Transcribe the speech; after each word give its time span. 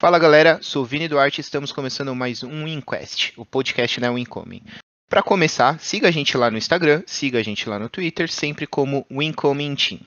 Fala 0.00 0.16
galera, 0.16 0.60
sou 0.62 0.84
Vini 0.84 1.08
Duarte 1.08 1.40
e 1.40 1.42
estamos 1.42 1.72
começando 1.72 2.14
mais 2.14 2.44
um 2.44 2.68
Inquest, 2.68 3.32
o 3.36 3.44
podcast 3.44 3.98
da 3.98 4.12
Wincoming. 4.12 4.62
Para 5.10 5.24
começar, 5.24 5.80
siga 5.80 6.06
a 6.06 6.10
gente 6.12 6.36
lá 6.36 6.52
no 6.52 6.56
Instagram, 6.56 7.02
siga 7.04 7.40
a 7.40 7.42
gente 7.42 7.68
lá 7.68 7.80
no 7.80 7.88
Twitter, 7.88 8.30
sempre 8.30 8.64
como 8.64 9.04
Wincoming 9.10 9.74
Team. 9.74 10.00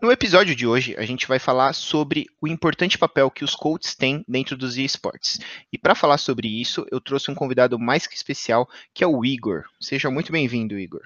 No 0.00 0.12
episódio 0.12 0.54
de 0.54 0.64
hoje, 0.64 0.94
a 0.96 1.04
gente 1.04 1.26
vai 1.26 1.40
falar 1.40 1.72
sobre 1.72 2.26
o 2.40 2.46
importante 2.46 2.96
papel 2.96 3.28
que 3.28 3.42
os 3.42 3.56
coaches 3.56 3.96
têm 3.96 4.24
dentro 4.28 4.56
dos 4.56 4.78
esportes. 4.78 5.40
E 5.72 5.76
para 5.76 5.96
falar 5.96 6.18
sobre 6.18 6.46
isso, 6.46 6.86
eu 6.92 7.00
trouxe 7.00 7.28
um 7.28 7.34
convidado 7.34 7.80
mais 7.80 8.06
que 8.06 8.14
especial, 8.14 8.68
que 8.94 9.02
é 9.02 9.08
o 9.08 9.24
Igor. 9.24 9.64
Seja 9.80 10.08
muito 10.08 10.30
bem-vindo, 10.30 10.78
Igor. 10.78 11.02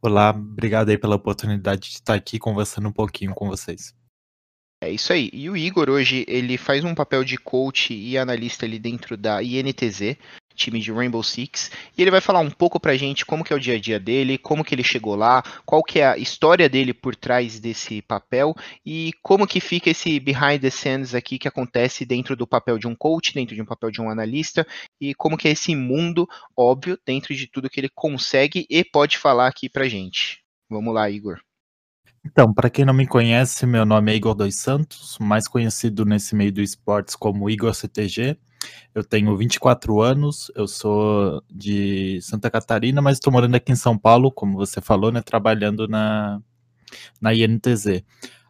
Olá, 0.00 0.30
obrigado 0.30 0.88
aí 0.88 0.98
pela 0.98 1.14
oportunidade 1.14 1.82
de 1.82 1.94
estar 1.94 2.14
aqui 2.14 2.40
conversando 2.40 2.88
um 2.88 2.92
pouquinho 2.92 3.32
com 3.32 3.46
vocês. 3.46 3.94
É 4.82 4.90
isso 4.90 5.12
aí. 5.12 5.30
E 5.32 5.48
o 5.48 5.56
Igor 5.56 5.88
hoje 5.88 6.24
ele 6.26 6.58
faz 6.58 6.82
um 6.82 6.92
papel 6.92 7.22
de 7.22 7.38
coach 7.38 7.94
e 7.94 8.18
analista 8.18 8.66
ali 8.66 8.80
dentro 8.80 9.16
da 9.16 9.40
INTZ, 9.40 10.16
time 10.56 10.80
de 10.80 10.90
Rainbow 10.90 11.22
Six, 11.22 11.70
e 11.96 12.02
ele 12.02 12.10
vai 12.10 12.20
falar 12.20 12.40
um 12.40 12.50
pouco 12.50 12.80
pra 12.80 12.96
gente 12.96 13.24
como 13.24 13.44
que 13.44 13.52
é 13.52 13.56
o 13.56 13.60
dia 13.60 13.76
a 13.76 13.78
dia 13.78 14.00
dele, 14.00 14.36
como 14.36 14.64
que 14.64 14.74
ele 14.74 14.82
chegou 14.82 15.14
lá, 15.14 15.40
qual 15.64 15.84
que 15.84 16.00
é 16.00 16.06
a 16.08 16.18
história 16.18 16.68
dele 16.68 16.92
por 16.92 17.14
trás 17.14 17.60
desse 17.60 18.02
papel 18.02 18.56
e 18.84 19.12
como 19.22 19.46
que 19.46 19.60
fica 19.60 19.88
esse 19.88 20.18
behind 20.18 20.60
the 20.60 20.68
scenes 20.68 21.14
aqui 21.14 21.38
que 21.38 21.46
acontece 21.46 22.04
dentro 22.04 22.34
do 22.34 22.44
papel 22.44 22.76
de 22.76 22.88
um 22.88 22.94
coach, 22.96 23.32
dentro 23.32 23.54
de 23.54 23.62
um 23.62 23.66
papel 23.66 23.92
de 23.92 24.00
um 24.00 24.10
analista 24.10 24.66
e 25.00 25.14
como 25.14 25.38
que 25.38 25.46
é 25.46 25.52
esse 25.52 25.76
mundo 25.76 26.28
óbvio 26.56 26.98
dentro 27.06 27.32
de 27.36 27.46
tudo 27.46 27.70
que 27.70 27.78
ele 27.78 27.90
consegue 27.94 28.66
e 28.68 28.82
pode 28.82 29.16
falar 29.16 29.46
aqui 29.46 29.68
pra 29.68 29.88
gente. 29.88 30.42
Vamos 30.68 30.92
lá, 30.92 31.08
Igor. 31.08 31.40
Então, 32.24 32.54
para 32.54 32.70
quem 32.70 32.84
não 32.84 32.94
me 32.94 33.06
conhece, 33.06 33.66
meu 33.66 33.84
nome 33.84 34.12
é 34.12 34.14
Igor 34.16 34.34
dos 34.34 34.54
Santos, 34.54 35.18
mais 35.20 35.48
conhecido 35.48 36.04
nesse 36.04 36.36
meio 36.36 36.52
do 36.52 36.62
esportes 36.62 37.16
como 37.16 37.50
Igor 37.50 37.74
CTG. 37.74 38.38
Eu 38.94 39.02
tenho 39.02 39.36
24 39.36 40.00
anos, 40.00 40.50
eu 40.54 40.68
sou 40.68 41.42
de 41.50 42.20
Santa 42.22 42.48
Catarina, 42.48 43.02
mas 43.02 43.16
estou 43.16 43.32
morando 43.32 43.56
aqui 43.56 43.72
em 43.72 43.76
São 43.76 43.98
Paulo, 43.98 44.30
como 44.30 44.56
você 44.56 44.80
falou, 44.80 45.10
né, 45.10 45.20
trabalhando 45.20 45.88
na, 45.88 46.40
na 47.20 47.34
INTZ. 47.34 48.04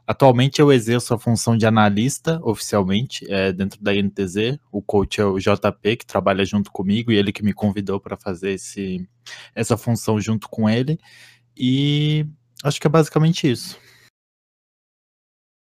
Atualmente 0.07 0.61
eu 0.61 0.71
exerço 0.71 1.15
a 1.15 1.19
função 1.19 1.57
de 1.57 1.65
analista 1.65 2.41
oficialmente 2.43 3.25
é, 3.33 3.53
dentro 3.53 3.83
da 3.83 3.95
INTZ. 3.95 4.59
O 4.71 4.83
coach 4.83 5.19
é 5.19 5.25
o 5.25 5.39
JP, 5.39 5.97
que 5.97 6.07
trabalha 6.07 6.45
junto 6.45 6.71
comigo, 6.71 7.11
e 7.11 7.17
ele 7.17 7.33
que 7.33 7.43
me 7.43 7.55
convidou 7.55 7.99
para 7.99 8.19
fazer 8.19 8.53
esse, 8.53 9.09
essa 9.55 9.79
função 9.79 10.21
junto 10.21 10.49
com 10.51 10.69
ele. 10.69 10.99
E 11.57 12.27
Acho 12.63 12.81
que 12.81 12.87
é 12.87 12.91
basicamente 12.91 13.51
isso. 13.51 13.79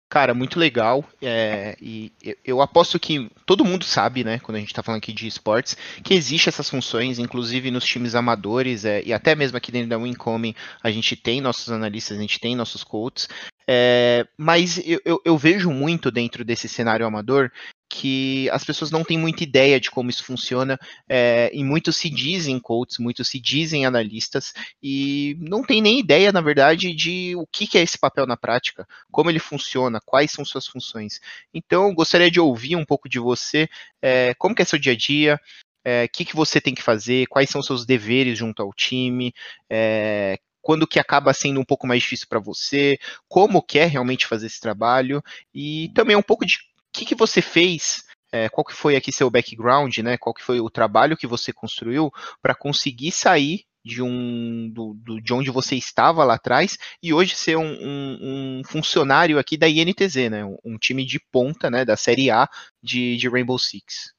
Cara, 0.10 0.34
muito 0.34 0.58
legal. 0.58 1.04
É, 1.22 1.76
e 1.82 2.14
eu 2.46 2.62
aposto 2.62 2.98
que 2.98 3.30
todo 3.46 3.66
mundo 3.66 3.84
sabe, 3.84 4.24
né, 4.24 4.40
quando 4.40 4.56
a 4.56 4.60
gente 4.60 4.70
está 4.70 4.82
falando 4.82 5.00
aqui 5.00 5.12
de 5.12 5.28
esportes, 5.28 5.76
que 6.02 6.14
existe 6.14 6.48
essas 6.48 6.70
funções, 6.70 7.20
inclusive 7.20 7.70
nos 7.70 7.84
times 7.84 8.16
amadores, 8.16 8.86
é, 8.86 9.04
e 9.04 9.12
até 9.12 9.36
mesmo 9.36 9.58
aqui 9.58 9.70
dentro 9.70 9.90
da 9.90 9.98
Wincoming, 9.98 10.56
a 10.82 10.90
gente 10.90 11.16
tem 11.18 11.42
nossos 11.42 11.70
analistas, 11.70 12.18
a 12.18 12.22
gente 12.22 12.40
tem 12.40 12.56
nossos 12.56 12.86
coaches. 12.86 13.28
É, 13.70 14.26
mas 14.38 14.78
eu, 14.86 15.02
eu, 15.04 15.22
eu, 15.26 15.38
vejo 15.38 15.70
muito 15.70 16.10
dentro 16.10 16.46
desse 16.46 16.70
cenário 16.70 17.06
amador 17.06 17.52
que 17.90 18.50
as 18.52 18.64
pessoas 18.64 18.92
não 18.92 19.04
têm 19.04 19.18
muita 19.18 19.44
ideia 19.44 19.80
de 19.80 19.90
como 19.90 20.10
isso 20.10 20.24
funciona, 20.24 20.78
é, 21.08 21.50
e 21.54 21.64
muitos 21.64 21.96
se 21.98 22.10
dizem 22.10 22.60
coaches, 22.60 22.98
muitos 23.00 23.28
se 23.30 23.40
dizem 23.40 23.86
analistas, 23.86 24.54
e 24.82 25.38
não 25.40 25.64
tem 25.64 25.82
nem 25.82 26.00
ideia, 26.00 26.32
na 26.32 26.42
verdade, 26.42 26.94
de 26.94 27.36
o 27.36 27.46
que, 27.48 27.68
que 27.68 27.78
é 27.78 27.82
esse 27.82 27.98
papel 27.98 28.28
na 28.28 28.38
prática, 28.38 28.88
como 29.12 29.30
ele 29.30 29.40
funciona, 29.40 30.02
quais 30.06 30.32
são 30.32 30.44
suas 30.44 30.68
funções. 30.68 31.20
Então, 31.54 31.94
gostaria 31.94 32.30
de 32.30 32.40
ouvir 32.40 32.76
um 32.76 32.86
pouco 32.86 33.08
de 33.08 33.20
você, 33.20 33.70
é, 34.02 34.34
como 34.36 34.54
que 34.54 34.62
é 34.62 34.66
seu 34.66 34.80
dia 34.80 34.94
a 34.94 34.98
dia, 34.98 35.36
o 35.36 35.90
é, 35.90 36.08
que, 36.08 36.26
que 36.26 36.36
você 36.36 36.60
tem 36.60 36.76
que 36.76 36.84
fazer, 36.84 37.28
quais 37.28 37.50
são 37.50 37.62
seus 37.62 37.86
deveres 37.86 38.38
junto 38.38 38.62
ao 38.62 38.74
time, 38.74 39.34
é, 39.70 40.38
quando 40.62 40.86
que 40.86 41.00
acaba 41.00 41.34
sendo 41.34 41.62
um 41.62 41.66
pouco 41.66 41.88
mais 41.88 42.02
difícil 42.02 42.28
para 42.28 42.40
você, 42.40 43.00
como 43.30 43.62
quer 43.62 43.88
realmente 43.88 44.28
fazer 44.28 44.48
esse 44.48 44.60
trabalho, 44.60 45.24
e 45.54 45.90
também 45.96 46.18
um 46.18 46.22
pouco 46.22 46.46
de 46.46 46.58
que, 46.98 47.06
que 47.06 47.16
você 47.16 47.42
fez 47.42 48.04
é, 48.32 48.50
qual 48.50 48.66
que 48.66 48.74
foi 48.74 48.96
aqui 48.96 49.12
seu 49.12 49.30
background, 49.30 49.98
né? 50.00 50.18
Qual 50.18 50.34
que 50.34 50.44
foi 50.44 50.60
o 50.60 50.70
trabalho 50.70 51.18
que 51.18 51.28
você 51.28 51.54
construiu 51.54 52.12
para 52.42 52.56
conseguir 52.56 53.12
sair 53.12 53.64
de 53.86 54.02
um 54.02 54.70
do, 54.70 54.94
do, 54.96 55.22
de 55.22 55.34
onde 55.34 55.50
você 55.50 55.76
estava 55.76 56.26
lá 56.26 56.34
atrás 56.34 56.78
e 57.02 57.14
hoje 57.14 57.36
ser 57.36 57.58
um, 57.58 57.64
um, 57.64 58.60
um 58.60 58.62
funcionário 58.66 59.40
aqui 59.40 59.56
da 59.58 59.70
INTZ, 59.70 60.30
né? 60.30 60.44
Um, 60.44 60.58
um, 60.66 60.78
time 60.78 61.06
de 61.06 61.20
ponta, 61.32 61.70
né? 61.70 61.86
Da 61.86 61.96
Série 61.96 62.30
A 62.30 62.50
de, 62.84 63.16
de 63.16 63.30
Rainbow 63.30 63.58
Six. 63.58 64.14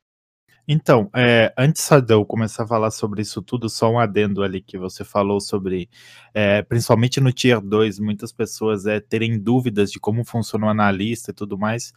Então, 0.70 1.08
é, 1.16 1.52
antes 1.56 1.88
de 2.02 2.12
eu 2.12 2.26
começar 2.26 2.64
a 2.64 2.66
falar 2.66 2.90
sobre 2.90 3.22
isso 3.22 3.40
tudo, 3.40 3.70
só 3.70 3.90
um 3.90 3.98
adendo 3.98 4.42
ali 4.42 4.60
que 4.60 4.76
você 4.76 5.02
falou 5.02 5.40
sobre, 5.40 5.88
é, 6.34 6.60
principalmente 6.60 7.20
no 7.20 7.32
Tier 7.32 7.58
2, 7.58 7.98
muitas 7.98 8.32
pessoas 8.32 8.84
é, 8.84 9.00
terem 9.00 9.38
dúvidas 9.38 9.90
de 9.90 9.98
como 9.98 10.22
funciona 10.26 10.66
o 10.66 10.68
analista 10.68 11.30
e 11.30 11.34
tudo 11.34 11.56
mais 11.56 11.90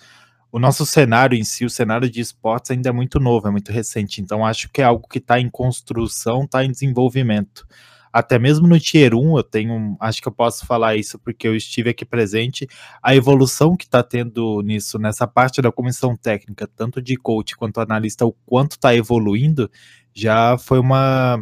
o 0.52 0.60
nosso 0.60 0.86
cenário 0.86 1.38
em 1.38 1.44
si, 1.44 1.64
o 1.64 1.70
cenário 1.70 2.10
de 2.10 2.20
esportes 2.20 2.72
ainda 2.72 2.90
é 2.90 2.92
muito 2.92 3.20
novo, 3.20 3.48
é 3.48 3.52
muito 3.52 3.72
recente, 3.72 4.22
então 4.22 4.46
acho 4.46 4.70
que 4.70 4.82
é 4.82 4.86
algo 4.86 5.08
que 5.08 5.20
está 5.20 5.40
em 5.40 5.50
construção, 5.50 6.44
está 6.44 6.64
em 6.64 6.72
desenvolvimento. 6.72 7.66
Até 8.14 8.38
mesmo 8.38 8.68
no 8.68 8.78
Tier 8.78 9.16
1, 9.16 9.38
eu 9.38 9.44
tenho, 9.44 9.96
acho 9.98 10.22
que 10.22 10.28
eu 10.28 10.34
posso 10.34 10.66
falar 10.66 10.98
isso 10.98 11.18
porque 11.18 11.48
eu 11.48 11.56
estive 11.56 11.92
aqui 11.92 12.04
presente, 12.04 12.68
a 13.02 13.16
evolução 13.16 13.78
que 13.78 13.86
está 13.86 14.04
tendo 14.04 14.62
nisso, 14.62 15.00
nessa 15.00 15.26
parte 15.26 15.62
da 15.62 15.72
comissão 15.72 16.18
técnica, 16.18 16.68
tanto 16.76 17.02
de 17.02 17.16
coach 17.16 17.56
quanto 17.56 17.80
analista, 17.80 18.26
o 18.26 18.34
quanto 18.46 18.72
está 18.74 18.94
evoluindo, 18.94 19.72
já 20.14 20.58
foi 20.58 20.80
uma, 20.80 21.42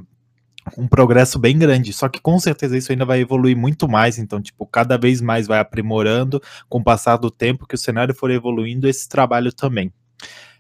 um 0.78 0.88
progresso 0.88 1.40
bem 1.40 1.58
grande. 1.58 1.94
Só 1.94 2.08
que 2.10 2.20
com 2.20 2.40
certeza 2.40 2.78
isso 2.78 2.92
ainda 2.92 3.06
vai 3.06 3.20
evoluir 3.20 3.56
muito 3.58 3.88
mais. 3.88 4.18
Então, 4.18 4.42
tipo, 4.42 4.66
cada 4.66 4.98
vez 4.98 5.22
mais 5.22 5.48
vai 5.48 5.60
aprimorando 5.60 6.42
com 6.68 6.80
o 6.80 6.84
passar 6.84 7.18
do 7.18 7.32
tempo 7.32 7.68
que 7.68 7.76
o 7.76 7.78
cenário 7.78 8.14
for 8.14 8.32
evoluindo, 8.32 8.88
esse 8.88 9.08
trabalho 9.08 9.52
também. 9.54 9.92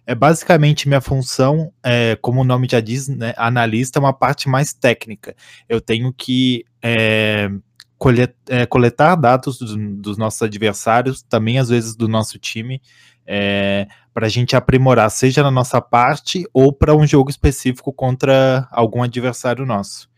É 0.05 0.15
basicamente 0.15 0.87
minha 0.87 1.01
função, 1.01 1.71
é, 1.83 2.17
como 2.19 2.41
o 2.41 2.43
nome 2.43 2.67
já 2.69 2.79
diz, 2.79 3.07
né, 3.07 3.33
analista, 3.37 3.99
é 3.99 4.01
uma 4.01 4.13
parte 4.13 4.49
mais 4.49 4.73
técnica. 4.73 5.35
Eu 5.67 5.79
tenho 5.79 6.11
que 6.11 6.65
é, 6.81 7.51
é, 8.47 8.65
coletar 8.65 9.15
dados 9.15 9.57
dos, 9.57 9.75
dos, 9.75 10.17
nossos 10.17 10.41
adversários, 10.41 11.21
também 11.21 11.59
às 11.59 11.69
vezes 11.69 11.95
do 11.95 12.07
nosso 12.07 12.39
time, 12.39 12.81
é, 13.27 13.87
para 14.13 14.25
a 14.25 14.29
gente 14.29 14.55
aprimorar, 14.55 15.09
seja 15.11 15.43
na 15.43 15.51
nossa 15.51 15.81
parte 15.81 16.47
ou 16.53 16.71
para 16.71 16.95
um 16.95 17.05
jogo 17.05 17.29
específico 17.29 17.91
contra 17.91 18.67
algum 18.71 19.03
adversário 19.03 19.65
nosso. 19.65 20.09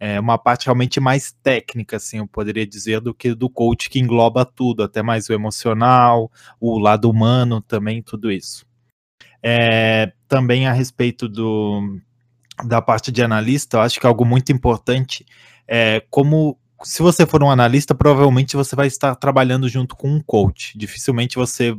É 0.00 0.20
uma 0.20 0.38
parte 0.38 0.66
realmente 0.66 1.00
mais 1.00 1.32
técnica, 1.42 1.96
assim, 1.96 2.18
eu 2.18 2.26
poderia 2.26 2.66
dizer, 2.66 3.00
do 3.00 3.12
que 3.12 3.34
do 3.34 3.50
coach 3.50 3.90
que 3.90 3.98
engloba 3.98 4.44
tudo, 4.44 4.82
até 4.82 5.02
mais 5.02 5.28
o 5.28 5.32
emocional, 5.32 6.30
o 6.60 6.78
lado 6.78 7.10
humano 7.10 7.60
também, 7.60 8.00
tudo 8.02 8.30
isso. 8.30 8.64
É, 9.42 10.12
também 10.28 10.66
a 10.66 10.72
respeito 10.72 11.28
do, 11.28 11.98
da 12.64 12.80
parte 12.80 13.10
de 13.10 13.22
analista, 13.22 13.76
eu 13.76 13.80
acho 13.80 13.98
que 13.98 14.06
algo 14.06 14.24
muito 14.24 14.52
importante 14.52 15.24
é 15.66 16.02
como 16.10 16.58
se 16.84 17.02
você 17.02 17.26
for 17.26 17.42
um 17.42 17.50
analista, 17.50 17.94
provavelmente 17.94 18.56
você 18.56 18.76
vai 18.76 18.86
estar 18.86 19.14
trabalhando 19.16 19.68
junto 19.68 19.96
com 19.96 20.08
um 20.08 20.20
coach. 20.20 20.76
Dificilmente 20.78 21.36
você, 21.36 21.72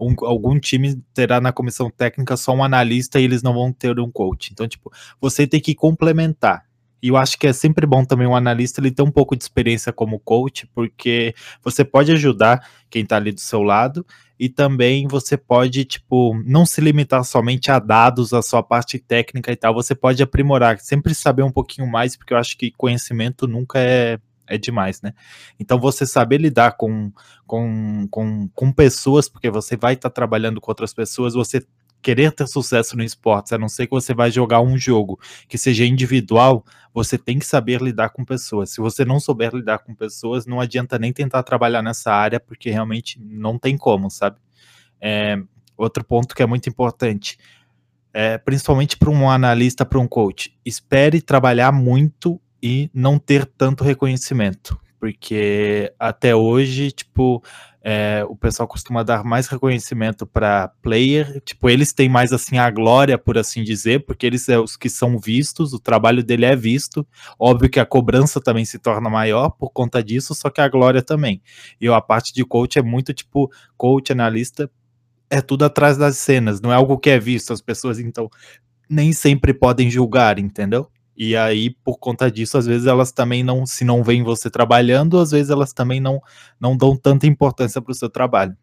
um, 0.00 0.14
algum 0.20 0.58
time 0.60 1.02
terá 1.12 1.40
na 1.40 1.52
comissão 1.52 1.90
técnica 1.90 2.36
só 2.36 2.52
um 2.54 2.62
analista 2.62 3.18
e 3.20 3.24
eles 3.24 3.42
não 3.42 3.52
vão 3.52 3.72
ter 3.72 3.98
um 3.98 4.10
coach. 4.10 4.50
Então, 4.52 4.68
tipo, 4.68 4.92
você 5.20 5.46
tem 5.46 5.60
que 5.60 5.74
complementar. 5.74 6.64
E 7.02 7.08
eu 7.08 7.16
acho 7.18 7.38
que 7.38 7.46
é 7.46 7.52
sempre 7.52 7.86
bom 7.86 8.04
também 8.04 8.26
um 8.26 8.34
analista 8.34 8.80
ele 8.80 8.90
ter 8.90 9.02
um 9.02 9.10
pouco 9.10 9.36
de 9.36 9.42
experiência 9.44 9.92
como 9.92 10.18
coach, 10.18 10.66
porque 10.68 11.34
você 11.62 11.84
pode 11.84 12.10
ajudar 12.12 12.66
quem 12.88 13.02
está 13.02 13.16
ali 13.16 13.30
do 13.30 13.40
seu 13.40 13.62
lado 13.62 14.06
e 14.38 14.48
também 14.48 15.06
você 15.06 15.36
pode, 15.36 15.84
tipo, 15.84 16.34
não 16.46 16.64
se 16.64 16.80
limitar 16.80 17.22
somente 17.24 17.70
a 17.70 17.78
dados, 17.78 18.32
a 18.32 18.40
sua 18.40 18.62
parte 18.62 18.98
técnica 18.98 19.52
e 19.52 19.56
tal, 19.56 19.74
você 19.74 19.94
pode 19.94 20.22
aprimorar, 20.22 20.78
sempre 20.80 21.14
saber 21.14 21.42
um 21.42 21.52
pouquinho 21.52 21.86
mais, 21.86 22.16
porque 22.16 22.32
eu 22.32 22.38
acho 22.38 22.56
que 22.56 22.70
conhecimento 22.70 23.46
nunca 23.46 23.78
é 23.78 24.18
é 24.46 24.58
demais, 24.58 25.00
né? 25.02 25.12
Então 25.58 25.78
você 25.78 26.06
saber 26.06 26.38
lidar 26.38 26.72
com, 26.72 27.12
com, 27.46 28.06
com, 28.10 28.48
com 28.48 28.72
pessoas, 28.72 29.28
porque 29.28 29.50
você 29.50 29.76
vai 29.76 29.94
estar 29.94 30.10
tá 30.10 30.14
trabalhando 30.14 30.60
com 30.60 30.70
outras 30.70 30.92
pessoas, 30.92 31.34
você 31.34 31.66
querer 32.04 32.32
ter 32.32 32.46
sucesso 32.46 32.96
no 32.98 33.02
esporte, 33.02 33.54
a 33.54 33.58
não 33.58 33.68
ser 33.68 33.86
que 33.86 33.92
você 33.92 34.12
vai 34.12 34.30
jogar 34.30 34.60
um 34.60 34.76
jogo 34.76 35.18
que 35.48 35.56
seja 35.56 35.86
individual, 35.86 36.62
você 36.92 37.16
tem 37.16 37.38
que 37.38 37.46
saber 37.46 37.80
lidar 37.80 38.10
com 38.10 38.22
pessoas. 38.22 38.70
Se 38.70 38.80
você 38.80 39.06
não 39.06 39.18
souber 39.18 39.54
lidar 39.54 39.78
com 39.78 39.94
pessoas, 39.94 40.44
não 40.44 40.60
adianta 40.60 40.98
nem 40.98 41.14
tentar 41.14 41.42
trabalhar 41.42 41.82
nessa 41.82 42.12
área, 42.12 42.38
porque 42.38 42.70
realmente 42.70 43.18
não 43.18 43.58
tem 43.58 43.78
como, 43.78 44.10
sabe? 44.10 44.36
É, 45.00 45.38
outro 45.78 46.04
ponto 46.04 46.34
que 46.34 46.42
é 46.42 46.46
muito 46.46 46.68
importante, 46.68 47.38
é, 48.12 48.36
principalmente 48.36 48.98
para 48.98 49.10
um 49.10 49.28
analista, 49.28 49.86
para 49.86 49.98
um 49.98 50.06
coach, 50.06 50.54
espere 50.64 51.22
trabalhar 51.22 51.72
muito 51.72 52.38
e 52.64 52.90
não 52.94 53.18
ter 53.18 53.44
tanto 53.44 53.84
reconhecimento. 53.84 54.80
porque 54.98 55.92
até 55.98 56.34
hoje, 56.34 56.90
tipo, 56.90 57.42
é, 57.82 58.24
o 58.26 58.34
pessoal 58.34 58.66
costuma 58.66 59.02
dar 59.02 59.22
mais 59.22 59.46
reconhecimento 59.48 60.26
para 60.26 60.68
player, 60.80 61.42
tipo, 61.42 61.68
eles 61.68 61.92
têm 61.92 62.08
mais 62.08 62.32
assim 62.32 62.56
a 62.56 62.70
glória, 62.70 63.18
por 63.18 63.36
assim 63.36 63.62
dizer, 63.62 64.06
porque 64.06 64.24
eles 64.24 64.40
são 64.46 64.64
os 64.64 64.78
que 64.78 64.88
são 64.88 65.18
vistos, 65.18 65.74
o 65.74 65.78
trabalho 65.78 66.24
dele 66.24 66.46
é 66.46 66.56
visto. 66.56 67.06
Óbvio 67.38 67.68
que 67.68 67.78
a 67.78 67.84
cobrança 67.84 68.40
também 68.40 68.64
se 68.64 68.78
torna 68.78 69.10
maior 69.10 69.50
por 69.50 69.70
conta 69.70 70.02
disso, 70.02 70.34
só 70.34 70.48
que 70.48 70.62
a 70.62 70.68
glória 70.68 71.02
também. 71.02 71.42
E 71.78 71.86
a 71.86 72.00
parte 72.00 72.32
de 72.32 72.42
coach 72.42 72.78
é 72.78 72.82
muito 72.82 73.12
tipo 73.12 73.50
coach, 73.76 74.10
analista, 74.10 74.70
é 75.28 75.42
tudo 75.42 75.66
atrás 75.66 75.98
das 75.98 76.16
cenas, 76.16 76.62
não 76.62 76.72
é 76.72 76.76
algo 76.76 76.96
que 76.98 77.10
é 77.10 77.18
visto, 77.18 77.52
as 77.52 77.60
pessoas 77.60 77.98
então 77.98 78.30
nem 78.88 79.12
sempre 79.12 79.52
podem 79.52 79.90
julgar, 79.90 80.38
entendeu? 80.38 80.88
E 81.16 81.36
aí, 81.36 81.70
por 81.70 81.98
conta 81.98 82.30
disso, 82.30 82.58
às 82.58 82.66
vezes 82.66 82.86
elas 82.86 83.12
também 83.12 83.42
não, 83.42 83.64
se 83.64 83.84
não 83.84 84.02
veem 84.02 84.22
você 84.22 84.50
trabalhando, 84.50 85.18
às 85.18 85.30
vezes 85.30 85.50
elas 85.50 85.72
também 85.72 86.00
não, 86.00 86.20
não 86.60 86.76
dão 86.76 86.96
tanta 86.96 87.26
importância 87.26 87.80
para 87.80 87.92
o 87.92 87.94
seu 87.94 88.10
trabalho. 88.10 88.56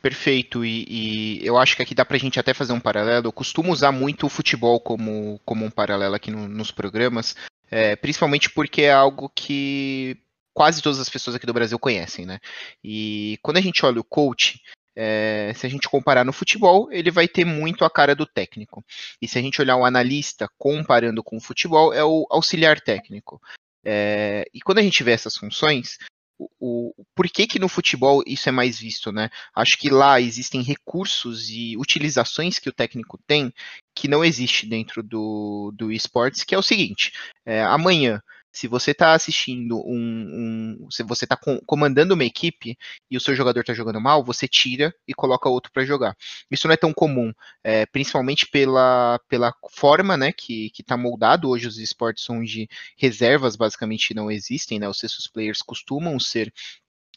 Perfeito, 0.00 0.64
e, 0.64 0.86
e, 0.88 1.44
eu 1.46 1.58
acho 1.58 1.74
que 1.74 1.82
aqui 1.82 1.94
dá 1.94 2.04
para 2.04 2.16
a 2.16 2.20
gente 2.20 2.38
até 2.38 2.54
fazer 2.54 2.72
um 2.72 2.80
paralelo. 2.80 3.26
Eu 3.26 3.32
costumo 3.32 3.72
usar 3.72 3.90
muito 3.90 4.26
o 4.26 4.30
futebol 4.30 4.78
como, 4.78 5.40
como 5.44 5.64
um 5.64 5.70
paralelo 5.70 6.14
aqui 6.14 6.30
no, 6.30 6.46
nos 6.46 6.70
programas, 6.70 7.34
é, 7.70 7.96
principalmente 7.96 8.48
porque 8.50 8.82
é 8.82 8.92
algo 8.92 9.28
que 9.34 10.16
quase 10.54 10.80
todas 10.80 11.00
as 11.00 11.08
pessoas 11.08 11.36
aqui 11.36 11.44
do 11.44 11.52
Brasil 11.52 11.78
conhecem, 11.78 12.24
né? 12.24 12.38
E 12.82 13.38
quando 13.42 13.56
a 13.56 13.60
gente 13.60 13.84
olha 13.84 14.00
o 14.00 14.04
coach, 14.04 14.60
é, 14.96 15.52
se 15.54 15.66
a 15.66 15.68
gente 15.68 15.88
comparar 15.88 16.24
no 16.24 16.32
futebol, 16.32 16.90
ele 16.90 17.10
vai 17.10 17.28
ter 17.28 17.44
muito 17.44 17.84
a 17.84 17.90
cara 17.90 18.14
do 18.14 18.24
técnico. 18.24 18.82
E 19.20 19.28
se 19.28 19.38
a 19.38 19.42
gente 19.42 19.60
olhar 19.60 19.76
o 19.76 19.84
analista 19.84 20.48
comparando 20.58 21.22
com 21.22 21.36
o 21.36 21.40
futebol, 21.40 21.92
é 21.92 22.02
o 22.02 22.26
auxiliar 22.30 22.80
técnico. 22.80 23.40
É, 23.84 24.44
e 24.54 24.60
quando 24.60 24.78
a 24.78 24.82
gente 24.82 25.02
vê 25.04 25.12
essas 25.12 25.36
funções, 25.36 25.98
o, 26.38 26.48
o, 26.58 27.04
por 27.14 27.28
que, 27.28 27.46
que 27.46 27.58
no 27.58 27.68
futebol 27.68 28.22
isso 28.26 28.48
é 28.48 28.52
mais 28.52 28.78
visto, 28.78 29.12
né? 29.12 29.30
Acho 29.54 29.78
que 29.78 29.90
lá 29.90 30.20
existem 30.20 30.62
recursos 30.62 31.48
e 31.50 31.76
utilizações 31.76 32.58
que 32.58 32.68
o 32.68 32.72
técnico 32.72 33.18
tem 33.26 33.52
que 33.94 34.08
não 34.08 34.24
existe 34.24 34.66
dentro 34.66 35.02
do, 35.02 35.72
do 35.74 35.92
esportes, 35.92 36.44
que 36.44 36.54
é 36.54 36.58
o 36.58 36.62
seguinte: 36.62 37.12
é, 37.44 37.62
amanhã 37.62 38.20
se 38.56 38.66
você 38.66 38.92
está 38.92 39.12
assistindo 39.12 39.76
um, 39.86 40.78
um, 40.82 40.90
se 40.90 41.02
você 41.02 41.26
está 41.26 41.36
com, 41.36 41.60
comandando 41.66 42.14
uma 42.14 42.24
equipe 42.24 42.74
e 43.10 43.14
o 43.14 43.20
seu 43.20 43.34
jogador 43.36 43.60
está 43.60 43.74
jogando 43.74 44.00
mal, 44.00 44.24
você 44.24 44.48
tira 44.48 44.94
e 45.06 45.12
coloca 45.12 45.46
outro 45.46 45.70
para 45.70 45.84
jogar. 45.84 46.16
Isso 46.50 46.66
não 46.66 46.72
é 46.72 46.76
tão 46.78 46.90
comum, 46.90 47.34
é, 47.62 47.84
principalmente 47.84 48.46
pela, 48.46 49.20
pela 49.28 49.52
forma, 49.70 50.16
né, 50.16 50.32
que 50.32 50.72
está 50.78 50.96
moldado 50.96 51.50
hoje 51.50 51.66
os 51.66 51.76
esportes 51.76 52.30
onde 52.30 52.66
reservas 52.96 53.56
basicamente 53.56 54.14
não 54.14 54.30
existem, 54.30 54.78
né, 54.78 54.88
os 54.88 54.98
sextos 54.98 55.28
players 55.28 55.60
costumam 55.60 56.18
ser 56.18 56.50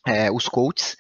é, 0.05 0.29
os 0.29 0.49
coaches, 0.49 0.97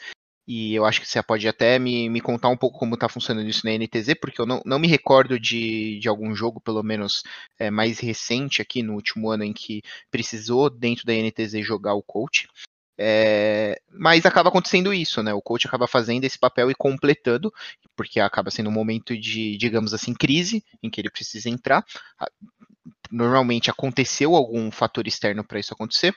e 0.51 0.73
eu 0.73 0.83
acho 0.83 0.99
que 0.99 1.07
você 1.07 1.21
pode 1.21 1.47
até 1.47 1.77
me, 1.77 2.09
me 2.09 2.19
contar 2.19 2.49
um 2.49 2.57
pouco 2.57 2.79
como 2.79 2.95
está 2.95 3.07
funcionando 3.07 3.47
isso 3.47 3.63
na 3.63 3.71
NTZ, 3.71 4.15
porque 4.19 4.41
eu 4.41 4.47
não, 4.47 4.59
não 4.65 4.79
me 4.79 4.87
recordo 4.87 5.39
de, 5.39 5.99
de 5.99 6.09
algum 6.09 6.33
jogo, 6.33 6.59
pelo 6.59 6.81
menos 6.81 7.21
é, 7.59 7.69
mais 7.69 7.99
recente 7.99 8.59
aqui 8.59 8.81
no 8.81 8.95
último 8.95 9.29
ano, 9.29 9.43
em 9.43 9.53
que 9.53 9.83
precisou 10.09 10.67
dentro 10.67 11.05
da 11.05 11.13
NTZ 11.13 11.63
jogar 11.63 11.93
o 11.93 12.01
coach. 12.01 12.47
É, 12.97 13.79
mas 13.91 14.25
acaba 14.25 14.49
acontecendo 14.49 14.91
isso, 14.91 15.21
né? 15.21 15.31
O 15.35 15.41
coach 15.41 15.67
acaba 15.67 15.85
fazendo 15.85 16.25
esse 16.25 16.39
papel 16.39 16.71
e 16.71 16.75
completando, 16.75 17.53
porque 17.95 18.19
acaba 18.19 18.49
sendo 18.49 18.71
um 18.71 18.73
momento 18.73 19.15
de, 19.15 19.55
digamos 19.55 19.93
assim, 19.93 20.15
crise 20.15 20.63
em 20.81 20.89
que 20.89 20.99
ele 20.99 21.11
precisa 21.11 21.47
entrar. 21.47 21.85
Normalmente 23.11 23.69
aconteceu 23.69 24.35
algum 24.35 24.71
fator 24.71 25.05
externo 25.05 25.43
para 25.43 25.59
isso 25.59 25.75
acontecer. 25.75 26.11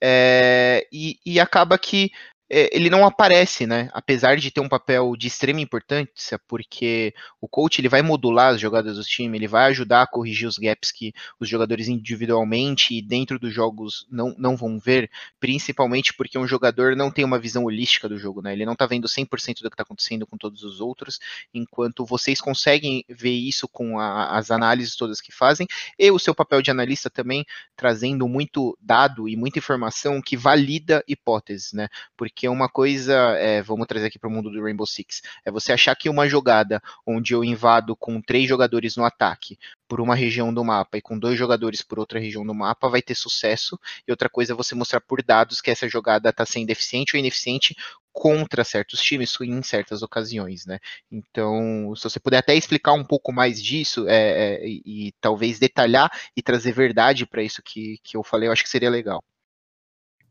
É, 0.00 0.86
e, 0.92 1.18
e, 1.26 1.40
acaba 1.40 1.76
que 1.76 2.12
ele 2.50 2.88
não 2.88 3.04
aparece, 3.04 3.66
né? 3.66 3.90
Apesar 3.92 4.36
de 4.36 4.50
ter 4.50 4.60
um 4.60 4.68
papel 4.68 5.14
de 5.16 5.26
extrema 5.26 5.60
importância, 5.60 6.38
porque 6.46 7.14
o 7.40 7.48
coach 7.48 7.80
ele 7.80 7.88
vai 7.88 8.00
modular 8.00 8.54
as 8.54 8.60
jogadas 8.60 8.96
do 8.96 9.04
time, 9.04 9.36
ele 9.36 9.46
vai 9.46 9.66
ajudar 9.66 10.02
a 10.02 10.06
corrigir 10.06 10.48
os 10.48 10.56
gaps 10.56 10.90
que 10.90 11.12
os 11.38 11.48
jogadores 11.48 11.88
individualmente 11.88 12.94
e 12.94 13.02
dentro 13.02 13.38
dos 13.38 13.52
jogos 13.52 14.06
não, 14.10 14.34
não 14.38 14.56
vão 14.56 14.78
ver, 14.78 15.10
principalmente 15.38 16.14
porque 16.14 16.38
um 16.38 16.46
jogador 16.46 16.96
não 16.96 17.10
tem 17.10 17.24
uma 17.24 17.38
visão 17.38 17.64
holística 17.64 18.08
do 18.08 18.18
jogo, 18.18 18.40
né? 18.40 18.52
Ele 18.52 18.64
não 18.64 18.76
tá 18.76 18.86
vendo 18.86 19.06
100% 19.08 19.62
do 19.62 19.70
que 19.70 19.76
tá 19.76 19.82
acontecendo 19.82 20.26
com 20.26 20.38
todos 20.38 20.62
os 20.62 20.80
outros, 20.80 21.18
enquanto 21.52 22.06
vocês 22.06 22.40
conseguem 22.40 23.04
ver 23.08 23.34
isso 23.34 23.68
com 23.68 23.98
a, 23.98 24.38
as 24.38 24.50
análises 24.50 24.96
todas 24.96 25.20
que 25.20 25.32
fazem, 25.32 25.66
e 25.98 26.10
o 26.10 26.18
seu 26.18 26.34
papel 26.34 26.62
de 26.62 26.70
analista 26.70 27.10
também 27.10 27.44
trazendo 27.76 28.26
muito 28.26 28.76
dado 28.80 29.28
e 29.28 29.36
muita 29.36 29.58
informação 29.58 30.22
que 30.22 30.36
valida 30.36 31.04
hipóteses, 31.06 31.72
né? 31.72 31.88
Porque 32.16 32.37
porque 32.38 32.48
uma 32.48 32.68
coisa, 32.68 33.14
é, 33.36 33.60
vamos 33.60 33.88
trazer 33.88 34.06
aqui 34.06 34.16
para 34.16 34.28
o 34.28 34.32
mundo 34.32 34.48
do 34.48 34.62
Rainbow 34.62 34.86
Six, 34.86 35.22
é 35.44 35.50
você 35.50 35.72
achar 35.72 35.96
que 35.96 36.08
uma 36.08 36.28
jogada 36.28 36.80
onde 37.04 37.34
eu 37.34 37.42
invado 37.42 37.96
com 37.96 38.22
três 38.22 38.48
jogadores 38.48 38.96
no 38.96 39.04
ataque 39.04 39.58
por 39.88 40.00
uma 40.00 40.14
região 40.14 40.54
do 40.54 40.64
mapa 40.64 40.98
e 40.98 41.02
com 41.02 41.18
dois 41.18 41.36
jogadores 41.36 41.82
por 41.82 41.98
outra 41.98 42.20
região 42.20 42.46
do 42.46 42.54
mapa 42.54 42.88
vai 42.88 43.02
ter 43.02 43.16
sucesso, 43.16 43.76
e 44.06 44.12
outra 44.12 44.28
coisa 44.28 44.52
é 44.52 44.56
você 44.56 44.72
mostrar 44.76 45.00
por 45.00 45.20
dados 45.20 45.60
que 45.60 45.68
essa 45.68 45.88
jogada 45.88 46.28
está 46.28 46.46
sendo 46.46 46.70
eficiente 46.70 47.16
ou 47.16 47.18
ineficiente 47.18 47.74
contra 48.12 48.62
certos 48.62 49.00
times 49.00 49.36
em 49.40 49.60
certas 49.60 50.00
ocasiões, 50.00 50.64
né? 50.64 50.78
Então, 51.10 51.92
se 51.96 52.04
você 52.04 52.20
puder 52.20 52.38
até 52.38 52.54
explicar 52.54 52.92
um 52.92 53.04
pouco 53.04 53.32
mais 53.32 53.60
disso 53.60 54.06
é, 54.06 54.14
é, 54.14 54.64
e, 54.64 55.08
e, 55.08 55.12
talvez 55.20 55.58
detalhar 55.58 56.08
e 56.36 56.40
trazer 56.40 56.70
verdade 56.70 57.26
para 57.26 57.42
isso 57.42 57.60
que, 57.64 57.98
que 58.04 58.16
eu 58.16 58.22
falei, 58.22 58.48
eu 58.48 58.52
acho 58.52 58.62
que 58.62 58.70
seria 58.70 58.90
legal. 58.90 59.24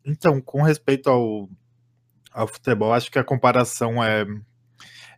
Então, 0.06 0.40
com 0.42 0.62
respeito 0.62 1.10
ao, 1.10 1.50
ao 2.38 2.48
futebol, 2.48 2.94
acho 2.94 3.12
que 3.12 3.18
a 3.18 3.24
comparação 3.24 4.04
é, 4.04 4.24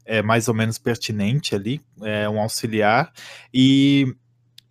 é 0.06 0.22
mais 0.22 0.48
ou 0.48 0.54
menos 0.54 0.78
pertinente 0.78 1.54
ali, 1.54 1.82
é 2.02 2.30
um 2.30 2.40
auxiliar, 2.40 3.12
e, 3.54 4.16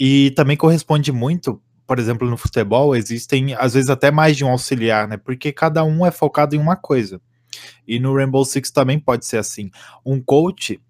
e 0.00 0.30
também 0.30 0.56
corresponde 0.56 1.12
muito, 1.12 1.60
por 1.86 1.98
exemplo, 1.98 2.28
no 2.28 2.38
futebol, 2.38 2.96
existem 2.96 3.54
às 3.54 3.74
vezes 3.74 3.90
até 3.90 4.10
mais 4.10 4.34
de 4.34 4.46
um 4.46 4.48
auxiliar, 4.48 5.06
né? 5.06 5.18
Porque 5.18 5.52
cada 5.52 5.84
um 5.84 6.06
é 6.06 6.10
focado 6.10 6.56
em 6.56 6.58
uma 6.58 6.74
coisa. 6.74 7.20
E 7.86 8.00
no 8.00 8.14
Rainbow 8.14 8.44
Six 8.44 8.70
também 8.70 8.98
pode 8.98 9.26
ser 9.26 9.36
assim. 9.36 9.70
Um 10.04 10.20
coach, 10.20 10.80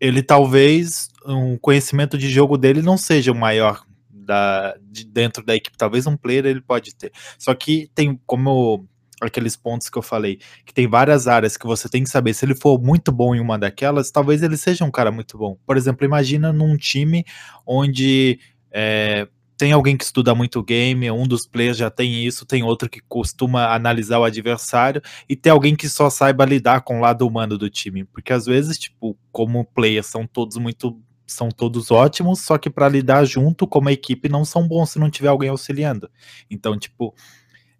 ele 0.00 0.22
talvez, 0.22 1.10
um 1.26 1.58
conhecimento 1.58 2.16
de 2.16 2.28
jogo 2.30 2.56
dele 2.56 2.80
não 2.80 2.96
seja 2.96 3.32
o 3.32 3.34
maior 3.34 3.84
da, 4.10 4.76
de 4.80 5.04
dentro 5.04 5.44
da 5.44 5.54
equipe. 5.54 5.76
Talvez 5.76 6.06
um 6.06 6.16
player 6.16 6.46
ele 6.46 6.60
pode 6.60 6.94
ter. 6.94 7.12
Só 7.38 7.54
que 7.54 7.90
tem, 7.94 8.20
como 8.26 8.86
aqueles 9.26 9.56
pontos 9.56 9.88
que 9.88 9.98
eu 9.98 10.02
falei, 10.02 10.38
que 10.64 10.74
tem 10.74 10.86
várias 10.88 11.28
áreas 11.28 11.56
que 11.56 11.66
você 11.66 11.88
tem 11.88 12.02
que 12.04 12.10
saber. 12.10 12.34
Se 12.34 12.44
ele 12.44 12.54
for 12.54 12.80
muito 12.80 13.12
bom 13.12 13.34
em 13.34 13.40
uma 13.40 13.58
daquelas, 13.58 14.10
talvez 14.10 14.42
ele 14.42 14.56
seja 14.56 14.84
um 14.84 14.90
cara 14.90 15.10
muito 15.10 15.38
bom. 15.38 15.56
Por 15.66 15.76
exemplo, 15.76 16.04
imagina 16.04 16.52
num 16.52 16.76
time 16.76 17.24
onde 17.66 18.38
é, 18.70 19.28
tem 19.56 19.70
alguém 19.70 19.96
que 19.96 20.02
estuda 20.02 20.34
muito 20.34 20.60
game, 20.60 21.08
um 21.10 21.24
dos 21.24 21.46
players 21.46 21.76
já 21.76 21.88
tem 21.88 22.26
isso, 22.26 22.44
tem 22.44 22.64
outro 22.64 22.88
que 22.88 23.00
costuma 23.08 23.72
analisar 23.72 24.18
o 24.18 24.24
adversário, 24.24 25.00
e 25.28 25.36
tem 25.36 25.52
alguém 25.52 25.76
que 25.76 25.88
só 25.88 26.10
saiba 26.10 26.44
lidar 26.44 26.80
com 26.80 26.98
o 26.98 27.00
lado 27.00 27.24
humano 27.24 27.56
do 27.56 27.70
time. 27.70 28.04
Porque 28.04 28.32
às 28.32 28.46
vezes, 28.46 28.76
tipo, 28.76 29.16
como 29.30 29.64
players 29.64 30.06
são 30.06 30.26
todos 30.26 30.56
muito 30.56 31.00
são 31.24 31.48
todos 31.48 31.90
ótimos, 31.90 32.40
só 32.40 32.58
que 32.58 32.68
para 32.68 32.88
lidar 32.88 33.24
junto 33.24 33.66
como 33.66 33.88
equipe 33.88 34.28
não 34.28 34.44
são 34.44 34.66
bons 34.66 34.90
se 34.90 34.98
não 34.98 35.08
tiver 35.08 35.28
alguém 35.28 35.48
auxiliando. 35.48 36.10
Então, 36.50 36.78
tipo, 36.78 37.14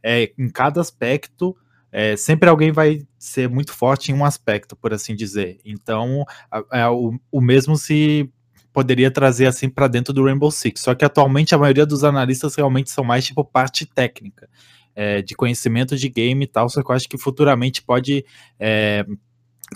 é, 0.03 0.33
em 0.39 0.49
cada 0.49 0.81
aspecto, 0.81 1.57
é, 1.91 2.17
sempre 2.17 2.49
alguém 2.49 2.73
vai 2.73 3.07
ser 3.19 3.49
muito 3.49 3.73
forte 3.73 4.11
em 4.11 4.15
um 4.15 4.25
aspecto, 4.25 4.75
por 4.75 4.95
assim 4.95 5.15
dizer. 5.15 5.59
Então, 5.65 6.25
é, 6.73 6.89
o, 6.89 7.19
o 7.31 7.41
mesmo 7.41 7.77
se 7.77 8.31
poderia 8.73 9.11
trazer 9.11 9.47
assim 9.47 9.69
para 9.69 9.87
dentro 9.87 10.13
do 10.13 10.25
Rainbow 10.25 10.51
Six. 10.51 10.81
Só 10.81 10.95
que 10.95 11.05
atualmente 11.05 11.55
a 11.55 11.59
maioria 11.59 11.85
dos 11.85 12.03
analistas 12.03 12.55
realmente 12.55 12.91
são 12.91 13.05
mais 13.05 13.25
tipo 13.27 13.45
parte 13.45 13.85
técnica, 13.85 14.49
é, 14.95 15.21
de 15.21 15.35
conhecimento 15.35 15.97
de 15.97 16.09
game 16.09 16.45
e 16.45 16.49
tal. 16.49 16.69
Só 16.69 16.83
que 16.83 16.91
eu 16.91 16.95
acho 16.95 17.09
que 17.09 17.19
futuramente 17.19 17.83
pode 17.83 18.25
é, 18.59 19.05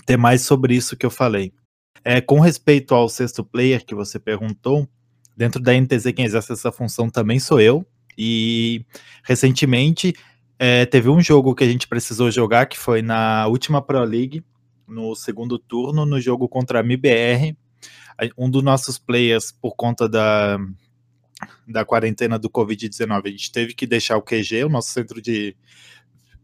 ter 0.05 0.17
mais 0.17 0.41
sobre 0.41 0.75
isso 0.75 0.97
que 0.97 1.05
eu 1.05 1.11
falei. 1.11 1.53
É, 2.03 2.19
com 2.19 2.39
respeito 2.39 2.95
ao 2.95 3.07
sexto 3.07 3.43
player 3.43 3.85
que 3.85 3.93
você 3.93 4.17
perguntou, 4.17 4.87
dentro 5.35 5.61
da 5.61 5.73
NTZ 5.73 6.11
quem 6.15 6.25
exerce 6.25 6.51
essa 6.51 6.71
função 6.71 7.09
também 7.09 7.39
sou 7.39 7.61
eu. 7.61 7.85
E 8.17 8.85
recentemente 9.23 10.13
é, 10.59 10.85
teve 10.85 11.09
um 11.09 11.21
jogo 11.21 11.53
que 11.53 11.63
a 11.63 11.67
gente 11.67 11.87
precisou 11.87 12.31
jogar, 12.31 12.65
que 12.65 12.77
foi 12.77 13.01
na 13.01 13.47
última 13.47 13.81
Pro 13.81 14.03
League, 14.03 14.43
no 14.87 15.15
segundo 15.15 15.59
turno, 15.59 16.05
no 16.05 16.19
jogo 16.19 16.47
contra 16.47 16.79
a 16.79 16.83
MBR. 16.83 17.55
Um 18.35 18.49
dos 18.49 18.63
nossos 18.63 18.97
players, 18.97 19.51
por 19.51 19.75
conta 19.75 20.09
da, 20.09 20.57
da 21.67 21.85
quarentena 21.85 22.39
do 22.39 22.49
Covid-19, 22.49 23.21
a 23.25 23.29
gente 23.29 23.51
teve 23.51 23.75
que 23.75 23.85
deixar 23.85 24.17
o 24.17 24.23
QG, 24.23 24.63
o 24.63 24.69
nosso 24.69 24.89
centro 24.89 25.21
de, 25.21 25.55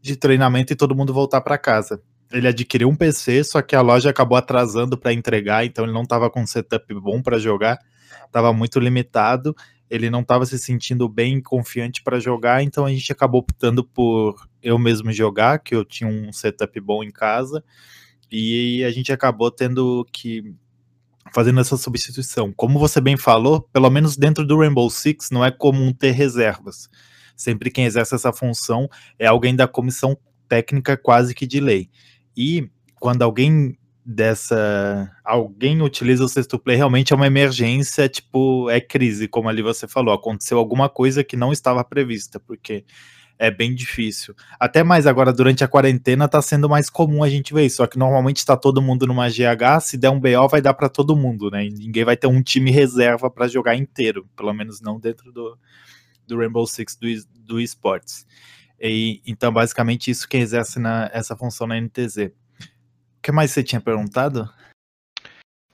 de 0.00 0.14
treinamento, 0.14 0.72
e 0.72 0.76
todo 0.76 0.94
mundo 0.94 1.12
voltar 1.12 1.40
para 1.40 1.58
casa. 1.58 2.00
Ele 2.32 2.46
adquiriu 2.46 2.88
um 2.88 2.94
PC, 2.94 3.42
só 3.42 3.60
que 3.60 3.74
a 3.74 3.80
loja 3.80 4.10
acabou 4.10 4.38
atrasando 4.38 4.96
para 4.96 5.12
entregar, 5.12 5.64
então 5.64 5.84
ele 5.84 5.92
não 5.92 6.02
estava 6.02 6.30
com 6.30 6.42
um 6.42 6.46
setup 6.46 6.94
bom 6.94 7.20
para 7.20 7.38
jogar, 7.38 7.78
estava 8.26 8.52
muito 8.52 8.78
limitado 8.78 9.54
ele 9.94 10.10
não 10.10 10.22
estava 10.22 10.44
se 10.44 10.58
sentindo 10.58 11.08
bem 11.08 11.40
confiante 11.40 12.02
para 12.02 12.18
jogar, 12.18 12.64
então 12.64 12.84
a 12.84 12.90
gente 12.90 13.12
acabou 13.12 13.40
optando 13.40 13.84
por 13.84 14.34
eu 14.60 14.76
mesmo 14.76 15.12
jogar, 15.12 15.60
que 15.60 15.72
eu 15.72 15.84
tinha 15.84 16.10
um 16.10 16.32
setup 16.32 16.80
bom 16.80 17.04
em 17.04 17.12
casa, 17.12 17.62
e 18.28 18.82
a 18.82 18.90
gente 18.90 19.12
acabou 19.12 19.52
tendo 19.52 20.04
que 20.12 20.52
fazendo 21.32 21.60
essa 21.60 21.76
substituição. 21.76 22.52
Como 22.52 22.76
você 22.76 23.00
bem 23.00 23.16
falou, 23.16 23.60
pelo 23.72 23.88
menos 23.88 24.16
dentro 24.16 24.44
do 24.44 24.58
Rainbow 24.58 24.90
Six 24.90 25.30
não 25.30 25.44
é 25.44 25.52
comum 25.52 25.92
ter 25.92 26.10
reservas. 26.10 26.88
Sempre 27.36 27.70
quem 27.70 27.84
exerce 27.84 28.16
essa 28.16 28.32
função 28.32 28.88
é 29.16 29.28
alguém 29.28 29.54
da 29.54 29.68
comissão 29.68 30.18
técnica 30.48 30.96
quase 30.96 31.36
que 31.36 31.46
de 31.46 31.60
lei. 31.60 31.88
E 32.36 32.68
quando 32.96 33.22
alguém 33.22 33.78
dessa 34.04 35.10
alguém 35.24 35.80
utiliza 35.80 36.24
o 36.24 36.28
sexto 36.28 36.58
play 36.58 36.76
realmente 36.76 37.12
é 37.12 37.16
uma 37.16 37.26
emergência, 37.26 38.08
tipo, 38.08 38.68
é 38.68 38.80
crise, 38.80 39.26
como 39.26 39.48
ali 39.48 39.62
você 39.62 39.88
falou, 39.88 40.14
aconteceu 40.14 40.58
alguma 40.58 40.88
coisa 40.88 41.24
que 41.24 41.36
não 41.36 41.52
estava 41.52 41.82
prevista, 41.82 42.38
porque 42.38 42.84
é 43.38 43.50
bem 43.50 43.74
difícil. 43.74 44.34
Até 44.60 44.82
mais 44.82 45.06
agora, 45.06 45.32
durante 45.32 45.64
a 45.64 45.68
quarentena, 45.68 46.28
tá 46.28 46.40
sendo 46.40 46.68
mais 46.68 46.88
comum 46.88 47.22
a 47.22 47.28
gente 47.28 47.52
ver 47.52 47.66
isso. 47.66 47.76
Só 47.76 47.86
que 47.86 47.98
normalmente 47.98 48.38
está 48.38 48.56
todo 48.56 48.80
mundo 48.80 49.06
numa 49.06 49.28
GH, 49.28 49.80
se 49.80 49.96
der 49.96 50.10
um 50.10 50.20
BO, 50.20 50.48
vai 50.48 50.62
dar 50.62 50.74
para 50.74 50.88
todo 50.88 51.16
mundo, 51.16 51.50
né? 51.50 51.66
E 51.66 51.70
ninguém 51.70 52.04
vai 52.04 52.16
ter 52.16 52.26
um 52.26 52.42
time 52.42 52.70
reserva 52.70 53.28
para 53.30 53.48
jogar 53.48 53.74
inteiro, 53.74 54.28
pelo 54.36 54.52
menos 54.52 54.80
não 54.80 55.00
dentro 55.00 55.32
do, 55.32 55.58
do 56.26 56.38
Rainbow 56.38 56.66
Six 56.66 56.96
do, 56.96 57.08
do 57.40 57.60
esportes. 57.60 58.26
E, 58.80 59.20
então, 59.26 59.52
basicamente, 59.52 60.10
isso 60.10 60.28
que 60.28 60.36
exerce 60.36 60.78
na, 60.78 61.10
essa 61.12 61.36
função 61.36 61.66
na 61.66 61.80
NTZ. 61.80 62.30
Que 63.24 63.32
mais 63.32 63.50
você 63.52 63.64
tinha 63.64 63.80
perguntado? 63.80 64.52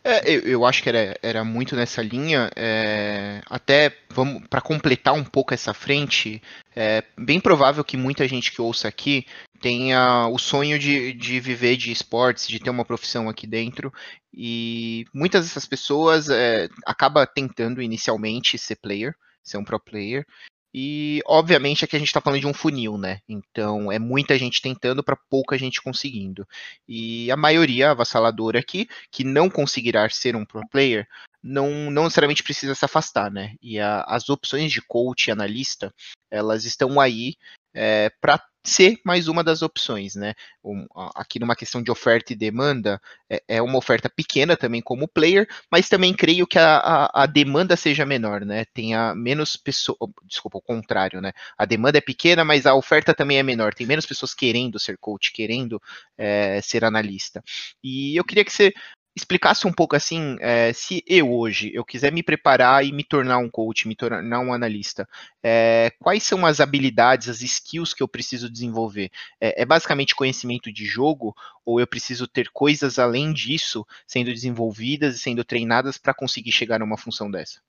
É, 0.04 0.32
eu, 0.32 0.40
eu, 0.42 0.64
acho 0.64 0.80
que 0.84 0.88
era, 0.88 1.18
era 1.20 1.42
muito 1.42 1.74
nessa 1.74 2.00
linha. 2.00 2.48
É, 2.54 3.42
até 3.46 3.92
vamos 4.08 4.46
para 4.46 4.60
completar 4.60 5.14
um 5.14 5.24
pouco 5.24 5.52
essa 5.52 5.74
frente, 5.74 6.40
é 6.76 7.02
bem 7.18 7.40
provável 7.40 7.82
que 7.82 7.96
muita 7.96 8.28
gente 8.28 8.52
que 8.52 8.62
ouça 8.62 8.86
aqui 8.86 9.26
tenha 9.60 10.28
o 10.28 10.38
sonho 10.38 10.78
de, 10.78 11.12
de 11.12 11.40
viver 11.40 11.76
de 11.76 11.90
esportes, 11.90 12.46
de 12.46 12.60
ter 12.60 12.70
uma 12.70 12.84
profissão 12.84 13.28
aqui 13.28 13.48
dentro. 13.48 13.92
E 14.32 15.04
muitas 15.12 15.44
dessas 15.44 15.66
pessoas 15.66 16.30
é, 16.30 16.68
acaba 16.86 17.26
tentando 17.26 17.82
inicialmente 17.82 18.56
ser 18.58 18.76
player, 18.76 19.12
ser 19.42 19.58
um 19.58 19.64
pro 19.64 19.80
player, 19.80 20.24
e, 20.72 21.20
obviamente, 21.26 21.84
aqui 21.84 21.96
a 21.96 21.98
gente 21.98 22.08
está 22.08 22.20
falando 22.20 22.40
de 22.40 22.46
um 22.46 22.54
funil, 22.54 22.96
né? 22.96 23.20
Então, 23.28 23.90
é 23.90 23.98
muita 23.98 24.38
gente 24.38 24.62
tentando 24.62 25.02
para 25.02 25.16
pouca 25.28 25.58
gente 25.58 25.82
conseguindo. 25.82 26.46
E 26.88 27.30
a 27.30 27.36
maioria 27.36 27.90
avassaladora 27.90 28.60
aqui, 28.60 28.88
que 29.10 29.24
não 29.24 29.50
conseguirá 29.50 30.08
ser 30.08 30.36
um 30.36 30.44
pro 30.44 30.66
player, 30.68 31.08
não, 31.42 31.90
não 31.90 32.04
necessariamente 32.04 32.42
precisa 32.42 32.74
se 32.74 32.84
afastar, 32.84 33.30
né? 33.30 33.54
E 33.60 33.80
a, 33.80 34.02
as 34.02 34.28
opções 34.28 34.70
de 34.72 34.80
coach 34.80 35.26
e 35.26 35.30
analista, 35.32 35.92
elas 36.30 36.64
estão 36.64 37.00
aí 37.00 37.34
é, 37.74 38.10
para 38.20 38.40
ser 38.64 38.98
mais 39.04 39.28
uma 39.28 39.42
das 39.42 39.62
opções, 39.62 40.14
né? 40.14 40.34
Um, 40.62 40.86
aqui 41.14 41.38
numa 41.38 41.56
questão 41.56 41.82
de 41.82 41.90
oferta 41.90 42.32
e 42.32 42.36
demanda, 42.36 43.00
é, 43.28 43.42
é, 43.48 43.62
uma 43.62 43.78
oferta 43.78 44.08
pequena 44.10 44.56
também 44.56 44.82
como 44.82 45.08
player, 45.08 45.48
mas 45.70 45.88
também 45.88 46.14
creio 46.14 46.46
que 46.46 46.58
a, 46.58 46.76
a, 46.76 47.22
a 47.22 47.26
demanda 47.26 47.76
seja 47.76 48.04
menor, 48.04 48.44
né? 48.44 48.64
Tenha 48.74 49.14
menos 49.14 49.56
pessoas, 49.56 49.98
desculpa, 50.24 50.58
o 50.58 50.62
contrário, 50.62 51.20
né? 51.20 51.32
A 51.56 51.64
demanda 51.64 51.98
é 51.98 52.02
pequena, 52.02 52.44
mas 52.44 52.66
a 52.66 52.74
oferta 52.74 53.14
também 53.14 53.38
é 53.38 53.42
menor. 53.42 53.74
Tem 53.74 53.86
menos 53.86 54.06
pessoas 54.06 54.34
querendo 54.34 54.78
ser 54.78 54.98
coach, 54.98 55.32
querendo 55.32 55.80
é, 56.18 56.60
ser 56.60 56.84
analista. 56.84 57.42
E 57.82 58.16
eu 58.18 58.24
queria 58.24 58.44
que 58.44 58.52
você 58.52 58.72
explicasse 59.14 59.66
um 59.66 59.72
pouco 59.72 59.96
assim, 59.96 60.36
é, 60.40 60.72
se 60.72 61.02
eu 61.06 61.32
hoje 61.32 61.70
eu 61.74 61.84
quiser 61.84 62.12
me 62.12 62.22
preparar 62.22 62.84
e 62.84 62.92
me 62.92 63.02
tornar 63.02 63.38
um 63.38 63.50
coach, 63.50 63.88
me 63.88 63.96
tornar 63.96 64.40
um 64.40 64.52
analista, 64.52 65.08
é, 65.42 65.92
quais 65.98 66.22
são 66.22 66.46
as 66.46 66.60
habilidades, 66.60 67.28
as 67.28 67.42
skills 67.42 67.92
que 67.92 68.02
eu 68.02 68.08
preciso 68.08 68.48
desenvolver? 68.48 69.10
É, 69.40 69.62
é, 69.62 69.66
basicamente 69.66 70.14
conhecimento 70.14 70.72
de 70.72 70.84
jogo 70.84 71.34
ou 71.64 71.80
eu 71.80 71.86
preciso 71.86 72.26
ter 72.26 72.50
coisas 72.50 72.98
além 72.98 73.32
disso 73.32 73.86
sendo 74.06 74.32
desenvolvidas 74.32 75.16
e 75.16 75.18
sendo 75.18 75.44
treinadas 75.44 75.98
para 75.98 76.14
conseguir 76.14 76.52
chegar 76.52 76.80
a 76.80 76.84
uma 76.84 76.96
função 76.96 77.30
dessa? 77.30 77.60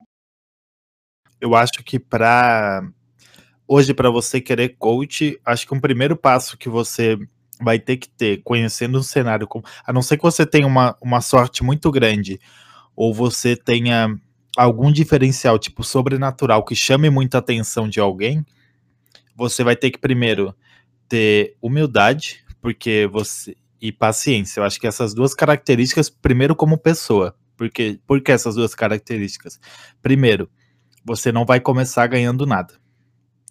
Eu 1.39 1.55
acho 1.55 1.83
que 1.83 2.00
para 2.00 2.88
hoje 3.67 3.93
para 3.93 4.12
você 4.12 4.39
querer 4.39 4.75
coach, 4.77 5.39
acho 5.43 5.65
que 5.65 5.74
um 5.74 5.79
primeiro 5.79 6.15
passo 6.15 6.57
que 6.57 6.69
você 6.69 7.17
vai 7.62 7.80
ter 7.80 7.98
que 7.98 8.10
ter, 8.10 8.41
conhecendo 8.44 8.98
o 8.98 9.03
cenário, 9.03 9.48
a 9.86 9.94
não 9.94 10.01
ser 10.01 10.18
que 10.18 10.24
você 10.24 10.46
tenha 10.46 10.68
uma, 10.68 10.96
uma 11.01 11.22
sorte 11.22 11.63
muito 11.63 11.91
grande, 11.91 12.39
ou 12.96 13.13
você 13.13 13.56
tenha 13.56 14.15
algum 14.58 14.91
diferencial, 14.91 15.58
tipo 15.58 15.84
sobrenatural, 15.84 16.65
que 16.65 16.75
chame 16.75 17.10
muita 17.10 17.38
atenção 17.38 17.88
de 17.88 18.00
alguém, 18.00 18.46
você 19.36 19.63
vai 19.63 19.75
ter 19.75 19.91
que 19.91 20.00
primeiro 20.00 20.56
ter 21.08 21.56
humildade, 21.62 22.44
porque 22.62 23.08
você 23.12 23.56
e 23.82 23.91
paciência. 23.91 24.60
Eu 24.60 24.63
acho 24.63 24.80
que 24.80 24.86
essas 24.86 25.12
duas 25.12 25.34
características, 25.34 26.08
primeiro 26.08 26.56
como 26.56 26.77
pessoa, 26.77 27.36
porque 27.58 28.00
por 28.06 28.22
que 28.22 28.32
essas 28.32 28.53
duas 28.53 28.75
características? 28.75 29.60
Primeiro, 30.01 30.48
você 31.03 31.32
não 31.32 31.46
vai 31.46 31.60
começar 31.60 32.06
ganhando 32.06 32.46
nada 32.46 32.80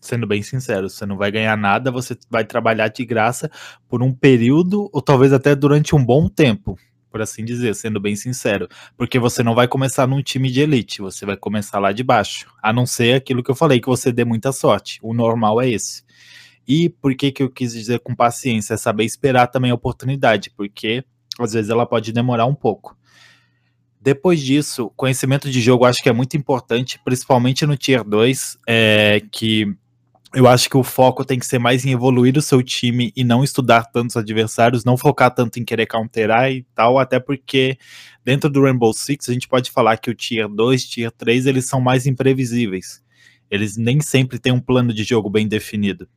sendo 0.01 0.27
bem 0.27 0.43
sincero, 0.43 0.89
você 0.89 1.05
não 1.05 1.17
vai 1.17 1.31
ganhar 1.31 1.57
nada, 1.57 1.91
você 1.91 2.17
vai 2.31 2.45
trabalhar 2.45 2.89
de 2.89 3.05
graça 3.05 3.51
por 3.89 4.03
um 4.03 4.13
período 4.13 4.89
ou 4.93 5.03
talvez 5.03 5.33
até 5.33 5.55
durante 5.55 5.95
um 5.95 6.05
bom 6.05 6.29
tempo, 6.29 6.79
por 7.11 7.21
assim 7.21 7.45
dizer, 7.45 7.75
sendo 7.75 8.01
bem 8.01 8.17
sincero, 8.17 8.69
porque 8.97 9.19
você 9.19 9.43
não 9.43 9.55
vai 9.55 9.69
começar 9.69 10.07
num 10.07 10.23
time 10.23 10.51
de 10.51 10.61
elite, 10.61 11.03
você 11.03 11.27
vai 11.27 11.37
começar 11.37 11.79
lá 11.79 11.93
de 11.93 12.03
baixo, 12.03 12.47
a 12.63 12.73
não 12.73 12.87
ser 12.87 13.15
aquilo 13.15 13.43
que 13.43 13.51
eu 13.51 13.55
falei 13.55 13.81
que 13.81 13.89
você 13.89 14.11
dê 14.11 14.25
muita 14.25 14.53
sorte. 14.53 14.99
O 15.03 15.13
normal 15.13 15.61
é 15.61 15.69
esse. 15.69 16.03
E 16.67 16.89
por 16.89 17.15
que 17.15 17.33
que 17.33 17.43
eu 17.43 17.51
quis 17.51 17.73
dizer 17.73 18.01
com 18.01 18.15
paciência, 18.15 18.75
é 18.75 18.77
saber 18.77 19.05
esperar 19.05 19.49
também 19.49 19.71
a 19.71 19.75
oportunidade, 19.75 20.51
porque 20.57 21.05
às 21.39 21.53
vezes 21.53 21.71
ela 21.71 21.85
pode 21.85 22.13
demorar 22.13 22.47
um 22.47 22.55
pouco. 22.55 22.97
Depois 24.01 24.41
disso, 24.41 24.91
conhecimento 24.97 25.51
de 25.51 25.61
jogo 25.61 25.85
acho 25.85 26.03
que 26.03 26.09
é 26.09 26.13
muito 26.13 26.37
importante, 26.37 26.99
principalmente 27.05 27.67
no 27.67 27.77
Tier 27.77 28.03
2, 28.03 28.59
é, 28.67 29.23
que 29.31 29.77
eu 30.33 30.47
acho 30.47 30.71
que 30.71 30.77
o 30.77 30.85
foco 30.85 31.25
tem 31.25 31.39
que 31.39 31.47
ser 31.47 31.59
mais 31.59 31.85
em 31.85 31.91
evoluir 31.91 32.37
o 32.39 32.43
seu 32.43 32.63
time 32.63 33.13
e 33.17 33.25
não 33.25 33.43
estudar 33.43 33.87
tantos 33.87 34.17
adversários, 34.17 34.85
não 34.85 34.97
focar 34.97 35.35
tanto 35.35 35.59
em 35.59 35.65
querer 35.65 35.87
counterar 35.87 36.53
e 36.53 36.65
tal, 36.75 36.99
até 36.99 37.19
porque 37.19 37.77
dentro 38.25 38.49
do 38.49 38.63
Rainbow 38.63 38.93
Six 38.93 39.29
a 39.29 39.33
gente 39.33 39.49
pode 39.49 39.71
falar 39.71 39.97
que 39.97 40.11
o 40.11 40.15
Tier 40.15 40.49
2, 40.49 40.85
Tier 40.85 41.11
3, 41.11 41.47
eles 41.47 41.67
são 41.67 41.81
mais 41.81 42.07
imprevisíveis. 42.07 43.03
Eles 43.51 43.77
nem 43.77 44.01
sempre 44.01 44.39
têm 44.39 44.53
um 44.53 44.61
plano 44.61 44.95
de 44.95 45.03
jogo 45.03 45.29
bem 45.29 45.49
definido. 45.49 46.09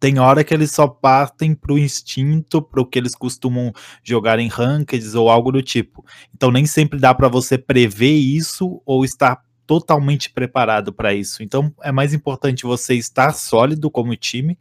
Tem 0.00 0.18
hora 0.18 0.42
que 0.42 0.54
eles 0.54 0.72
só 0.72 0.86
partem 0.86 1.54
pro 1.54 1.78
instinto, 1.78 2.60
pro 2.60 2.86
que 2.86 2.98
eles 2.98 3.14
costumam 3.14 3.72
jogar 4.02 4.38
em 4.38 4.48
rankeds 4.48 5.14
ou 5.14 5.28
algo 5.28 5.52
do 5.52 5.62
tipo. 5.62 6.04
Então 6.34 6.50
nem 6.50 6.66
sempre 6.66 6.98
dá 6.98 7.14
para 7.14 7.28
você 7.28 7.56
prever 7.56 8.12
isso 8.12 8.80
ou 8.84 9.04
estar 9.04 9.42
totalmente 9.68 10.30
preparado 10.30 10.94
para 10.94 11.12
isso. 11.12 11.42
Então 11.42 11.72
é 11.82 11.92
mais 11.92 12.14
importante 12.14 12.64
você 12.64 12.94
estar 12.94 13.34
sólido 13.34 13.90
como 13.90 14.16
time 14.16 14.58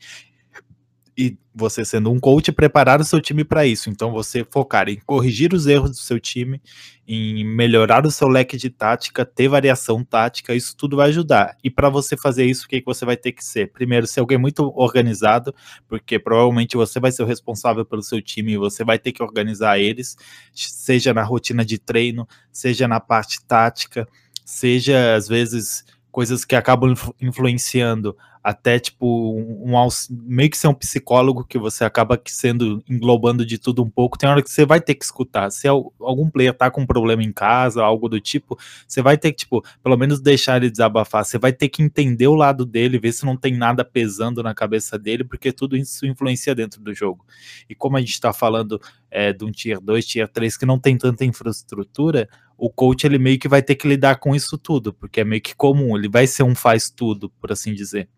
e 1.17 1.35
você 1.55 1.83
sendo 1.83 2.11
um 2.11 2.19
coach 2.19 2.51
preparar 2.51 3.01
o 3.01 3.05
seu 3.05 3.19
time 3.19 3.43
para 3.43 3.65
isso. 3.65 3.89
Então 3.89 4.11
você 4.11 4.45
focar 4.47 4.87
em 4.89 4.97
corrigir 4.97 5.53
os 5.53 5.65
erros 5.65 5.91
do 5.91 5.95
seu 5.95 6.19
time, 6.19 6.61
em 7.07 7.43
melhorar 7.43 8.05
o 8.05 8.11
seu 8.11 8.27
leque 8.27 8.55
de 8.57 8.69
tática, 8.69 9.25
ter 9.25 9.47
variação 9.47 10.03
tática, 10.03 10.53
isso 10.53 10.75
tudo 10.77 10.97
vai 10.97 11.07
ajudar. 11.07 11.57
E 11.63 11.71
para 11.71 11.89
você 11.89 12.15
fazer 12.15 12.45
isso, 12.45 12.65
o 12.65 12.67
que, 12.67 12.81
que 12.81 12.85
você 12.85 13.05
vai 13.05 13.17
ter 13.17 13.31
que 13.31 13.43
ser? 13.43 13.71
Primeiro, 13.71 14.05
ser 14.05 14.19
alguém 14.19 14.37
muito 14.37 14.71
organizado, 14.75 15.55
porque 15.87 16.19
provavelmente 16.19 16.77
você 16.77 16.99
vai 16.99 17.11
ser 17.11 17.23
o 17.23 17.25
responsável 17.25 17.83
pelo 17.83 18.03
seu 18.03 18.21
time 18.21 18.51
e 18.51 18.57
você 18.57 18.83
vai 18.83 18.99
ter 18.99 19.11
que 19.11 19.23
organizar 19.23 19.79
eles, 19.79 20.15
seja 20.53 21.13
na 21.13 21.23
rotina 21.23 21.65
de 21.65 21.79
treino, 21.79 22.27
seja 22.51 22.87
na 22.87 22.99
parte 22.99 23.43
tática 23.43 24.07
seja 24.47 25.13
às 25.13 25.27
vezes 25.27 25.83
coisas 26.09 26.45
que 26.45 26.55
acabam 26.55 26.93
influenciando 27.21 28.15
até 28.41 28.79
tipo 28.79 29.35
um, 29.35 29.77
um, 29.77 29.87
meio 30.09 30.49
que 30.49 30.57
ser 30.57 30.69
um 30.69 30.73
psicólogo 30.73 31.43
que 31.43 31.57
você 31.57 31.83
acaba 31.83 32.17
sendo 32.25 32.81
englobando 32.89 33.45
de 33.45 33.57
tudo 33.57 33.83
um 33.83 33.89
pouco. 33.89 34.17
Tem 34.17 34.29
hora 34.29 34.41
que 34.41 34.49
você 34.49 34.65
vai 34.65 34.79
ter 34.79 34.95
que 34.95 35.03
escutar. 35.03 35.51
Se 35.51 35.67
algum 35.67 36.29
player 36.29 36.53
tá 36.53 36.71
com 36.71 36.79
um 36.79 36.85
problema 36.85 37.21
em 37.21 37.31
casa, 37.33 37.83
algo 37.83 38.07
do 38.07 38.21
tipo, 38.21 38.57
você 38.87 39.01
vai 39.01 39.17
ter 39.17 39.31
que 39.33 39.39
tipo, 39.39 39.61
pelo 39.83 39.97
menos 39.97 40.21
deixar 40.21 40.55
ele 40.55 40.71
desabafar. 40.71 41.25
Você 41.25 41.37
vai 41.37 41.51
ter 41.51 41.67
que 41.67 41.83
entender 41.83 42.27
o 42.27 42.35
lado 42.35 42.65
dele, 42.65 42.97
ver 42.97 43.11
se 43.11 43.25
não 43.25 43.35
tem 43.35 43.53
nada 43.53 43.83
pesando 43.83 44.41
na 44.41 44.55
cabeça 44.55 44.97
dele, 44.97 45.25
porque 45.25 45.51
tudo 45.51 45.75
isso 45.75 46.05
influencia 46.05 46.55
dentro 46.55 46.79
do 46.79 46.93
jogo. 46.93 47.25
E 47.69 47.75
como 47.75 47.97
a 47.97 47.99
gente 47.99 48.13
está 48.13 48.31
falando 48.31 48.79
é, 49.11 49.33
de 49.33 49.43
um 49.43 49.51
tier 49.51 49.81
2, 49.81 50.05
tier 50.05 50.27
3 50.29 50.55
que 50.55 50.65
não 50.65 50.79
tem 50.79 50.97
tanta 50.97 51.25
infraestrutura, 51.25 52.29
o 52.57 52.69
coach 52.69 53.05
ele 53.05 53.19
meio 53.19 53.37
que 53.37 53.47
vai 53.47 53.61
ter 53.61 53.75
que 53.75 53.87
lidar 53.87 54.15
com 54.15 54.35
isso 54.35 54.57
tudo, 54.57 54.91
porque 54.93 55.21
é 55.21 55.23
meio 55.23 55.41
que 55.41 55.55
comum, 55.55 55.95
ele 55.95 56.09
vai 56.09 56.25
ser 56.25 56.43
um 56.43 56.55
faz 56.55 56.89
tudo, 56.89 57.29
por 57.39 57.51
assim 57.51 57.73
dizer. 57.73 58.09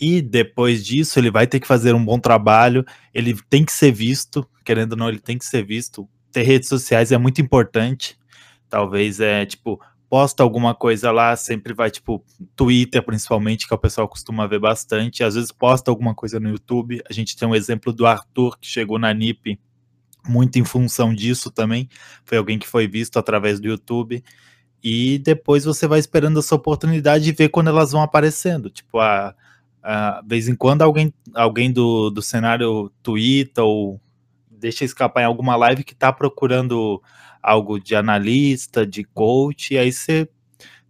E 0.00 0.22
depois 0.22 0.86
disso, 0.86 1.18
ele 1.18 1.30
vai 1.30 1.46
ter 1.46 1.58
que 1.58 1.66
fazer 1.66 1.94
um 1.94 2.04
bom 2.04 2.20
trabalho, 2.20 2.84
ele 3.12 3.36
tem 3.50 3.64
que 3.64 3.72
ser 3.72 3.90
visto, 3.90 4.48
querendo 4.64 4.92
ou 4.92 4.98
não, 4.98 5.08
ele 5.08 5.18
tem 5.18 5.36
que 5.36 5.44
ser 5.44 5.64
visto. 5.64 6.08
Ter 6.30 6.42
redes 6.42 6.68
sociais 6.68 7.10
é 7.10 7.18
muito 7.18 7.40
importante. 7.40 8.16
Talvez 8.68 9.18
é 9.18 9.44
tipo, 9.44 9.80
posta 10.08 10.42
alguma 10.42 10.72
coisa 10.72 11.10
lá, 11.10 11.34
sempre 11.34 11.74
vai, 11.74 11.90
tipo, 11.90 12.24
Twitter 12.54 13.02
principalmente, 13.02 13.66
que 13.66 13.74
é 13.74 13.76
o 13.76 13.80
pessoal 13.80 14.06
costuma 14.06 14.46
ver 14.46 14.60
bastante, 14.60 15.24
às 15.24 15.34
vezes 15.34 15.50
posta 15.50 15.90
alguma 15.90 16.14
coisa 16.14 16.38
no 16.38 16.50
YouTube, 16.50 17.02
a 17.08 17.12
gente 17.12 17.36
tem 17.36 17.48
um 17.48 17.54
exemplo 17.54 17.92
do 17.92 18.06
Arthur, 18.06 18.56
que 18.58 18.68
chegou 18.68 18.98
na 18.98 19.12
NIP 19.12 19.58
muito 20.28 20.58
em 20.58 20.64
função 20.64 21.14
disso 21.14 21.50
também, 21.50 21.88
foi 22.24 22.38
alguém 22.38 22.58
que 22.58 22.68
foi 22.68 22.86
visto 22.86 23.18
através 23.18 23.58
do 23.58 23.68
YouTube, 23.68 24.22
e 24.82 25.18
depois 25.18 25.64
você 25.64 25.86
vai 25.88 25.98
esperando 25.98 26.38
essa 26.38 26.54
oportunidade 26.54 27.28
e 27.28 27.32
ver 27.32 27.48
quando 27.48 27.68
elas 27.68 27.92
vão 27.92 28.02
aparecendo, 28.02 28.70
tipo, 28.70 28.98
a, 28.98 29.34
a 29.82 30.22
vez 30.24 30.48
em 30.48 30.54
quando 30.54 30.82
alguém, 30.82 31.12
alguém 31.34 31.72
do, 31.72 32.10
do 32.10 32.22
cenário 32.22 32.92
twitta 33.02 33.62
ou 33.62 34.00
deixa 34.50 34.84
escapar 34.84 35.22
em 35.22 35.26
alguma 35.26 35.56
live 35.56 35.84
que 35.84 35.94
tá 35.94 36.12
procurando 36.12 37.02
algo 37.42 37.78
de 37.78 37.94
analista, 37.94 38.86
de 38.86 39.04
coach, 39.04 39.74
e 39.74 39.78
aí 39.78 39.92
você 39.92 40.28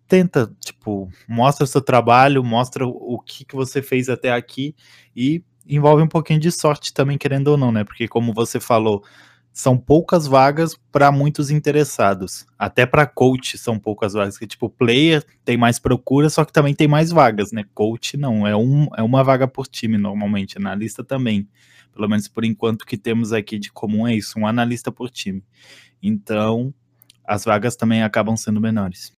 tenta, 0.06 0.50
tipo, 0.58 1.10
mostra 1.28 1.66
seu 1.66 1.82
trabalho, 1.82 2.42
mostra 2.42 2.86
o 2.86 3.20
que, 3.20 3.44
que 3.44 3.54
você 3.54 3.82
fez 3.82 4.08
até 4.08 4.32
aqui 4.32 4.74
e 5.14 5.44
envolve 5.68 6.02
um 6.02 6.08
pouquinho 6.08 6.40
de 6.40 6.50
sorte 6.50 6.92
também, 6.92 7.18
querendo 7.18 7.48
ou 7.48 7.56
não, 7.56 7.70
né? 7.70 7.84
Porque 7.84 8.08
como 8.08 8.32
você 8.32 8.58
falou, 8.58 9.04
são 9.52 9.76
poucas 9.76 10.26
vagas 10.26 10.78
para 10.90 11.10
muitos 11.10 11.50
interessados. 11.50 12.46
Até 12.58 12.86
para 12.86 13.06
coach 13.06 13.58
são 13.58 13.78
poucas 13.78 14.12
vagas, 14.12 14.38
que 14.38 14.46
tipo, 14.46 14.70
player 14.70 15.24
tem 15.44 15.56
mais 15.56 15.78
procura, 15.78 16.30
só 16.30 16.44
que 16.44 16.52
também 16.52 16.74
tem 16.74 16.88
mais 16.88 17.10
vagas, 17.10 17.52
né? 17.52 17.64
Coach 17.74 18.16
não, 18.16 18.46
é, 18.46 18.56
um, 18.56 18.86
é 18.96 19.02
uma 19.02 19.22
vaga 19.24 19.48
por 19.48 19.66
time 19.66 19.98
normalmente, 19.98 20.56
analista 20.56 21.04
também. 21.04 21.48
Pelo 21.92 22.08
menos 22.08 22.28
por 22.28 22.44
enquanto 22.44 22.86
que 22.86 22.96
temos 22.96 23.32
aqui 23.32 23.58
de 23.58 23.72
comum 23.72 24.06
é 24.06 24.14
isso, 24.14 24.38
um 24.38 24.46
analista 24.46 24.92
por 24.92 25.10
time. 25.10 25.42
Então, 26.00 26.72
as 27.24 27.44
vagas 27.44 27.74
também 27.74 28.02
acabam 28.02 28.36
sendo 28.36 28.60
menores. 28.60 29.12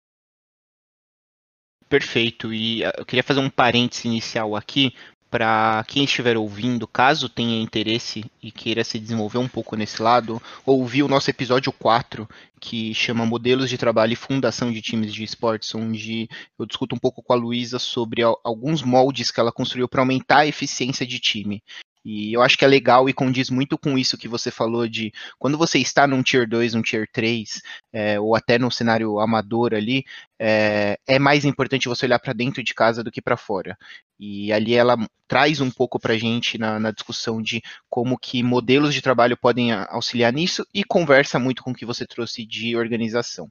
Perfeito. 1.91 2.55
E 2.55 2.85
ah, 2.85 2.95
eu 2.97 3.05
queria 3.05 3.23
fazer 3.23 3.41
um 3.41 3.51
parênteses 3.51 4.05
inicial 4.05 4.57
aqui 4.57 4.95
para 5.31 5.85
quem 5.87 6.05
estiver 6.05 6.37
ouvindo, 6.37 6.89
caso 6.89 7.29
tenha 7.29 7.63
interesse 7.63 8.25
e 8.43 8.51
queira 8.51 8.83
se 8.83 8.99
desenvolver 8.99 9.39
um 9.39 9.47
pouco 9.47 9.77
nesse 9.77 10.03
lado, 10.03 10.43
ouvir 10.67 11.05
o 11.05 11.09
nosso 11.09 11.31
episódio 11.31 11.71
4, 11.73 12.29
que 12.61 12.93
chama 12.93 13.25
Modelos 13.25 13.71
de 13.71 13.79
Trabalho 13.79 14.13
e 14.13 14.17
Fundação 14.17 14.73
de 14.73 14.83
Times 14.83 15.15
de 15.15 15.23
Esportes, 15.23 15.73
onde 15.75 16.29
eu 16.59 16.67
discuto 16.67 16.97
um 16.97 16.99
pouco 16.99 17.23
com 17.23 17.33
a 17.33 17.37
Luísa 17.37 17.79
sobre 17.79 18.23
alguns 18.43 18.83
moldes 18.83 19.31
que 19.31 19.39
ela 19.39 19.53
construiu 19.53 19.89
para 19.89 20.03
aumentar 20.03 20.41
a 20.41 20.47
eficiência 20.47 21.07
de 21.07 21.21
time. 21.21 21.63
E 22.05 22.33
eu 22.33 22.41
acho 22.41 22.57
que 22.57 22.65
é 22.65 22.69
legal 22.69 23.09
e 23.09 23.13
condiz 23.13 23.51
muito 23.51 23.77
com 23.77 23.99
isso 23.99 24.17
que 24.17 24.27
você 24.27 24.51
falou 24.51 24.89
de 24.89 25.13
quando 25.39 25.59
você 25.59 25.79
está 25.79 26.07
num 26.07 26.23
tier 26.23 26.49
2, 26.49 26.75
um 26.75 26.83
tier 26.83 27.07
3, 27.13 27.61
é, 27.93 28.19
ou 28.19 28.35
até 28.35 28.59
no 28.59 28.71
cenário 28.71 29.21
amador 29.21 29.75
ali, 29.75 30.05
é, 30.39 30.99
é 31.07 31.19
mais 31.19 31.45
importante 31.45 31.89
você 31.89 32.07
olhar 32.07 32.19
para 32.19 32.33
dentro 32.33 32.63
de 32.63 32.75
casa 32.75 33.05
do 33.05 33.11
que 33.11 33.21
para 33.21 33.37
fora. 33.37 33.77
E 34.21 34.53
ali 34.53 34.75
ela 34.75 34.99
traz 35.27 35.61
um 35.61 35.71
pouco 35.71 35.99
para 35.99 36.13
a 36.13 36.19
gente 36.19 36.59
na, 36.59 36.79
na, 36.79 36.91
discussão 36.91 37.41
de 37.41 37.63
como 37.89 38.19
que 38.19 38.43
modelos 38.43 38.93
de 38.93 39.01
trabalho 39.01 39.37
podem 39.37 39.73
auxiliar 39.73 40.33
nisso 40.33 40.67
e 40.75 40.85
conversa 40.85 41.39
muito 41.39 41.63
com 41.63 41.71
o 41.71 41.75
que 41.75 41.87
você 41.87 42.07
trouxe 42.07 42.45
de 42.45 42.77
organização. 42.77 43.51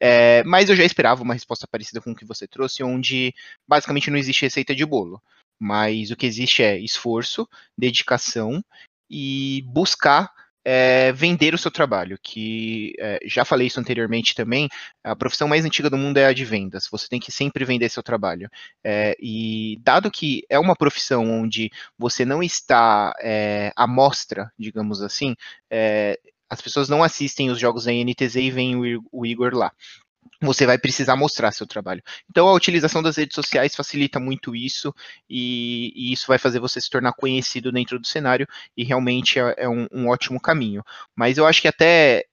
É, 0.00 0.42
mas 0.44 0.68
eu 0.68 0.74
já 0.74 0.84
esperava 0.84 1.22
uma 1.22 1.34
resposta 1.34 1.68
parecida 1.70 2.00
com 2.00 2.10
o 2.10 2.16
que 2.16 2.24
você 2.24 2.48
trouxe, 2.48 2.82
onde 2.82 3.32
basicamente 3.68 4.10
não 4.10 4.18
existe 4.18 4.42
receita 4.42 4.74
de 4.74 4.84
bolo 4.84 5.22
mas 5.60 6.10
o 6.10 6.16
que 6.16 6.24
existe 6.24 6.62
é 6.62 6.78
esforço, 6.78 7.46
dedicação 7.76 8.64
e 9.10 9.62
buscar 9.66 10.32
é, 10.64 11.12
vender 11.12 11.54
o 11.54 11.58
seu 11.58 11.70
trabalho, 11.70 12.18
que 12.22 12.94
é, 12.98 13.18
já 13.24 13.44
falei 13.44 13.66
isso 13.66 13.80
anteriormente 13.80 14.34
também, 14.34 14.68
a 15.02 15.16
profissão 15.16 15.48
mais 15.48 15.64
antiga 15.64 15.90
do 15.90 15.96
mundo 15.96 16.18
é 16.18 16.26
a 16.26 16.32
de 16.32 16.44
vendas, 16.44 16.88
você 16.90 17.08
tem 17.08 17.20
que 17.20 17.32
sempre 17.32 17.64
vender 17.64 17.88
seu 17.88 18.02
trabalho. 18.02 18.48
É, 18.84 19.16
e 19.20 19.78
dado 19.82 20.10
que 20.10 20.44
é 20.48 20.58
uma 20.58 20.76
profissão 20.76 21.30
onde 21.30 21.70
você 21.98 22.24
não 22.24 22.42
está 22.42 23.12
à 23.76 23.86
mostra, 23.86 24.52
digamos 24.58 25.02
assim, 25.02 25.34
as 26.48 26.60
pessoas 26.60 26.88
não 26.88 27.02
assistem 27.02 27.50
os 27.50 27.58
jogos 27.58 27.84
da 27.84 27.92
NTZ 27.92 28.36
e 28.36 28.50
veem 28.50 28.76
o 29.12 29.26
Igor 29.26 29.54
lá 29.54 29.72
você 30.40 30.64
vai 30.64 30.78
precisar 30.78 31.16
mostrar 31.16 31.52
seu 31.52 31.66
trabalho. 31.66 32.02
Então, 32.28 32.48
a 32.48 32.54
utilização 32.54 33.02
das 33.02 33.16
redes 33.16 33.34
sociais 33.34 33.76
facilita 33.76 34.18
muito 34.18 34.56
isso, 34.56 34.94
e, 35.28 35.92
e 35.94 36.12
isso 36.12 36.26
vai 36.26 36.38
fazer 36.38 36.60
você 36.60 36.80
se 36.80 36.88
tornar 36.88 37.12
conhecido 37.12 37.70
dentro 37.70 37.98
do 37.98 38.06
cenário, 38.06 38.46
e 38.76 38.82
realmente 38.82 39.38
é, 39.38 39.54
é 39.58 39.68
um, 39.68 39.86
um, 39.92 40.08
ótimo 40.08 40.40
caminho. 40.40 40.82
Mas 41.14 41.36
eu 41.36 41.46
acho 41.46 41.60
que 41.60 41.68
até 41.68 42.24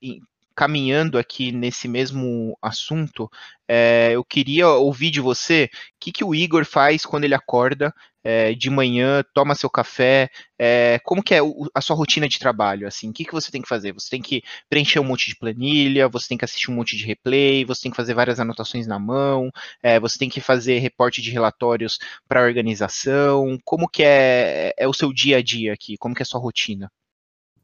caminhando 0.58 1.18
aqui 1.18 1.52
nesse 1.52 1.86
mesmo 1.86 2.58
assunto, 2.60 3.30
é, 3.68 4.10
eu 4.10 4.24
queria 4.24 4.68
ouvir 4.70 5.08
de 5.12 5.20
você 5.20 5.70
o 5.72 5.98
que, 6.00 6.10
que 6.10 6.24
o 6.24 6.34
Igor 6.34 6.64
faz 6.64 7.06
quando 7.06 7.22
ele 7.22 7.34
acorda 7.34 7.94
é, 8.24 8.52
de 8.54 8.68
manhã, 8.68 9.22
toma 9.32 9.54
seu 9.54 9.70
café, 9.70 10.28
é, 10.58 10.98
como 11.04 11.22
que 11.22 11.32
é 11.32 11.38
a 11.72 11.80
sua 11.80 11.94
rotina 11.94 12.28
de 12.28 12.40
trabalho, 12.40 12.88
assim, 12.88 13.08
o 13.08 13.12
que, 13.12 13.24
que 13.24 13.32
você 13.32 13.52
tem 13.52 13.62
que 13.62 13.68
fazer? 13.68 13.92
Você 13.92 14.10
tem 14.10 14.20
que 14.20 14.42
preencher 14.68 14.98
um 14.98 15.04
monte 15.04 15.28
de 15.28 15.36
planilha, 15.36 16.08
você 16.08 16.26
tem 16.26 16.36
que 16.36 16.44
assistir 16.44 16.72
um 16.72 16.74
monte 16.74 16.96
de 16.96 17.06
replay, 17.06 17.64
você 17.64 17.82
tem 17.82 17.92
que 17.92 17.96
fazer 17.96 18.14
várias 18.14 18.40
anotações 18.40 18.88
na 18.88 18.98
mão, 18.98 19.52
é, 19.80 20.00
você 20.00 20.18
tem 20.18 20.28
que 20.28 20.40
fazer 20.40 20.80
reporte 20.80 21.22
de 21.22 21.30
relatórios 21.30 22.00
para 22.26 22.40
a 22.40 22.44
organização, 22.44 23.56
como 23.64 23.88
que 23.88 24.02
é, 24.02 24.74
é 24.76 24.88
o 24.88 24.92
seu 24.92 25.12
dia 25.12 25.36
a 25.36 25.42
dia 25.42 25.72
aqui, 25.72 25.96
como 25.96 26.16
que 26.16 26.22
é 26.22 26.24
a 26.24 26.26
sua 26.26 26.40
rotina? 26.40 26.90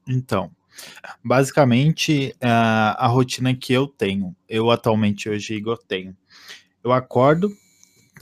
Então, 0.07 0.53
Basicamente, 1.23 2.35
a, 2.41 3.05
a 3.05 3.07
rotina 3.07 3.55
que 3.55 3.73
eu 3.73 3.87
tenho, 3.87 4.35
eu 4.49 4.71
atualmente 4.71 5.29
hoje, 5.29 5.55
Igor, 5.55 5.79
tenho. 5.87 6.17
Eu 6.83 6.93
acordo 6.93 7.51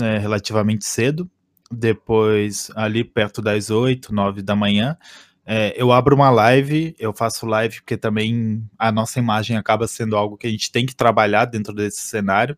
é, 0.00 0.18
relativamente 0.18 0.84
cedo, 0.84 1.30
depois 1.70 2.70
ali 2.76 3.02
perto 3.02 3.40
das 3.42 3.70
8, 3.70 4.14
9 4.14 4.42
da 4.42 4.54
manhã, 4.54 4.96
é, 5.44 5.74
eu 5.76 5.90
abro 5.90 6.14
uma 6.14 6.30
live, 6.30 6.94
eu 6.98 7.12
faço 7.12 7.46
live 7.46 7.80
porque 7.80 7.96
também 7.96 8.64
a 8.78 8.92
nossa 8.92 9.18
imagem 9.18 9.56
acaba 9.56 9.88
sendo 9.88 10.16
algo 10.16 10.36
que 10.36 10.46
a 10.46 10.50
gente 10.50 10.70
tem 10.70 10.86
que 10.86 10.94
trabalhar 10.94 11.46
dentro 11.46 11.74
desse 11.74 12.02
cenário. 12.02 12.56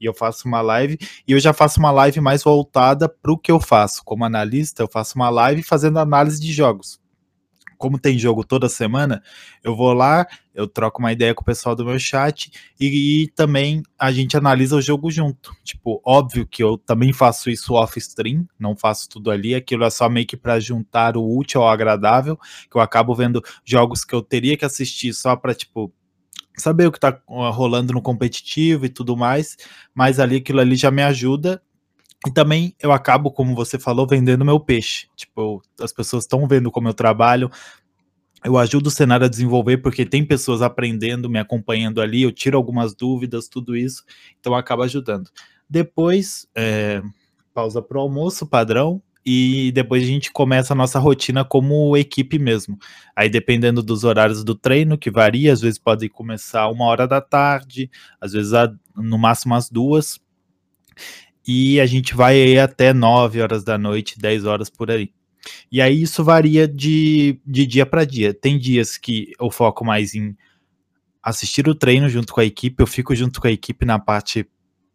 E 0.00 0.04
eu 0.04 0.14
faço 0.14 0.46
uma 0.46 0.60
live, 0.60 0.96
e 1.26 1.32
eu 1.32 1.40
já 1.40 1.52
faço 1.52 1.80
uma 1.80 1.90
live 1.90 2.20
mais 2.20 2.42
voltada 2.44 3.08
para 3.08 3.32
o 3.32 3.38
que 3.38 3.50
eu 3.50 3.60
faço. 3.60 4.02
Como 4.04 4.24
analista, 4.24 4.82
eu 4.82 4.88
faço 4.88 5.16
uma 5.16 5.28
live 5.30 5.62
fazendo 5.62 5.98
análise 5.98 6.40
de 6.40 6.52
jogos 6.52 7.00
como 7.76 7.98
tem 7.98 8.18
jogo 8.18 8.44
toda 8.44 8.68
semana, 8.68 9.22
eu 9.62 9.74
vou 9.74 9.92
lá, 9.92 10.26
eu 10.54 10.66
troco 10.66 11.00
uma 11.00 11.12
ideia 11.12 11.34
com 11.34 11.42
o 11.42 11.44
pessoal 11.44 11.74
do 11.74 11.84
meu 11.84 11.98
chat 11.98 12.50
e, 12.78 13.24
e, 13.24 13.28
também 13.28 13.82
a 13.98 14.12
gente 14.12 14.36
analisa 14.36 14.76
o 14.76 14.82
jogo 14.82 15.10
junto. 15.10 15.54
Tipo, 15.62 16.00
óbvio 16.04 16.46
que 16.46 16.62
eu 16.62 16.78
também 16.78 17.12
faço 17.12 17.50
isso 17.50 17.74
off 17.74 17.98
stream, 17.98 18.46
não 18.58 18.76
faço 18.76 19.08
tudo 19.08 19.30
ali, 19.30 19.54
aquilo 19.54 19.84
é 19.84 19.90
só 19.90 20.08
meio 20.08 20.26
que 20.26 20.36
para 20.36 20.60
juntar 20.60 21.16
o 21.16 21.36
útil 21.36 21.62
ao 21.62 21.68
agradável, 21.68 22.36
que 22.70 22.76
eu 22.76 22.80
acabo 22.80 23.14
vendo 23.14 23.42
jogos 23.64 24.04
que 24.04 24.14
eu 24.14 24.22
teria 24.22 24.56
que 24.56 24.64
assistir 24.64 25.12
só 25.12 25.36
para 25.36 25.54
tipo 25.54 25.92
saber 26.56 26.86
o 26.86 26.92
que 26.92 27.00
tá 27.00 27.20
rolando 27.26 27.92
no 27.92 28.00
competitivo 28.00 28.86
e 28.86 28.88
tudo 28.88 29.16
mais, 29.16 29.56
mas 29.92 30.20
ali 30.20 30.36
aquilo 30.36 30.60
ali 30.60 30.76
já 30.76 30.90
me 30.90 31.02
ajuda 31.02 31.60
e 32.26 32.30
também 32.30 32.74
eu 32.80 32.90
acabo, 32.90 33.30
como 33.30 33.54
você 33.54 33.78
falou, 33.78 34.06
vendendo 34.06 34.44
meu 34.44 34.58
peixe. 34.58 35.08
Tipo, 35.14 35.62
as 35.80 35.92
pessoas 35.92 36.24
estão 36.24 36.46
vendo 36.48 36.70
como 36.70 36.88
eu 36.88 36.94
trabalho. 36.94 37.50
Eu 38.42 38.56
ajudo 38.58 38.86
o 38.86 38.90
cenário 38.90 39.26
a 39.26 39.28
desenvolver 39.28 39.78
porque 39.78 40.06
tem 40.06 40.24
pessoas 40.24 40.62
aprendendo, 40.62 41.28
me 41.28 41.38
acompanhando 41.38 42.00
ali, 42.00 42.22
eu 42.22 42.32
tiro 42.32 42.56
algumas 42.56 42.94
dúvidas, 42.94 43.48
tudo 43.48 43.76
isso. 43.76 44.04
Então 44.40 44.54
acaba 44.54 44.84
ajudando. 44.84 45.30
Depois, 45.68 46.46
é, 46.54 47.02
pausa 47.52 47.80
para 47.80 47.98
o 47.98 48.00
almoço, 48.00 48.46
padrão, 48.46 49.02
e 49.24 49.72
depois 49.72 50.02
a 50.02 50.06
gente 50.06 50.30
começa 50.30 50.74
a 50.74 50.76
nossa 50.76 50.98
rotina 50.98 51.44
como 51.44 51.96
equipe 51.96 52.38
mesmo. 52.38 52.78
Aí 53.16 53.30
dependendo 53.30 53.82
dos 53.82 54.04
horários 54.04 54.44
do 54.44 54.54
treino, 54.54 54.98
que 54.98 55.10
varia, 55.10 55.52
às 55.52 55.62
vezes 55.62 55.78
pode 55.78 56.08
começar 56.10 56.68
uma 56.68 56.84
hora 56.84 57.08
da 57.08 57.22
tarde, 57.22 57.90
às 58.20 58.32
vezes 58.32 58.52
no 58.94 59.16
máximo 59.18 59.54
às 59.54 59.70
duas 59.70 60.20
e 61.46 61.80
a 61.80 61.86
gente 61.86 62.14
vai 62.14 62.58
até 62.58 62.92
9 62.92 63.40
horas 63.40 63.64
da 63.64 63.76
noite, 63.76 64.18
10 64.18 64.44
horas 64.44 64.70
por 64.70 64.90
aí. 64.90 65.10
E 65.70 65.80
aí 65.80 66.02
isso 66.02 66.24
varia 66.24 66.66
de, 66.66 67.38
de 67.46 67.66
dia 67.66 67.84
para 67.84 68.04
dia. 68.04 68.32
Tem 68.32 68.58
dias 68.58 68.96
que 68.96 69.32
eu 69.38 69.50
foco 69.50 69.84
mais 69.84 70.14
em 70.14 70.36
assistir 71.22 71.68
o 71.68 71.74
treino 71.74 72.08
junto 72.08 72.32
com 72.32 72.40
a 72.40 72.44
equipe, 72.44 72.82
eu 72.82 72.86
fico 72.86 73.14
junto 73.14 73.40
com 73.40 73.46
a 73.46 73.50
equipe 73.50 73.84
na 73.84 73.98
parte 73.98 74.46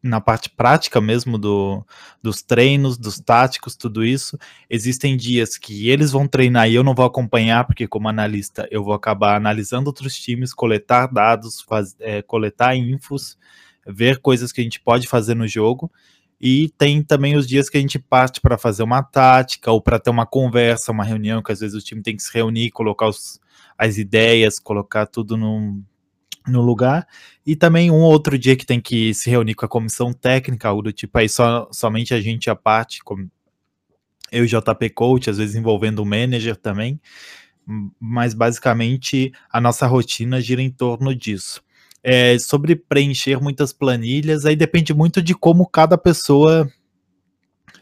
na 0.02 0.22
parte 0.22 0.50
prática 0.50 1.02
mesmo 1.02 1.38
do, 1.38 1.86
dos 2.24 2.42
treinos, 2.42 2.98
dos 2.98 3.20
táticos, 3.20 3.76
tudo 3.76 4.06
isso. 4.06 4.38
Existem 4.70 5.18
dias 5.18 5.58
que 5.58 5.90
eles 5.90 6.12
vão 6.12 6.26
treinar 6.26 6.70
e 6.70 6.76
eu 6.76 6.84
não 6.84 6.96
vou 6.96 7.06
acompanhar, 7.06 7.66
porque 7.66 7.86
como 7.86 8.08
analista 8.08 8.66
eu 8.72 8.82
vou 8.82 8.94
acabar 8.94 9.36
analisando 9.36 9.88
outros 9.88 10.18
times, 10.18 10.54
coletar 10.54 11.08
dados, 11.08 11.62
faz, 11.62 11.98
é, 12.00 12.22
coletar 12.22 12.78
infos, 12.78 13.38
ver 13.86 14.20
coisas 14.20 14.54
que 14.54 14.62
a 14.62 14.64
gente 14.64 14.80
pode 14.80 15.06
fazer 15.06 15.36
no 15.36 15.48
jogo. 15.48 15.92
E 16.42 16.70
tem 16.78 17.04
também 17.04 17.36
os 17.36 17.48
dias 17.48 17.70
que 17.70 17.78
a 17.78 17.82
gente 17.82 18.00
parte 18.00 18.40
para 18.40 18.58
fazer 18.58 18.84
uma 18.84 19.04
tática 19.04 19.72
ou 19.72 19.82
para 19.82 20.00
ter 20.00 20.10
uma 20.10 20.26
conversa, 20.26 20.92
uma 20.92 21.04
reunião, 21.04 21.44
que 21.44 21.52
às 21.52 21.60
vezes 21.60 21.76
o 21.76 21.84
time 21.84 22.02
tem 22.02 22.16
que 22.16 22.24
se 22.24 22.34
reunir, 22.34 22.72
colocar 22.72 23.08
os, 23.08 23.40
as 23.78 23.98
ideias, 23.98 24.58
colocar 24.58 25.06
tudo 25.06 25.36
num, 25.36 25.84
no 26.48 26.62
lugar, 26.62 27.08
e 27.46 27.56
também 27.56 27.92
um 27.92 28.02
outro 28.02 28.38
dia 28.38 28.56
que 28.56 28.66
tem 28.66 28.80
que 28.80 29.14
se 29.14 29.30
reunir 29.30 29.56
com 29.56 29.66
a 29.66 29.70
comissão 29.70 30.14
técnica, 30.14 30.70
algo 30.70 30.82
do 30.82 30.94
tipo, 30.94 31.18
aí 31.18 31.28
só, 31.28 31.68
somente 31.72 32.14
a 32.14 32.22
gente 32.22 32.50
a 32.50 32.56
parte, 32.56 33.04
como 33.04 33.30
eu 34.32 34.46
e 34.46 34.48
JP 34.48 34.90
Coach, 34.92 35.30
às 35.30 35.38
vezes 35.38 35.56
envolvendo 35.56 36.00
o 36.00 36.06
manager 36.06 36.56
também, 36.56 37.00
mas 38.00 38.34
basicamente 38.34 39.32
a 39.52 39.60
nossa 39.62 39.86
rotina 39.86 40.42
gira 40.42 40.62
em 40.62 40.70
torno 40.70 41.14
disso. 41.14 41.62
É, 42.02 42.40
sobre 42.40 42.76
preencher 42.76 43.42
muitas 43.42 43.74
planilhas, 43.74 44.46
aí 44.46 44.56
depende 44.56 44.94
muito 44.94 45.22
de 45.22 45.34
como 45.36 45.68
cada 45.68 45.98
pessoa 45.98 46.72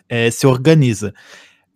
é, 0.09 0.31
se 0.31 0.47
organiza. 0.47 1.13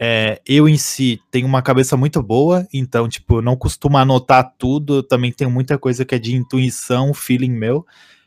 É, 0.03 0.41
eu 0.47 0.67
em 0.67 0.77
si 0.77 1.19
tenho 1.29 1.45
uma 1.45 1.61
cabeça 1.61 1.95
muito 1.95 2.23
boa, 2.23 2.67
então, 2.73 3.07
tipo, 3.07 3.39
não 3.39 3.55
costumo 3.55 3.97
anotar 3.97 4.55
tudo, 4.57 4.95
eu 4.95 5.03
também 5.03 5.31
tenho 5.31 5.51
muita 5.51 5.77
coisa 5.77 6.03
que 6.03 6.15
é 6.15 6.19
de 6.19 6.35
intuição, 6.35 7.13
feeling 7.13 7.51
meu, 7.51 7.85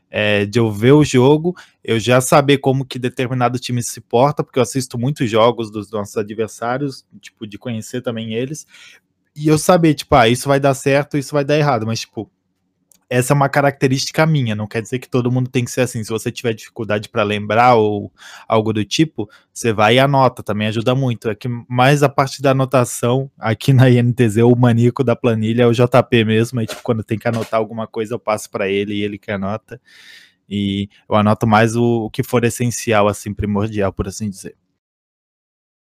é, 0.09 0.47
de 0.47 0.61
eu 0.61 0.71
ver 0.71 0.93
o 0.93 1.03
jogo, 1.03 1.57
eu 1.83 1.99
já 1.99 2.21
saber 2.21 2.59
como 2.59 2.85
que 2.85 2.97
determinado 2.97 3.59
time 3.59 3.83
se 3.83 4.01
porta, 4.01 4.45
porque 4.45 4.61
eu 4.61 4.63
assisto 4.63 4.97
muitos 4.97 5.29
jogos 5.29 5.69
dos 5.73 5.91
nossos 5.91 6.17
adversários, 6.17 7.05
tipo, 7.21 7.45
de 7.45 7.59
conhecer 7.59 8.01
também 8.01 8.35
eles, 8.35 8.65
e 9.35 9.49
eu 9.49 9.59
saber, 9.59 9.95
tipo, 9.95 10.15
ah, 10.15 10.29
isso 10.29 10.49
vai 10.49 10.61
dar 10.61 10.75
certo, 10.75 11.19
isso 11.19 11.33
vai 11.33 11.45
dar 11.45 11.59
errado, 11.59 11.85
mas, 11.85 11.99
tipo, 11.99 12.31
essa 13.15 13.33
é 13.33 13.37
uma 13.37 13.49
característica 13.49 14.27
minha, 14.27 14.57
não 14.57 14.67
quer 14.67 14.83
dizer 14.83 14.99
que 14.99 15.09
todo 15.09 15.31
mundo 15.31 15.49
tem 15.49 15.65
que 15.65 15.71
ser 15.71 15.83
assim. 15.83 16.03
Se 16.03 16.11
você 16.11 16.33
tiver 16.33 16.53
dificuldade 16.53 17.09
para 17.09 17.23
lembrar 17.23 17.77
ou 17.77 18.13
algo 18.49 18.73
do 18.73 18.85
tipo, 18.85 19.31
você 19.53 19.73
vai 19.73 19.95
e 19.95 19.99
anota, 20.01 20.43
também 20.43 20.67
ajuda 20.67 20.97
muito. 20.97 21.31
É 21.31 21.35
que 21.35 21.49
mais 21.69 22.03
a 22.03 22.09
parte 22.09 22.43
da 22.43 22.51
anotação, 22.51 23.31
aqui 23.39 23.73
na 23.73 23.89
INTZ, 23.89 24.39
o 24.39 24.57
maníaco 24.57 25.05
da 25.05 25.15
planilha 25.15 25.63
é 25.63 25.67
o 25.67 25.73
JP 25.73 26.25
mesmo, 26.25 26.59
aí 26.59 26.67
tipo, 26.67 26.83
quando 26.83 27.05
tem 27.05 27.17
que 27.17 27.29
anotar 27.29 27.61
alguma 27.61 27.87
coisa, 27.87 28.15
eu 28.15 28.19
passo 28.19 28.51
para 28.51 28.69
ele 28.69 28.95
e 28.95 29.03
ele 29.03 29.17
que 29.17 29.31
anota. 29.31 29.81
E 30.49 30.89
eu 31.09 31.15
anoto 31.15 31.47
mais 31.47 31.77
o, 31.77 32.07
o 32.07 32.11
que 32.11 32.25
for 32.25 32.45
essencial, 32.45 33.07
assim, 33.07 33.33
primordial, 33.33 33.93
por 33.93 34.09
assim 34.09 34.29
dizer. 34.29 34.57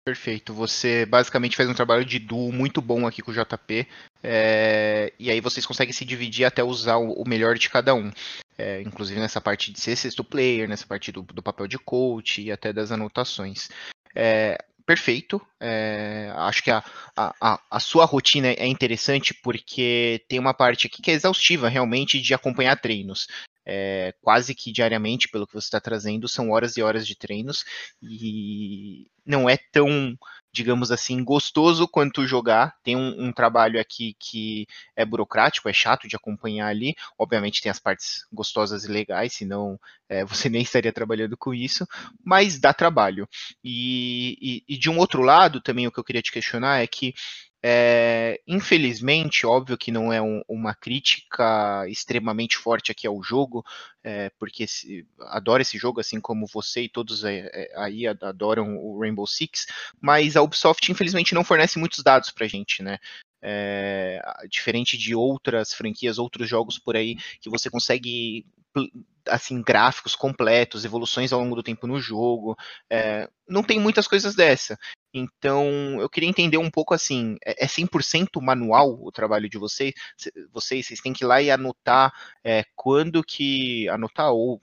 Perfeito. 0.09 0.55
Você 0.55 1.05
basicamente 1.05 1.55
faz 1.55 1.69
um 1.69 1.75
trabalho 1.75 2.03
de 2.03 2.19
duo 2.19 2.51
muito 2.51 2.81
bom 2.81 3.07
aqui 3.07 3.21
com 3.21 3.31
o 3.31 3.35
JP. 3.35 3.87
É, 4.23 5.13
e 5.19 5.31
aí 5.31 5.41
vocês 5.41 5.65
conseguem 5.65 5.93
se 5.93 6.05
dividir 6.05 6.45
até 6.45 6.63
usar 6.63 6.97
o, 6.97 7.25
melhor 7.27 7.57
de 7.57 7.71
cada 7.71 7.95
um. 7.95 8.11
É, 8.57 8.83
inclusive 8.83 9.21
nessa 9.21 9.41
parte 9.41 9.73
de 9.73 9.79
ser 9.79 9.95
sexto 9.95 10.25
player, 10.25 10.69
nessa 10.69 10.87
parte 10.87 11.13
do, 11.13 11.23
do 11.23 11.43
papel 11.43 11.69
de 11.69 11.79
coach 11.79 12.43
e 12.43 12.51
até 12.51 12.73
das 12.73 12.91
anotações. 12.91 13.69
É, 14.15 14.59
perfeito. 14.85 15.41
É, 15.61 16.33
acho 16.37 16.63
que 16.63 16.71
a, 16.71 16.85
a, 17.17 17.61
a, 17.69 17.81
sua 17.81 18.05
rotina 18.05 18.49
é 18.49 18.67
interessante 18.67 19.35
porque 19.35 20.25
tem 20.29 20.39
uma 20.39 20.55
parte 20.55 20.87
aqui 20.87 21.03
que 21.03 21.11
é 21.11 21.15
exaustiva 21.15 21.69
realmente 21.69 22.21
de 22.21 22.33
acompanhar 22.33 22.81
treinos 22.81 23.27
é, 23.69 24.15
quase 24.23 24.55
que 24.55 24.73
diariamente, 24.73 25.29
pelo 25.29 25.47
que 25.47 25.53
você 25.53 25.67
está 25.67 25.79
trazendo, 25.79 26.27
são 26.27 26.51
horas 26.51 26.79
e 26.79 26.83
horas 26.83 27.07
de 27.07 27.15
treinos 27.15 27.67
e 28.03 29.07
não 29.27 29.49
é 29.49 29.59
tão, 29.59 30.17
digamos 30.51 30.91
assim, 30.91 31.23
gostoso 31.23 31.87
quanto 31.87 32.27
jogar. 32.27 32.75
Tem 32.83 32.97
um, 32.97 33.27
um, 33.27 33.31
trabalho 33.31 33.79
aqui 33.79 34.17
que 34.19 34.67
é 34.97 35.05
burocrático, 35.05 35.69
é 35.69 35.73
chato 35.75 36.09
de 36.09 36.17
acompanhar 36.17 36.69
ali. 36.69 36.95
Obviamente 37.19 37.61
tem 37.61 37.69
as 37.71 37.79
partes 37.79 38.27
gostosas 38.33 38.87
e 38.87 38.89
legais, 38.89 39.35
senão 39.35 39.79
é, 40.09 40.25
você 40.25 40.49
nem 40.49 40.63
estaria 40.63 40.93
trabalhando 40.93 41.37
com 41.37 41.53
isso, 41.53 41.87
mas 42.25 42.59
dá 42.59 42.73
trabalho. 42.73 43.29
E, 43.63 44.39
e, 44.41 44.75
e 44.75 44.79
de 44.79 44.89
um 44.89 44.97
outro 44.97 45.21
lado, 45.21 45.48
também 45.63 45.87
o 45.87 45.93
que 45.93 45.99
eu 45.99 46.05
queria 46.05 46.23
te 46.23 46.33
questionar 46.33 46.83
é 46.83 46.87
que 46.87 47.15
é, 47.61 48.41
infelizmente, 48.47 49.45
óbvio 49.45 49.77
que 49.77 49.91
não 49.91 50.13
é 50.13 50.23
um, 50.23 50.43
uma 50.49 50.75
crítica 50.75 51.85
extremamente 51.89 52.57
forte 52.57 52.93
aqui 52.93 53.05
ao 53.05 53.21
jogo, 53.21 53.65
é, 54.05 54.31
porque 54.39 54.67
se, 54.67 55.05
adoro 55.23 55.61
esse 55.61 55.77
jogo, 55.77 56.01
assim 56.01 56.21
como 56.21 56.47
você 56.47 56.83
e 56.83 56.89
todos 56.89 57.25
é, 57.25 57.73
aí 57.77 58.07
adoram 58.07 58.77
o 58.79 59.01
Rainbow 59.01 59.27
Six, 59.27 59.67
mas 60.01 60.37
a 60.37 60.43
Ubisoft 60.43 60.91
infelizmente 60.91 61.35
não 61.35 61.43
fornece 61.43 61.79
muitos 61.81 62.03
dados 62.03 62.31
pra 62.31 62.47
gente, 62.47 62.83
né? 62.83 62.99
É, 63.43 64.21
diferente 64.49 64.97
de 64.97 65.15
outras 65.15 65.73
franquias, 65.73 66.19
outros 66.19 66.49
jogos 66.49 66.79
por 66.79 66.97
aí 66.97 67.17
que 67.41 67.51
você 67.51 67.71
consegue 67.71 68.45
assim 69.29 69.61
gráficos 69.63 70.15
completos, 70.15 70.85
evoluções 70.85 71.33
ao 71.33 71.41
longo 71.41 71.57
do 71.57 71.63
tempo 71.63 71.87
no 71.87 72.01
jogo, 72.01 72.57
é, 72.91 73.29
não 73.49 73.63
tem 73.63 73.81
muitas 73.81 74.07
coisas 74.07 74.35
dessa. 74.35 74.79
Então, 75.13 76.01
eu 76.01 76.09
queria 76.09 76.29
entender 76.29 76.59
um 76.59 76.71
pouco 76.71 76.93
assim, 76.95 77.37
é 77.45 77.67
100% 77.67 78.29
é 78.37 78.45
manual 78.45 78.99
o 79.01 79.11
trabalho 79.11 79.49
de 79.49 79.59
vocês? 79.59 79.93
Vocês, 80.53 80.87
vocês 80.87 81.01
têm 81.01 81.13
que 81.13 81.25
ir 81.25 81.27
lá 81.27 81.41
e 81.41 81.51
anotar 81.51 82.13
é, 82.45 82.65
quando 82.77 83.25
que 83.25 83.89
anotar 83.89 84.31
ou 84.33 84.61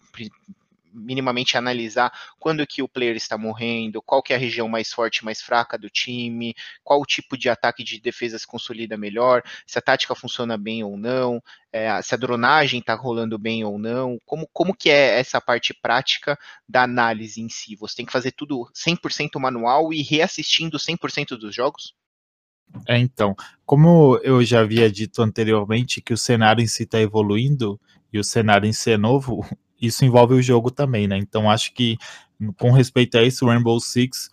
minimamente 0.95 1.58
analisar 1.58 2.12
quando 2.39 2.65
que 2.65 2.81
o 2.81 2.88
player 2.88 3.15
está 3.15 3.38
morrendo, 3.38 4.01
qual 4.01 4.23
que 4.23 4.34
é 4.34 4.36
a 4.36 4.39
região 4.39 4.67
mais 4.67 4.91
forte 4.91 5.17
e 5.17 5.25
mais 5.25 5.41
fraca 5.41 5.77
do 5.77 5.89
time, 5.89 6.55
qual 6.84 7.01
o 7.01 7.05
tipo 7.05 7.38
de 7.38 7.49
ataque 7.49 7.84
de 7.84 7.99
defesa 7.99 8.39
se 8.39 8.47
consolida 8.47 8.97
melhor, 8.97 9.43
se 9.67 9.77
a 9.77 9.81
tática 9.81 10.15
funciona 10.15 10.58
bem 10.58 10.84
ou 10.84 10.97
não, 10.97 11.41
é, 11.71 12.01
se 12.01 12.15
a 12.15 12.17
dronagem 12.17 12.79
está 12.79 12.95
rolando 12.95 13.38
bem 13.38 13.63
ou 13.63 13.77
não, 13.77 14.17
como, 14.25 14.47
como 14.53 14.73
que 14.73 14.89
é 14.89 15.19
essa 15.19 15.41
parte 15.41 15.73
prática 15.73 16.38
da 16.67 16.84
análise 16.84 17.41
em 17.41 17.49
si? 17.49 17.75
Você 17.75 17.97
tem 17.97 18.05
que 18.05 18.13
fazer 18.13 18.31
tudo 18.31 18.69
100% 18.73 19.39
manual 19.39 19.91
e 19.91 20.01
reassistindo 20.01 20.77
100% 20.77 21.38
dos 21.38 21.53
jogos? 21.53 21.93
É, 22.88 22.97
então, 22.97 23.36
como 23.65 24.19
eu 24.23 24.43
já 24.43 24.62
havia 24.62 24.89
dito 24.89 25.21
anteriormente 25.21 26.01
que 26.01 26.13
o 26.13 26.17
cenário 26.17 26.63
em 26.63 26.67
si 26.67 26.84
está 26.84 26.99
evoluindo 26.99 27.79
e 28.12 28.19
o 28.19 28.23
cenário 28.23 28.67
em 28.67 28.73
si 28.73 28.91
é 28.91 28.97
novo, 28.97 29.45
isso 29.82 30.06
envolve 30.06 30.34
o 30.34 30.42
jogo 30.42 30.72
também, 30.72 31.08
né? 31.08 31.18
Então 31.18 31.50
acho 31.50 31.74
que 31.74 31.98
com 32.58 32.72
respeito 32.72 33.18
a 33.18 33.24
isso, 33.24 33.46
Rainbow 33.46 33.80
Six 33.80 34.30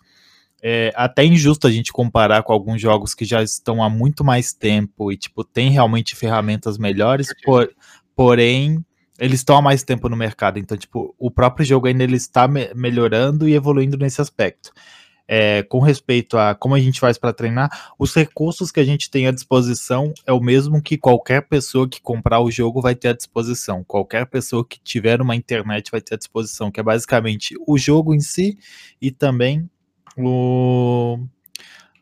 é 0.61 0.93
até 0.95 1.25
injusto 1.25 1.67
a 1.67 1.71
gente 1.71 1.91
comparar 1.91 2.41
com 2.43 2.53
alguns 2.53 2.81
jogos 2.81 3.13
que 3.13 3.25
já 3.25 3.43
estão 3.43 3.83
há 3.83 3.89
muito 3.89 4.23
mais 4.23 4.53
tempo 4.53 5.11
e 5.11 5.17
tipo 5.17 5.43
tem 5.43 5.69
realmente 5.69 6.15
ferramentas 6.15 6.77
melhores, 6.77 7.27
por, 7.43 7.69
porém 8.15 8.83
eles 9.19 9.41
estão 9.41 9.57
há 9.57 9.61
mais 9.61 9.83
tempo 9.83 10.07
no 10.07 10.15
mercado, 10.15 10.57
então 10.57 10.77
tipo 10.77 11.13
o 11.19 11.29
próprio 11.29 11.65
jogo 11.65 11.87
ainda 11.87 12.03
ele 12.03 12.15
está 12.15 12.47
me 12.47 12.73
melhorando 12.73 13.47
e 13.47 13.53
evoluindo 13.53 13.97
nesse 13.97 14.21
aspecto 14.21 14.71
é, 15.27 15.63
com 15.63 15.79
respeito 15.79 16.37
a 16.37 16.53
como 16.53 16.75
a 16.75 16.79
gente 16.79 16.99
faz 16.99 17.17
para 17.17 17.33
treinar, 17.33 17.93
os 17.97 18.13
recursos 18.13 18.71
que 18.71 18.79
a 18.79 18.83
gente 18.83 19.09
tem 19.09 19.27
à 19.27 19.31
disposição 19.31 20.13
é 20.25 20.33
o 20.33 20.41
mesmo 20.41 20.81
que 20.81 20.97
qualquer 20.97 21.47
pessoa 21.47 21.87
que 21.87 22.01
comprar 22.01 22.39
o 22.39 22.51
jogo 22.51 22.81
vai 22.81 22.95
ter 22.95 23.09
à 23.09 23.13
disposição. 23.13 23.83
Qualquer 23.83 24.25
pessoa 24.25 24.65
que 24.67 24.79
tiver 24.79 25.21
uma 25.21 25.35
internet 25.35 25.91
vai 25.91 26.01
ter 26.01 26.15
à 26.15 26.17
disposição, 26.17 26.71
que 26.71 26.79
é 26.79 26.83
basicamente 26.83 27.55
o 27.67 27.77
jogo 27.77 28.13
em 28.13 28.19
si 28.19 28.57
e 29.01 29.11
também 29.11 29.69
o, 30.17 31.17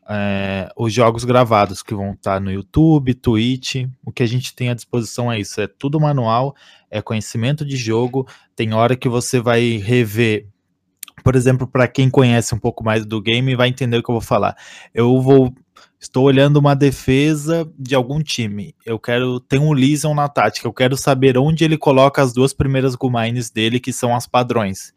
é, 0.08 0.70
os 0.76 0.92
jogos 0.92 1.24
gravados 1.24 1.82
que 1.82 1.94
vão 1.94 2.12
estar 2.12 2.40
no 2.40 2.50
YouTube, 2.50 3.14
Twitch. 3.14 3.86
O 4.04 4.12
que 4.12 4.22
a 4.22 4.26
gente 4.26 4.54
tem 4.54 4.68
à 4.68 4.74
disposição 4.74 5.30
é 5.30 5.38
isso: 5.40 5.60
é 5.60 5.66
tudo 5.66 6.00
manual, 6.00 6.54
é 6.90 7.00
conhecimento 7.00 7.64
de 7.64 7.76
jogo. 7.76 8.26
Tem 8.54 8.74
hora 8.74 8.96
que 8.96 9.08
você 9.08 9.40
vai 9.40 9.76
rever 9.76 10.51
por 11.22 11.36
exemplo, 11.36 11.66
para 11.66 11.88
quem 11.88 12.10
conhece 12.10 12.54
um 12.54 12.58
pouco 12.58 12.84
mais 12.84 13.04
do 13.06 13.20
game, 13.20 13.54
vai 13.56 13.68
entender 13.68 13.98
o 13.98 14.02
que 14.02 14.10
eu 14.10 14.14
vou 14.14 14.22
falar. 14.22 14.56
Eu 14.94 15.20
vou 15.20 15.54
estou 16.00 16.24
olhando 16.24 16.56
uma 16.56 16.74
defesa 16.74 17.70
de 17.78 17.94
algum 17.94 18.20
time. 18.20 18.74
Eu 18.84 18.98
quero 18.98 19.38
ter 19.38 19.58
um 19.58 19.72
Legion 19.72 20.14
na 20.14 20.28
tática. 20.28 20.66
Eu 20.66 20.72
quero 20.72 20.96
saber 20.96 21.38
onde 21.38 21.64
ele 21.64 21.78
coloca 21.78 22.20
as 22.20 22.32
duas 22.32 22.52
primeiras 22.52 22.96
Gumines 22.96 23.50
dele, 23.50 23.78
que 23.78 23.92
são 23.92 24.14
as 24.14 24.26
padrões. 24.26 24.92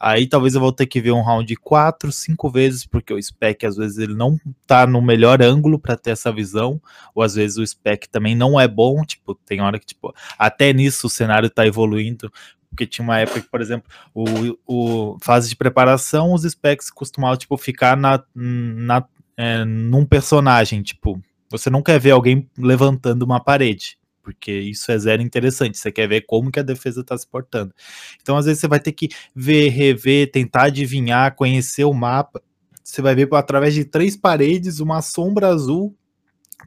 Aí 0.00 0.28
talvez 0.28 0.54
eu 0.54 0.60
vou 0.60 0.72
ter 0.72 0.86
que 0.86 1.00
ver 1.00 1.10
um 1.10 1.22
round 1.22 1.54
quatro, 1.56 2.12
cinco 2.12 2.48
vezes, 2.48 2.86
porque 2.86 3.12
o 3.12 3.20
spec 3.20 3.66
às 3.66 3.76
vezes 3.76 3.98
ele 3.98 4.14
não 4.14 4.38
tá 4.64 4.86
no 4.86 5.02
melhor 5.02 5.42
ângulo 5.42 5.78
para 5.78 5.96
ter 5.96 6.10
essa 6.10 6.30
visão, 6.30 6.80
ou 7.12 7.22
às 7.22 7.34
vezes 7.34 7.56
o 7.56 7.66
spec 7.66 8.08
também 8.08 8.36
não 8.36 8.60
é 8.60 8.68
bom, 8.68 9.02
tipo, 9.02 9.34
tem 9.34 9.60
hora 9.60 9.76
que 9.76 9.86
tipo, 9.86 10.14
até 10.38 10.72
nisso 10.72 11.08
o 11.08 11.10
cenário 11.10 11.50
tá 11.50 11.66
evoluindo, 11.66 12.30
porque 12.70 12.86
tinha 12.86 13.04
uma 13.04 13.18
época 13.18 13.40
que, 13.40 13.48
por 13.48 13.60
exemplo, 13.60 13.90
o, 14.14 14.56
o 14.66 15.18
fase 15.20 15.48
de 15.48 15.56
preparação, 15.56 16.32
os 16.32 16.42
specs 16.42 16.90
costumavam, 16.90 17.36
tipo, 17.36 17.56
ficar 17.56 17.96
na, 17.96 18.22
na, 18.34 19.04
é, 19.36 19.64
num 19.64 20.04
personagem, 20.04 20.82
tipo, 20.82 21.20
você 21.50 21.70
não 21.70 21.82
quer 21.82 21.98
ver 21.98 22.10
alguém 22.10 22.48
levantando 22.58 23.22
uma 23.22 23.42
parede, 23.42 23.98
porque 24.22 24.52
isso 24.52 24.92
é 24.92 24.98
zero 24.98 25.22
interessante, 25.22 25.78
você 25.78 25.90
quer 25.90 26.06
ver 26.06 26.22
como 26.22 26.50
que 26.50 26.60
a 26.60 26.62
defesa 26.62 27.00
está 27.00 27.16
se 27.16 27.26
portando. 27.26 27.74
Então, 28.20 28.36
às 28.36 28.44
vezes, 28.44 28.60
você 28.60 28.68
vai 28.68 28.80
ter 28.80 28.92
que 28.92 29.08
ver, 29.34 29.70
rever, 29.70 30.30
tentar 30.30 30.64
adivinhar, 30.64 31.34
conhecer 31.34 31.84
o 31.84 31.94
mapa, 31.94 32.42
você 32.84 33.02
vai 33.02 33.14
ver 33.14 33.28
através 33.34 33.74
de 33.74 33.84
três 33.84 34.16
paredes, 34.16 34.80
uma 34.80 35.02
sombra 35.02 35.48
azul, 35.48 35.94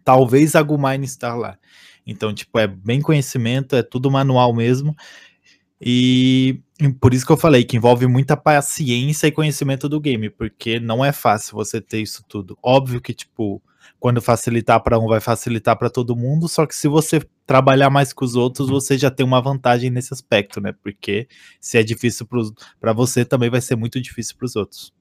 talvez 0.03 0.55
a 0.55 0.61
Gumine 0.61 1.05
estar 1.05 1.35
lá. 1.35 1.57
Então, 2.05 2.33
tipo, 2.33 2.57
é 2.57 2.67
bem 2.67 3.01
conhecimento, 3.01 3.75
é 3.75 3.83
tudo 3.83 4.09
manual 4.09 4.53
mesmo, 4.53 4.95
e 5.82 6.62
por 7.00 7.13
isso 7.13 7.26
que 7.26 7.32
eu 7.32 7.38
falei 7.38 7.63
que 7.63 7.76
envolve 7.76 8.06
muita 8.06 8.38
paciência 8.38 9.28
e 9.28 9.32
conhecimento 9.32 9.89
do 9.89 10.00
game, 10.00 10.30
porque 10.30 10.80
não 10.80 11.04
é 11.04 11.12
fácil 11.12 11.56
você 11.56 11.82
ter 11.82 12.02
isso 12.02 12.24
tudo. 12.28 12.58
Óbvio 12.62 13.02
que, 13.02 13.13
tipo, 13.13 13.62
quando 14.00 14.22
facilitar 14.22 14.82
para 14.82 14.98
um, 14.98 15.08
vai 15.08 15.20
facilitar 15.20 15.78
para 15.78 15.89
todo 15.89 16.15
mundo. 16.15 16.48
Só 16.48 16.65
que 16.65 16.76
se 16.76 16.88
você 16.88 17.20
trabalhar 17.46 17.89
mais 17.89 18.12
com 18.12 18.26
os 18.26 18.36
outros, 18.36 18.67
você 18.67 18.98
já 18.98 19.12
tem 19.12 19.26
uma 19.26 19.41
vantagem 19.41 19.89
nesse 19.89 20.13
aspecto, 20.13 20.60
né? 20.60 20.74
Porque 20.84 21.28
se 21.60 21.78
é 21.78 21.84
difícil 21.84 22.28
para 22.80 22.94
você, 22.94 23.24
também 23.24 23.50
vai 23.50 23.62
ser 23.62 23.76
muito 23.76 24.02
difícil 24.02 24.36
para 24.38 24.46
os 24.46 24.56
outros. 24.56 24.91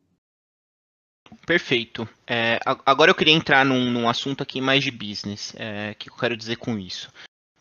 Perfeito. 1.46 2.08
É, 2.26 2.60
agora 2.84 3.10
eu 3.10 3.14
queria 3.14 3.32
entrar 3.32 3.64
num, 3.64 3.90
num, 3.90 4.08
assunto 4.08 4.42
aqui 4.42 4.60
mais 4.60 4.84
de 4.84 4.90
business. 4.90 5.54
É, 5.56 5.94
que 5.94 6.10
eu 6.10 6.14
quero 6.14 6.36
dizer 6.36 6.56
com 6.56 6.78
isso? 6.78 7.10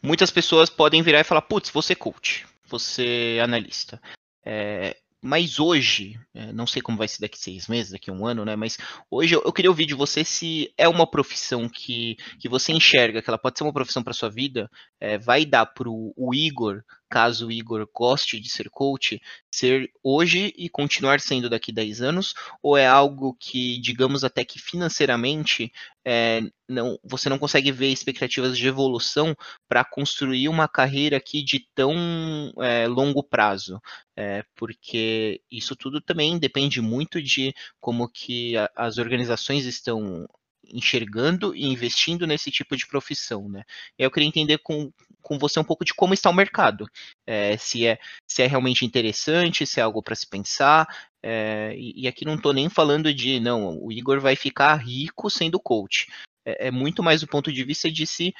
Muitas 0.02 0.32
pessoas 0.32 0.70
podem 0.70 1.02
virar 1.02 1.22
e 1.22 1.24
falar: 1.24 1.42
putz, 1.42 1.70
você 1.70 1.96
coach, 1.96 2.46
você 2.70 3.38
é 3.38 3.42
analista. 3.42 4.02
É, 4.46 4.96
mas 5.22 5.60
hoje, 5.60 6.18
é, 6.34 6.54
não 6.54 6.66
sei 6.66 6.82
como 6.82 6.98
vai 6.98 7.08
ser 7.08 7.20
daqui 7.20 7.38
seis 7.38 7.68
meses, 7.68 7.92
daqui 7.92 8.10
um 8.10 8.26
ano, 8.26 8.46
né? 8.46 8.56
Mas 8.56 8.78
hoje 9.12 9.36
eu, 9.36 9.52
queria 9.52 9.70
ouvir 9.70 9.86
de 9.86 9.94
você 9.94 10.24
se 10.24 10.74
é 10.78 10.88
uma 10.88 11.06
profissão 11.06 11.68
que, 11.68 12.16
que 12.40 12.48
você 12.48 12.72
enxerga 12.72 13.22
que 13.22 13.30
ela 13.30 13.38
pode 13.38 13.58
ser 13.58 13.66
uma 13.66 13.74
profissão 13.74 14.02
para 14.02 14.14
sua 14.14 14.30
vida, 14.30 14.70
é, 15.00 15.18
vai 15.18 15.46
dar 15.46 15.66
para 15.66 15.90
o 15.90 16.34
Igor 16.34 16.84
caso 17.10 17.48
o 17.48 17.52
Igor 17.52 17.90
goste 17.94 18.40
de 18.40 18.50
ser 18.50 18.70
coach, 18.70 19.20
ser 19.52 19.92
hoje 20.04 20.54
e 20.56 20.70
continuar 20.70 21.20
sendo 21.20 21.50
daqui 21.50 21.72
10 21.72 22.02
anos? 22.02 22.34
Ou 22.62 22.78
é 22.78 22.86
algo 22.88 23.36
que, 23.40 23.80
digamos 23.82 24.24
até 24.24 24.46
que 24.46 24.60
financeiramente, 24.60 25.72
é, 26.06 26.42
não, 26.68 27.00
você 27.04 27.28
não 27.28 27.40
consegue 27.40 27.72
ver 27.72 27.88
expectativas 27.88 28.58
de 28.58 28.68
evolução 28.68 29.36
para 29.68 29.84
construir 29.84 30.48
uma 30.48 30.68
carreira 30.68 31.18
aqui 31.18 31.44
de 31.44 31.68
tão 31.74 32.54
é, 32.62 32.88
longo 32.88 33.24
prazo? 33.24 33.82
É, 34.16 34.44
porque 34.56 35.42
isso 35.50 35.76
tudo 35.76 36.00
também 36.00 36.38
depende 36.38 36.82
muito 36.82 37.22
de 37.22 37.54
como 37.80 38.08
que 38.08 38.56
a, 38.56 38.70
as 38.76 38.98
organizações 38.98 39.66
estão 39.66 40.28
enxergando 40.72 41.56
e 41.56 41.66
investindo 41.66 42.26
nesse 42.28 42.52
tipo 42.52 42.76
de 42.76 42.88
profissão, 42.88 43.48
né? 43.50 43.64
Eu 43.98 44.12
queria 44.12 44.28
entender 44.28 44.58
com, 44.60 44.92
com 45.22 45.38
você 45.38 45.60
um 45.60 45.64
pouco 45.64 45.86
de 45.86 45.94
como 45.94 46.14
está 46.14 46.30
o 46.30 46.34
mercado, 46.34 46.88
é, 47.26 47.58
se, 47.58 47.86
é, 47.86 48.00
se 48.28 48.42
é 48.42 48.48
realmente 48.48 48.86
interessante, 48.86 49.66
se 49.66 49.80
é 49.80 49.84
algo 49.84 50.02
para 50.02 50.16
se 50.16 50.28
pensar, 50.28 50.88
é, 51.24 51.74
e, 51.78 52.04
e, 52.04 52.08
aqui 52.08 52.26
não 52.26 52.36
estou 52.36 52.54
nem 52.54 52.70
falando 52.70 53.14
de, 53.14 53.40
não, 53.40 53.78
o 53.82 53.92
Igor 53.92 54.20
vai 54.20 54.36
ficar 54.36 54.76
rico 54.76 55.30
sendo 55.30 55.60
coach, 55.60 56.08
é, 56.46 56.68
é 56.68 56.72
muito 56.72 57.04
mais 57.04 57.22
do 57.22 57.28
ponto 57.28 57.52
de 57.52 57.64
vista 57.64 57.92
de 57.92 58.06
se 58.08 58.34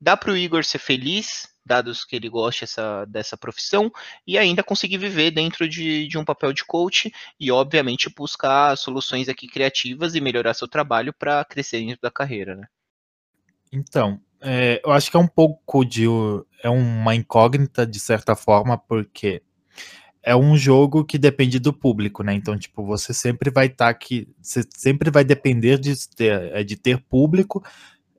dá 0.00 0.16
para 0.16 0.32
o 0.32 0.36
Igor 0.36 0.64
ser 0.64 0.78
feliz, 0.78 1.53
dados 1.64 2.04
que 2.04 2.16
ele 2.16 2.28
goste 2.28 2.64
essa, 2.64 3.04
dessa 3.06 3.36
profissão, 3.36 3.90
e 4.26 4.36
ainda 4.36 4.62
conseguir 4.62 4.98
viver 4.98 5.30
dentro 5.30 5.68
de, 5.68 6.06
de 6.06 6.18
um 6.18 6.24
papel 6.24 6.52
de 6.52 6.64
coach 6.64 7.12
e, 7.38 7.50
obviamente, 7.50 8.12
buscar 8.14 8.76
soluções 8.76 9.28
aqui 9.28 9.46
criativas 9.46 10.14
e 10.14 10.20
melhorar 10.20 10.54
seu 10.54 10.68
trabalho 10.68 11.12
para 11.12 11.44
crescer 11.44 11.78
dentro 11.78 12.02
da 12.02 12.10
carreira, 12.10 12.54
né? 12.54 12.66
Então, 13.72 14.20
é, 14.40 14.80
eu 14.84 14.92
acho 14.92 15.10
que 15.10 15.16
é 15.16 15.20
um 15.20 15.26
pouco 15.26 15.84
de. 15.84 16.04
É 16.62 16.68
uma 16.68 17.14
incógnita, 17.14 17.86
de 17.86 17.98
certa 17.98 18.36
forma, 18.36 18.78
porque 18.78 19.42
é 20.22 20.34
um 20.34 20.56
jogo 20.56 21.04
que 21.04 21.18
depende 21.18 21.58
do 21.58 21.72
público, 21.72 22.22
né? 22.22 22.34
Então, 22.34 22.56
tipo, 22.56 22.84
você 22.84 23.12
sempre 23.12 23.50
vai 23.50 23.66
estar 23.66 23.86
tá 23.86 23.90
aqui. 23.90 24.28
Você 24.40 24.62
sempre 24.74 25.10
vai 25.10 25.24
depender 25.24 25.78
de 25.78 25.94
ter, 26.08 26.52
é, 26.52 26.62
de 26.62 26.76
ter 26.76 26.98
público 26.98 27.62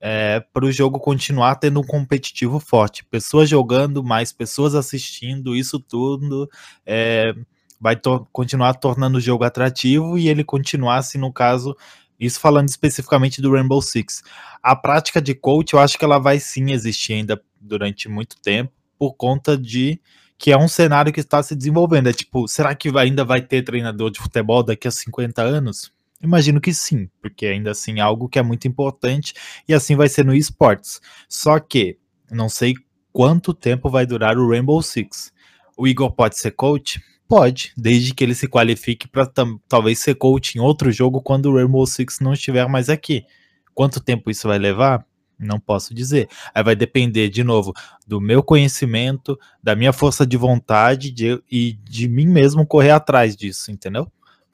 é, 0.02 0.40
para 0.54 0.66
o 0.66 0.72
jogo 0.72 1.00
continuar 1.00 1.56
tendo 1.56 1.80
um 1.80 1.84
competitivo 1.84 2.60
forte. 2.60 3.04
Pessoas 3.06 3.50
jogando, 3.50 4.04
mais 4.04 4.32
pessoas 4.32 4.76
assistindo, 4.76 5.56
isso 5.56 5.80
tudo 5.80 6.50
é, 6.86 7.34
vai 7.80 7.96
to 7.96 8.28
continuar 8.32 8.76
tornando 8.76 9.18
o 9.18 9.22
jogo 9.22 9.44
atrativo 9.44 10.18
e 10.18 10.28
ele 10.28 10.44
continuar, 10.44 11.02
se 11.02 11.18
no 11.18 11.32
caso, 11.32 11.76
isso 12.20 12.40
falando 12.40 12.70
especificamente 12.70 13.42
do 13.42 13.52
Rainbow 13.52 13.82
Six. 13.82 14.24
A 14.62 14.76
prática 14.76 15.22
de 15.22 15.34
coach, 15.34 15.74
eu 15.74 15.80
acho 15.80 15.98
que 15.98 16.06
ela 16.06 16.20
vai 16.20 16.40
sim 16.40 16.72
existir 16.72 17.14
ainda 17.14 17.42
durante 17.60 18.08
muito 18.08 18.40
tempo, 18.42 18.72
por 18.98 19.14
conta 19.14 19.58
de 19.58 20.00
que 20.38 20.52
é 20.52 20.58
um 20.58 20.68
cenário 20.68 21.14
que 21.14 21.20
está 21.20 21.42
se 21.42 21.56
desenvolvendo. 21.56 22.08
É 22.08 22.14
tipo, 22.14 22.48
será 22.48 22.76
que 22.76 22.90
ainda 22.98 23.24
vai 23.24 23.42
ter 23.42 23.64
treinador 23.64 24.12
de 24.12 24.20
futebol 24.20 24.64
daqui 24.64 24.88
a 24.88 24.92
50 24.92 25.42
anos? 25.42 25.92
Imagino 26.22 26.62
que 26.62 26.74
sim, 26.74 27.10
porque 27.22 27.46
ainda 27.46 27.72
assim 27.72 28.00
é 28.00 28.02
algo 28.02 28.30
que 28.30 28.40
é 28.40 28.42
muito 28.42 28.68
importante 28.68 29.34
e 29.68 29.74
assim 29.74 29.96
vai 29.96 30.10
ser 30.10 30.26
no 30.26 30.34
esportes. 30.34 31.02
Só 31.28 31.60
que 31.60 31.98
não 32.32 32.50
sei 32.50 32.74
quanto 33.12 33.54
tempo 33.54 33.90
vai 33.90 34.06
durar 34.06 34.38
o 34.38 34.50
Rainbow 34.50 34.82
Six. 34.82 35.32
O 35.78 35.88
Igor 35.88 36.12
pode 36.12 36.38
ser 36.38 36.52
coach? 36.52 37.02
Pode, 37.28 37.74
desde 37.76 38.14
que 38.14 38.24
ele 38.24 38.36
se 38.36 38.48
qualifique 38.48 39.08
para 39.08 39.30
talvez 39.68 40.00
ser 40.00 40.16
coach 40.16 40.56
em 40.56 40.62
outro 40.62 40.92
jogo 40.92 41.22
quando 41.22 41.48
o 41.48 41.56
Rainbow 41.56 41.86
Six 41.86 42.20
não 42.20 42.34
estiver 42.34 42.68
mais 42.68 42.90
aqui. 42.90 43.26
Quanto 43.74 44.00
tempo 44.00 44.30
isso 44.30 44.48
vai 44.48 44.58
levar? 44.58 45.06
Não 45.38 45.60
posso 45.60 45.94
dizer. 45.94 46.30
Aí 46.54 46.64
vai 46.64 46.76
depender, 46.76 47.30
de 47.30 47.44
novo, 47.44 47.74
do 48.08 48.22
meu 48.22 48.42
conhecimento, 48.42 49.38
da 49.62 49.76
minha 49.76 49.92
força 49.92 50.26
de 50.26 50.38
vontade 50.38 51.12
de, 51.12 51.42
e 51.52 51.74
de 51.84 52.08
mim 52.08 52.28
mesmo 52.28 52.66
correr 52.66 52.92
atrás 52.92 53.36
disso, 53.36 53.72
entendeu? 53.72 54.10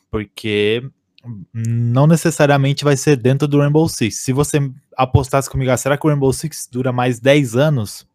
Porque 0.10 0.84
não 1.54 2.08
necessariamente 2.08 2.84
vai 2.84 2.98
ser 2.98 3.16
dentro 3.16 3.48
do 3.48 3.60
Rainbow 3.60 3.88
Six. 3.88 4.18
Se 4.18 4.34
você 4.34 4.60
apostasse 4.96 5.50
comigo, 5.50 5.72
ah, 5.72 5.78
será 5.78 5.98
que 5.98 6.06
o 6.06 6.10
Rainbow 6.10 6.32
Six 6.34 6.68
dura 6.72 6.92
mais 6.92 7.20
10 7.20 7.56
anos? 7.56 8.08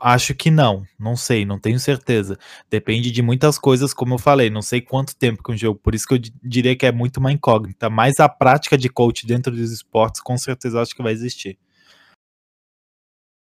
Acho 0.00 0.34
que 0.34 0.50
não, 0.50 0.84
não 0.98 1.16
sei, 1.16 1.46
não 1.46 1.58
tenho 1.58 1.80
certeza. 1.80 2.38
Depende 2.70 3.10
de 3.10 3.22
muitas 3.22 3.58
coisas, 3.58 3.94
como 3.94 4.14
eu 4.14 4.18
falei, 4.18 4.50
não 4.50 4.60
sei 4.60 4.80
quanto 4.80 5.16
tempo 5.16 5.42
que 5.42 5.50
um 5.50 5.56
jogo, 5.56 5.80
por 5.82 5.94
isso 5.94 6.06
que 6.06 6.14
eu 6.14 6.18
diria 6.42 6.76
que 6.76 6.84
é 6.84 6.92
muito 6.92 7.16
uma 7.16 7.32
incógnita, 7.32 7.88
mas 7.88 8.20
a 8.20 8.28
prática 8.28 8.76
de 8.76 8.90
coach 8.90 9.26
dentro 9.26 9.50
dos 9.50 9.72
esportes 9.72 10.20
com 10.20 10.36
certeza 10.36 10.82
acho 10.82 10.94
que 10.94 11.02
vai 11.02 11.14
existir. 11.14 11.58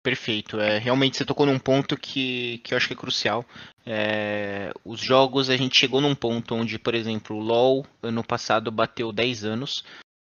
Perfeito, 0.04 0.60
é, 0.60 0.76
realmente 0.76 1.16
você 1.16 1.24
tocou 1.24 1.46
num 1.46 1.58
ponto 1.58 1.96
que, 1.96 2.58
que 2.58 2.74
eu 2.74 2.76
acho 2.76 2.86
que 2.86 2.92
é 2.92 2.96
crucial. 2.96 3.42
É, 3.86 4.70
os 4.84 5.00
jogos, 5.00 5.48
a 5.48 5.56
gente 5.56 5.78
chegou 5.78 5.98
num 5.98 6.14
ponto 6.14 6.54
onde, 6.54 6.78
por 6.78 6.94
exemplo, 6.94 7.34
o 7.34 7.40
LoL, 7.40 7.86
ano 8.02 8.22
passado, 8.22 8.70
bateu 8.70 9.10
10 9.10 9.44
anos, 9.46 9.82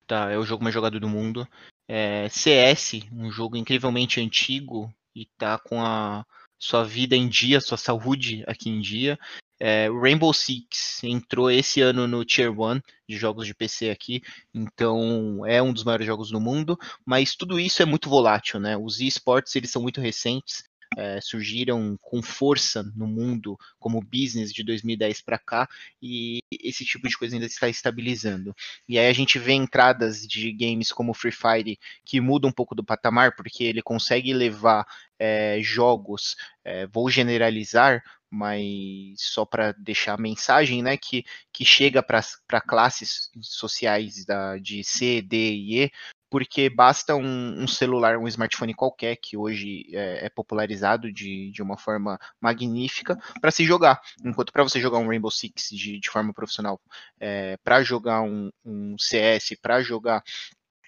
tá, 0.07 0.31
é 0.31 0.39
o 0.39 0.47
jogo 0.47 0.65
mais 0.65 0.73
jogado 0.73 0.99
do 0.99 1.11
mundo. 1.11 1.47
É, 1.87 2.27
CS, 2.31 3.03
um 3.13 3.31
jogo 3.31 3.55
incrivelmente 3.55 4.19
antigo, 4.19 4.91
e 5.15 5.27
tá 5.37 5.59
com 5.59 5.85
a 5.85 6.25
sua 6.59 6.83
vida 6.83 7.15
em 7.15 7.29
dia, 7.29 7.61
sua 7.61 7.77
saúde 7.77 8.45
aqui 8.47 8.71
em 8.71 8.81
dia. 8.81 9.19
É, 9.59 9.89
Rainbow 9.89 10.33
Six 10.33 11.03
entrou 11.05 11.51
esse 11.51 11.81
ano 11.81 12.07
no 12.07 12.25
Tier 12.25 12.51
1 12.51 12.81
de 13.09 13.17
jogos 13.17 13.47
de 13.47 13.55
PC 13.55 13.91
aqui, 13.91 14.23
então 14.53 15.47
é 15.47 15.63
um 15.63 15.73
dos 15.73 15.85
maiores 15.85 16.07
jogos 16.07 16.31
do 16.31 16.41
mundo, 16.41 16.79
mas 17.05 17.35
tudo 17.35 17.59
isso 17.59 17.83
é 17.83 17.87
muito 17.87 18.09
volátil, 18.09 18.61
né? 18.61 18.77
Os 18.77 19.01
esportes 19.01 19.57
eles 19.57 19.71
são 19.71 19.81
muito 19.81 20.01
recentes, 20.01 20.65
é, 20.97 21.21
surgiram 21.21 21.99
com 22.01 22.23
força 22.23 22.83
no 22.95 23.07
mundo 23.07 23.59
como 23.79 24.01
business 24.01 24.53
de 24.53 24.63
2010 24.63 25.23
para 25.23 25.39
cá 25.39 25.69
e 26.03 26.39
esse 26.51 26.85
tipo 26.85 27.09
de 27.09 27.17
coisa 27.17 27.35
ainda 27.35 27.47
está 27.47 27.69
estabilizando. 27.69 28.55
E 28.89 28.99
aí 28.99 29.09
a 29.09 29.13
gente 29.13 29.39
vê 29.39 29.53
entradas 29.53 30.27
de 30.27 30.53
games 30.53 30.93
como 30.93 31.15
Free 31.15 31.33
Fire 31.33 31.79
que 32.05 32.21
mudam 32.21 32.51
um 32.51 32.53
pouco 32.53 32.75
do 32.75 32.85
patamar 32.85 33.35
porque 33.35 33.65
ele 33.65 33.83
consegue 33.83 34.33
levar 34.33 34.87
é, 35.19 35.59
jogos, 35.61 36.37
é, 36.65 36.87
vou 36.87 37.11
generalizar, 37.11 38.03
mas 38.31 39.17
só 39.19 39.45
para 39.45 39.73
deixar 39.73 40.15
a 40.15 40.21
mensagem, 40.21 40.83
né, 40.83 40.97
que, 40.97 41.25
que 41.53 41.65
chega 41.65 42.03
para 42.03 42.61
classes 42.61 43.31
sociais 43.41 44.25
da, 44.25 44.59
de 44.59 44.83
C, 44.83 45.23
D 45.23 45.37
e 45.37 45.85
E, 45.85 45.93
porque 46.29 46.69
basta 46.69 47.15
um, 47.15 47.63
um, 47.63 47.69
celular, 47.69 48.19
um 48.19 48.27
smartphone 48.27 48.75
qualquer, 48.75 49.17
que 49.17 49.37
hoje 49.37 49.87
é, 49.93 50.27
é 50.27 50.29
popularizado 50.29 51.13
de, 51.13 51.51
de 51.51 51.63
uma 51.63 51.79
forma 51.79 52.19
magnífica, 52.41 53.17
para 53.41 53.51
se 53.51 53.65
jogar. 53.65 54.01
Enquanto 54.25 54.53
para 54.53 54.65
você 54.65 54.81
jogar 54.81 54.99
um 54.99 55.09
Rainbow 55.09 55.31
Six 55.31 55.71
de, 55.71 56.01
de 56.01 56.11
forma 56.11 56.35
profissional, 56.35 56.81
é, 57.21 57.57
para 57.59 57.83
jogar 57.83 58.23
um, 58.23 58.51
um 58.65 58.97
CS, 58.99 59.57
para 59.63 59.81
jogar 59.83 60.23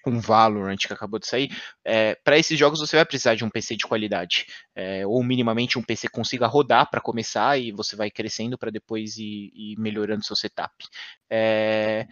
um 0.05 0.19
Valorant 0.19 0.77
que 0.77 0.93
acabou 0.93 1.19
de 1.19 1.27
sair, 1.27 1.49
é, 1.83 2.15
para 2.15 2.37
esses 2.37 2.57
jogos 2.57 2.79
você 2.79 2.95
vai 2.95 3.05
precisar 3.05 3.35
de 3.35 3.43
um 3.43 3.49
PC 3.49 3.75
de 3.75 3.85
qualidade, 3.85 4.45
é, 4.75 5.05
ou 5.05 5.23
minimamente 5.23 5.77
um 5.77 5.83
PC 5.83 6.09
consiga 6.09 6.47
rodar 6.47 6.89
para 6.89 7.01
começar 7.01 7.57
e 7.59 7.71
você 7.71 7.95
vai 7.95 8.09
crescendo 8.09 8.57
para 8.57 8.71
depois 8.71 9.17
ir, 9.17 9.51
ir, 9.53 9.75
melhorando 9.77 10.25
seu 10.25 10.35
setup. 10.35 10.73
É, 11.29 12.07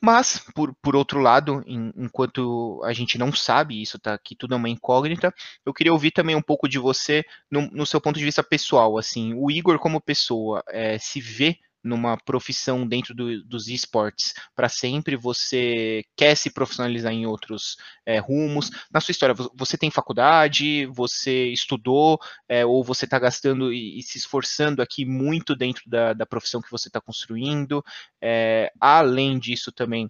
mas, 0.00 0.38
por, 0.54 0.74
por 0.80 0.94
outro 0.94 1.18
lado, 1.20 1.62
em, 1.66 1.92
enquanto 1.96 2.80
a 2.84 2.92
gente 2.92 3.18
não 3.18 3.32
sabe, 3.32 3.82
isso 3.82 3.98
tá 3.98 4.14
aqui 4.14 4.36
tudo 4.36 4.54
é 4.54 4.56
uma 4.56 4.68
incógnita, 4.68 5.34
eu 5.66 5.74
queria 5.74 5.92
ouvir 5.92 6.12
também 6.12 6.36
um 6.36 6.42
pouco 6.42 6.68
de 6.68 6.78
você 6.78 7.24
no, 7.50 7.62
no 7.72 7.84
seu 7.84 8.00
ponto 8.00 8.18
de 8.18 8.24
vista 8.24 8.42
pessoal, 8.42 8.96
assim, 8.96 9.34
o 9.34 9.50
Igor 9.50 9.78
como 9.78 10.00
pessoa 10.00 10.62
é, 10.68 10.98
se 10.98 11.20
vê 11.20 11.58
numa 11.82 12.16
profissão 12.16 12.86
dentro 12.86 13.14
do, 13.14 13.42
dos 13.44 13.68
esportes 13.68 14.34
para 14.54 14.68
sempre, 14.68 15.16
você 15.16 16.02
quer 16.16 16.36
se 16.36 16.50
profissionalizar 16.50 17.12
em 17.12 17.26
outros 17.26 17.76
é, 18.04 18.18
rumos. 18.18 18.70
Na 18.90 19.00
sua 19.00 19.12
história, 19.12 19.34
você 19.54 19.76
tem 19.76 19.90
faculdade, 19.90 20.86
você 20.86 21.46
estudou, 21.48 22.18
é, 22.48 22.64
ou 22.64 22.82
você 22.82 23.04
está 23.04 23.18
gastando 23.18 23.72
e, 23.72 23.98
e, 23.98 24.02
se 24.02 24.18
esforçando 24.18 24.82
aqui 24.82 25.04
muito 25.04 25.54
dentro 25.54 25.82
da, 25.86 26.12
da 26.12 26.26
profissão 26.26 26.60
que 26.60 26.70
você 26.70 26.88
está 26.88 27.00
construindo. 27.00 27.82
É, 28.20 28.72
além 28.80 29.38
disso, 29.38 29.72
também 29.72 30.08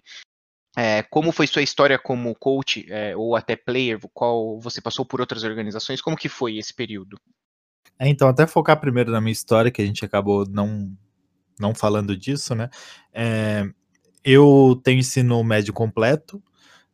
como 1.09 1.33
foi 1.33 1.45
sua 1.45 1.61
história 1.61 1.99
como 1.99 2.33
coach 2.35 2.87
ou 3.17 3.35
até 3.35 3.53
player? 3.53 3.99
Qual 4.13 4.61
você 4.61 4.79
passou 4.79 5.03
por 5.03 5.19
outras 5.19 5.43
organizações? 5.43 6.01
Como 6.01 6.15
que 6.15 6.29
foi 6.29 6.57
esse 6.57 6.73
período? 6.73 7.19
É, 7.99 8.07
então, 8.07 8.29
até 8.29 8.47
focar 8.47 8.79
primeiro 8.79 9.11
na 9.11 9.19
minha 9.19 9.33
história, 9.33 9.69
que 9.69 9.81
a 9.81 9.85
gente 9.85 10.05
acabou 10.05 10.45
não, 10.49 10.89
não 11.59 11.75
falando 11.75 12.15
disso, 12.15 12.55
né? 12.55 12.69
É, 13.13 13.67
eu 14.23 14.79
tenho 14.83 14.99
ensino 14.99 15.43
médio 15.43 15.73
completo, 15.73 16.41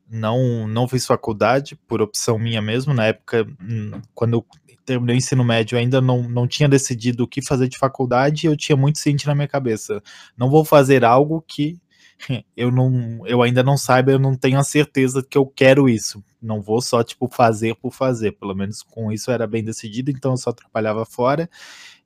não, 0.10 0.68
não 0.68 0.88
fiz 0.88 1.06
faculdade 1.06 1.76
por 1.88 2.02
opção 2.02 2.38
minha 2.38 2.62
mesmo. 2.62 2.94
Na 2.94 3.06
época, 3.08 3.46
hum, 3.62 4.02
quando 4.14 4.34
eu 4.34 4.46
terminei 4.86 5.16
o 5.16 5.18
ensino 5.18 5.44
médio, 5.44 5.78
ainda 5.78 6.00
não, 6.00 6.30
não 6.30 6.48
tinha 6.48 6.70
decidido 6.70 7.24
o 7.24 7.28
que 7.28 7.42
fazer 7.42 7.68
de 7.68 7.78
faculdade 7.78 8.46
e 8.46 8.50
eu 8.50 8.56
tinha 8.56 8.76
muito 8.76 9.00
ciente 9.00 9.26
na 9.26 9.34
minha 9.36 9.48
cabeça. 9.48 10.02
Não 10.38 10.50
vou 10.50 10.64
fazer 10.64 11.04
algo 11.04 11.44
que 11.48 11.80
eu 12.56 12.72
não 12.72 13.26
eu 13.26 13.42
ainda 13.42 13.64
não 13.64 13.78
saiba, 13.78 14.12
eu 14.12 14.20
não 14.20 14.36
tenho 14.36 14.60
a 14.60 14.64
certeza 14.64 15.26
que 15.28 15.38
eu 15.38 15.46
quero 15.46 15.90
isso. 15.90 16.24
Não 16.42 16.62
vou 16.62 16.82
só 16.82 17.04
tipo 17.04 17.28
fazer 17.28 17.76
por 17.76 17.92
fazer, 17.92 18.34
pelo 18.34 18.56
menos 18.56 18.84
com 18.84 19.12
isso 19.12 19.32
era 19.32 19.48
bem 19.48 19.64
decidido, 19.64 20.12
então 20.12 20.32
eu 20.32 20.38
só 20.38 20.52
trabalhava 20.54 21.06
fora 21.06 21.50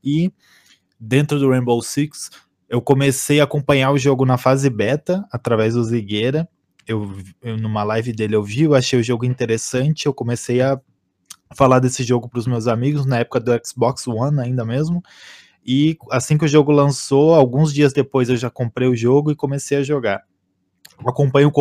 e 0.04 0.32
dentro 1.00 1.40
do 1.40 1.50
Rainbow 1.50 1.82
Six 1.82 2.30
eu 2.70 2.82
comecei 2.82 3.42
a 3.42 3.46
acompanhar 3.46 3.92
o 3.92 3.98
jogo 3.98 4.26
na 4.26 4.38
fase 4.38 4.70
beta 4.70 5.26
através 5.32 5.74
do 5.74 5.84
Zigueira. 5.84 6.48
Eu, 6.88 7.12
eu 7.42 7.58
numa 7.58 7.84
live 7.84 8.14
dele 8.14 8.36
eu 8.36 8.44
vi, 8.44 8.64
eu 8.64 8.76
achei 8.76 9.00
o 9.00 9.04
jogo 9.04 9.26
interessante, 9.26 10.06
eu 10.06 10.14
comecei 10.14 10.62
a 10.62 10.80
falar 11.56 11.80
desse 11.80 12.04
jogo 12.04 12.30
para 12.30 12.40
os 12.40 12.48
meus 12.48 12.68
amigos 12.68 13.06
na 13.06 13.20
época 13.20 13.40
do 13.40 13.52
Xbox 13.66 14.08
One 14.08 14.40
ainda 14.40 14.64
mesmo. 14.64 15.02
E 15.66 15.98
assim 16.12 16.38
que 16.38 16.46
o 16.46 16.48
jogo 16.48 16.72
lançou, 16.72 17.34
alguns 17.34 17.74
dias 17.74 17.92
depois 17.92 18.30
eu 18.30 18.38
já 18.38 18.50
comprei 18.50 18.88
o 18.88 18.96
jogo 18.96 19.32
e 19.32 19.36
comecei 19.36 19.78
a 19.80 19.84
jogar. 19.84 20.24
Acompanho 21.06 21.52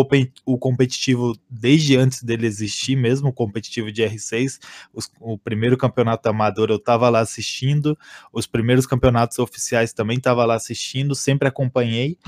o 0.44 0.58
competitivo 0.58 1.36
desde 1.48 1.96
antes 1.96 2.22
dele 2.22 2.46
existir 2.46 2.96
mesmo, 2.96 3.28
o 3.28 3.32
competitivo 3.32 3.92
de 3.92 4.02
R6. 4.02 4.58
Os, 4.92 5.10
o 5.20 5.38
primeiro 5.38 5.76
campeonato 5.76 6.28
amador 6.28 6.70
eu 6.70 6.76
estava 6.76 7.08
lá 7.08 7.20
assistindo, 7.20 7.96
os 8.32 8.46
primeiros 8.46 8.86
campeonatos 8.86 9.38
oficiais 9.38 9.92
também 9.92 10.18
estava 10.18 10.44
lá 10.44 10.54
assistindo, 10.54 11.14
sempre 11.14 11.46
acompanhei. 11.46 12.18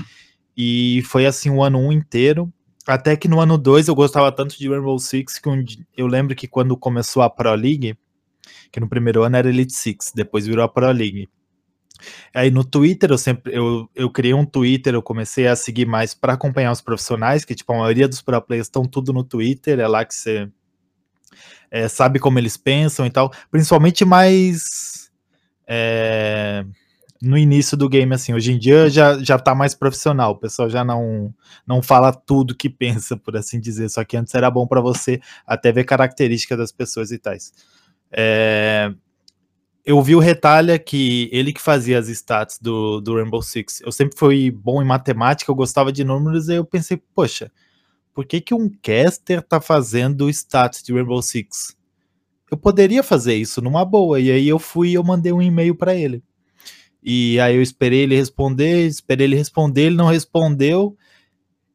E 0.55 1.01
foi 1.05 1.25
assim 1.25 1.49
o 1.49 1.61
ano 1.61 1.79
um 1.79 1.91
inteiro. 1.91 2.51
Até 2.87 3.15
que 3.15 3.27
no 3.27 3.39
ano 3.39 3.57
2 3.57 3.87
eu 3.87 3.95
gostava 3.95 4.31
tanto 4.31 4.57
de 4.57 4.67
Rainbow 4.67 4.97
Six 4.97 5.37
que 5.37 5.49
um, 5.49 5.63
eu 5.95 6.07
lembro 6.07 6.35
que 6.35 6.47
quando 6.47 6.75
começou 6.75 7.21
a 7.21 7.29
Pro 7.29 7.53
League, 7.53 7.95
que 8.71 8.79
no 8.79 8.89
primeiro 8.89 9.23
ano 9.23 9.35
era 9.35 9.49
Elite 9.49 9.73
Six, 9.73 10.11
depois 10.15 10.47
virou 10.47 10.63
a 10.63 10.69
Pro 10.69 10.91
League. 10.91 11.29
Aí 12.33 12.51
no 12.51 12.63
Twitter 12.63 13.11
eu 13.11 13.17
sempre 13.17 13.53
eu, 13.55 13.89
eu 13.95 14.09
criei 14.09 14.33
um 14.33 14.45
Twitter, 14.45 14.93
eu 14.93 15.01
comecei 15.01 15.47
a 15.47 15.55
seguir 15.55 15.85
mais 15.85 16.13
para 16.13 16.33
acompanhar 16.33 16.71
os 16.71 16.81
profissionais, 16.81 17.45
que 17.45 17.55
tipo 17.55 17.71
a 17.73 17.77
maioria 17.77 18.07
dos 18.07 18.21
pro 18.21 18.41
players 18.41 18.67
estão 18.67 18.83
tudo 18.83 19.13
no 19.13 19.23
Twitter, 19.23 19.79
é 19.79 19.87
lá 19.87 20.05
que 20.05 20.15
você 20.15 20.49
é, 21.69 21.87
sabe 21.87 22.19
como 22.19 22.37
eles 22.37 22.57
pensam 22.57 23.05
e 23.05 23.09
tal, 23.09 23.31
principalmente 23.49 24.03
mais 24.03 25.09
é, 25.65 26.65
no 27.21 27.37
início 27.37 27.77
do 27.77 27.87
game, 27.87 28.13
assim, 28.13 28.33
hoje 28.33 28.51
em 28.51 28.57
dia 28.57 28.89
já, 28.89 29.17
já 29.23 29.37
tá 29.37 29.53
mais 29.53 29.75
profissional, 29.75 30.31
o 30.31 30.37
pessoal 30.37 30.69
já 30.69 30.83
não, 30.83 31.33
não 31.65 31.81
fala 31.81 32.11
tudo 32.11 32.55
que 32.55 32.67
pensa, 32.69 33.15
por 33.15 33.37
assim 33.37 33.59
dizer, 33.59 33.89
só 33.89 34.03
que 34.03 34.17
antes 34.17 34.33
era 34.33 34.49
bom 34.49 34.65
para 34.65 34.81
você 34.81 35.21
até 35.45 35.71
ver 35.71 35.83
características 35.83 36.57
das 36.57 36.71
pessoas 36.71 37.11
e 37.11 37.19
tais. 37.19 37.53
É, 38.11 38.91
eu 39.85 40.01
vi 40.01 40.15
o 40.15 40.19
Retalha 40.19 40.77
que 40.77 41.29
ele 41.31 41.51
que 41.51 41.61
fazia 41.61 41.97
as 41.97 42.07
stats 42.07 42.59
do, 42.59 43.01
do 43.01 43.15
Rainbow 43.15 43.41
Six. 43.41 43.81
Eu 43.81 43.91
sempre 43.91 44.17
fui 44.17 44.51
bom 44.51 44.81
em 44.81 44.85
matemática, 44.85 45.51
eu 45.51 45.55
gostava 45.55 45.91
de 45.91 46.03
números, 46.03 46.49
e 46.49 46.55
eu 46.55 46.65
pensei, 46.65 47.01
poxa, 47.15 47.51
por 48.13 48.25
que, 48.25 48.41
que 48.41 48.53
um 48.53 48.69
caster 48.69 49.41
tá 49.41 49.59
fazendo 49.59 50.29
stats 50.29 50.83
de 50.83 50.93
Rainbow 50.93 51.21
Six? 51.21 51.75
Eu 52.51 52.57
poderia 52.57 53.01
fazer 53.01 53.35
isso 53.35 53.61
numa 53.61 53.85
boa, 53.85 54.19
e 54.19 54.29
aí 54.29 54.47
eu 54.47 54.59
fui 54.59 54.89
e 54.89 54.93
eu 54.93 55.03
mandei 55.03 55.31
um 55.31 55.41
e-mail 55.41 55.73
para 55.73 55.95
ele. 55.95 56.23
E 57.03 57.39
aí 57.39 57.55
eu 57.55 57.61
esperei 57.61 58.01
ele 58.01 58.15
responder, 58.15 58.85
esperei 58.85 59.25
ele 59.25 59.35
responder, 59.35 59.83
ele 59.83 59.95
não 59.95 60.07
respondeu. 60.07 60.95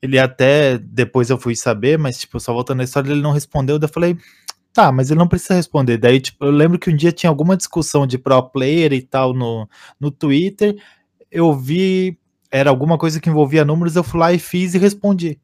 Ele 0.01 0.19
até 0.19 0.79
depois 0.79 1.31
eu 1.31 1.39
fui 1.39 1.57
saber, 1.57 1.99
mas 1.99 2.19
tipo, 2.19 2.39
só 2.39 2.53
voltando 2.53 2.79
na 2.79 2.85
história, 2.85 3.11
ele 3.11 3.23
não 3.23 3.33
respondeu. 3.33 3.79
Daí 3.79 3.89
eu 3.89 3.93
falei, 3.93 4.17
tá, 4.77 4.93
mas 4.93 5.11
ele 5.11 5.19
não 5.19 5.27
precisa 5.27 5.55
responder. 5.55 5.97
Daí, 5.97 6.21
tipo, 6.21 6.45
eu 6.45 6.51
lembro 6.51 6.79
que 6.79 6.91
um 6.91 6.97
dia 6.97 7.11
tinha 7.11 7.31
alguma 7.31 7.57
discussão 7.57 8.07
de 8.07 8.19
pro 8.19 8.43
player 8.43 8.93
e 8.93 9.01
tal 9.01 9.33
no, 9.33 9.67
no 9.99 10.11
Twitter. 10.11 10.77
Eu 11.31 11.55
vi, 11.55 12.19
era 12.51 12.69
alguma 12.69 12.99
coisa 12.99 13.19
que 13.19 13.31
envolvia 13.31 13.65
números, 13.65 13.97
eu 13.97 14.05
fui 14.05 14.21
lá 14.21 14.33
e 14.35 14.39
fiz 14.39 14.75
e 14.75 14.79
respondi. 14.79 15.41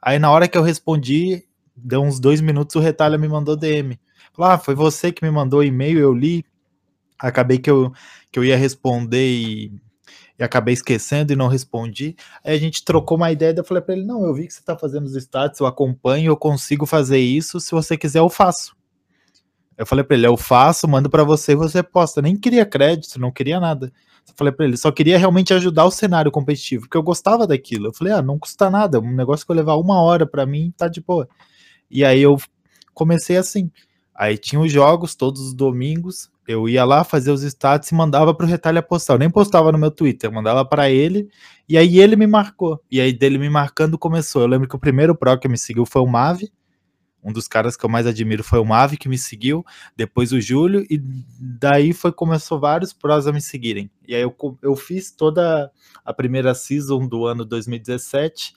Aí 0.00 0.18
na 0.18 0.30
hora 0.30 0.48
que 0.48 0.56
eu 0.56 0.62
respondi, 0.62 1.44
deu 1.76 2.02
uns 2.02 2.18
dois 2.18 2.40
minutos, 2.40 2.74
o 2.74 2.80
Retalha 2.80 3.18
me 3.18 3.28
mandou 3.28 3.56
DM. 3.56 4.00
Falou, 4.32 4.52
ah, 4.52 4.58
foi 4.58 4.74
você 4.74 5.12
que 5.12 5.22
me 5.22 5.30
mandou 5.30 5.62
e-mail, 5.62 5.98
eu 5.98 6.14
li. 6.14 6.42
Acabei 7.18 7.58
que 7.58 7.70
eu 7.70 7.92
que 8.32 8.38
eu 8.38 8.44
ia 8.44 8.56
responder 8.56 9.28
e, 9.28 9.72
acabei 10.44 10.74
esquecendo 10.74 11.32
e 11.32 11.36
não 11.36 11.48
respondi. 11.48 12.16
Aí 12.44 12.54
a 12.54 12.58
gente 12.58 12.84
trocou 12.84 13.16
uma 13.16 13.30
ideia, 13.32 13.54
eu 13.56 13.64
falei 13.64 13.82
para 13.82 13.94
ele: 13.94 14.04
"Não, 14.04 14.24
eu 14.24 14.34
vi 14.34 14.46
que 14.46 14.52
você 14.54 14.60
está 14.60 14.76
fazendo 14.76 15.06
os 15.06 15.14
stats, 15.16 15.60
eu 15.60 15.66
acompanho, 15.66 16.30
eu 16.30 16.36
consigo 16.36 16.86
fazer 16.86 17.18
isso, 17.18 17.60
se 17.60 17.70
você 17.72 17.96
quiser 17.96 18.20
eu 18.20 18.28
faço". 18.28 18.76
Eu 19.76 19.86
falei 19.86 20.04
para 20.04 20.16
ele: 20.16 20.26
"Eu 20.26 20.36
faço, 20.36 20.88
mando 20.88 21.10
para 21.10 21.24
você 21.24 21.52
e 21.52 21.56
você 21.56 21.82
posta". 21.82 22.22
Nem 22.22 22.36
queria 22.36 22.66
crédito, 22.66 23.20
não 23.20 23.30
queria 23.32 23.60
nada. 23.60 23.92
Eu 24.28 24.34
falei 24.36 24.52
para 24.52 24.66
ele, 24.66 24.76
só 24.76 24.92
queria 24.92 25.18
realmente 25.18 25.52
ajudar 25.54 25.84
o 25.84 25.90
cenário 25.90 26.30
competitivo, 26.30 26.82
porque 26.84 26.96
eu 26.96 27.02
gostava 27.02 27.46
daquilo. 27.46 27.88
Eu 27.88 27.94
falei: 27.94 28.12
"Ah, 28.12 28.22
não 28.22 28.38
custa 28.38 28.70
nada, 28.70 29.00
um 29.00 29.14
negócio 29.14 29.44
que 29.46 29.52
eu 29.52 29.56
levar 29.56 29.76
uma 29.76 30.00
hora 30.02 30.26
para 30.26 30.46
mim 30.46 30.72
tá 30.76 30.88
de 30.88 31.00
boa". 31.00 31.28
E 31.90 32.04
aí 32.04 32.22
eu 32.22 32.36
comecei 32.94 33.36
assim. 33.36 33.70
Aí 34.14 34.38
tinha 34.38 34.60
os 34.60 34.72
jogos 34.72 35.14
todos 35.14 35.42
os 35.42 35.54
domingos, 35.54 36.30
eu 36.46 36.68
ia 36.68 36.84
lá 36.84 37.04
fazer 37.04 37.30
os 37.30 37.42
stats 37.42 37.90
e 37.90 37.94
mandava 37.94 38.34
pro 38.34 38.46
Retalha 38.46 38.82
postar. 38.82 39.14
Eu 39.14 39.18
nem 39.18 39.30
postava 39.30 39.70
no 39.70 39.78
meu 39.78 39.90
Twitter, 39.90 40.32
mandava 40.32 40.64
para 40.64 40.90
ele 40.90 41.28
e 41.68 41.78
aí 41.78 41.98
ele 42.00 42.16
me 42.16 42.26
marcou. 42.26 42.82
E 42.90 43.00
aí 43.00 43.12
dele 43.12 43.38
me 43.38 43.48
marcando 43.48 43.96
começou. 43.96 44.42
Eu 44.42 44.48
lembro 44.48 44.68
que 44.68 44.76
o 44.76 44.78
primeiro 44.78 45.14
pro 45.14 45.38
que 45.38 45.48
me 45.48 45.56
seguiu 45.56 45.86
foi 45.86 46.02
o 46.02 46.06
Mave. 46.06 46.52
Um 47.24 47.32
dos 47.32 47.46
caras 47.46 47.76
que 47.76 47.84
eu 47.84 47.88
mais 47.88 48.04
admiro 48.04 48.42
foi 48.42 48.58
o 48.58 48.64
Mave 48.64 48.96
que 48.96 49.08
me 49.08 49.16
seguiu, 49.16 49.64
depois 49.96 50.32
o 50.32 50.40
Júlio 50.40 50.84
e 50.90 51.00
daí 51.38 51.92
foi 51.92 52.10
começou 52.10 52.58
vários 52.58 52.92
pros 52.92 53.28
a 53.28 53.32
me 53.32 53.40
seguirem. 53.40 53.88
E 54.08 54.12
aí 54.12 54.22
eu, 54.22 54.36
eu 54.60 54.74
fiz 54.74 55.12
toda 55.12 55.70
a 56.04 56.12
primeira 56.12 56.52
season 56.52 57.06
do 57.06 57.24
ano 57.24 57.44
2017. 57.44 58.54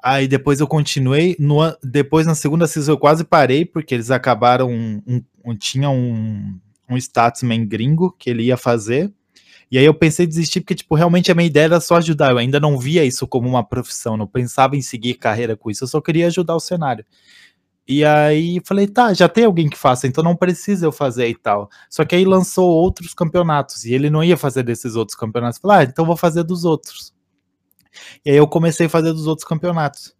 Aí 0.00 0.28
depois 0.28 0.60
eu 0.60 0.68
continuei, 0.68 1.34
no, 1.40 1.58
depois 1.82 2.26
na 2.26 2.36
segunda 2.36 2.68
season 2.68 2.92
eu 2.92 2.98
quase 2.98 3.24
parei, 3.24 3.64
porque 3.64 3.94
eles 3.94 4.10
acabaram, 4.12 4.70
um, 4.70 5.24
um 5.44 5.56
tinha 5.56 5.90
um, 5.90 6.60
um 6.88 6.96
statsman 6.96 7.66
gringo 7.66 8.12
que 8.18 8.30
ele 8.30 8.44
ia 8.44 8.56
fazer. 8.56 9.12
E 9.70 9.78
aí 9.78 9.84
eu 9.84 9.94
pensei 9.94 10.26
em 10.26 10.28
desistir, 10.28 10.60
porque, 10.60 10.74
tipo, 10.74 10.94
realmente 10.94 11.32
a 11.32 11.34
minha 11.34 11.46
ideia 11.46 11.64
era 11.64 11.80
só 11.80 11.96
ajudar. 11.96 12.30
Eu 12.30 12.38
ainda 12.38 12.60
não 12.60 12.78
via 12.78 13.04
isso 13.04 13.26
como 13.26 13.48
uma 13.48 13.64
profissão, 13.64 14.16
não 14.16 14.26
pensava 14.26 14.76
em 14.76 14.82
seguir 14.82 15.14
carreira 15.14 15.56
com 15.56 15.70
isso, 15.70 15.84
eu 15.84 15.88
só 15.88 16.00
queria 16.00 16.26
ajudar 16.26 16.54
o 16.54 16.60
cenário. 16.60 17.04
E 17.86 18.04
aí 18.04 18.60
falei, 18.64 18.86
tá, 18.86 19.12
já 19.12 19.28
tem 19.28 19.44
alguém 19.44 19.68
que 19.68 19.76
faça, 19.76 20.06
então 20.06 20.24
não 20.24 20.34
precisa 20.34 20.86
eu 20.86 20.92
fazer 20.92 21.28
e 21.28 21.34
tal. 21.34 21.68
Só 21.90 22.04
que 22.04 22.14
aí 22.14 22.24
lançou 22.24 22.68
outros 22.68 23.12
campeonatos, 23.12 23.84
e 23.84 23.92
ele 23.92 24.08
não 24.08 24.24
ia 24.24 24.36
fazer 24.36 24.62
desses 24.62 24.96
outros 24.96 25.16
campeonatos. 25.16 25.58
Falei, 25.58 25.78
ah, 25.78 25.82
então 25.84 26.06
vou 26.06 26.16
fazer 26.16 26.44
dos 26.44 26.64
outros. 26.64 27.12
E 28.24 28.30
aí 28.30 28.36
eu 28.36 28.46
comecei 28.48 28.86
a 28.86 28.90
fazer 28.90 29.12
dos 29.12 29.26
outros 29.26 29.46
campeonatos. 29.46 30.14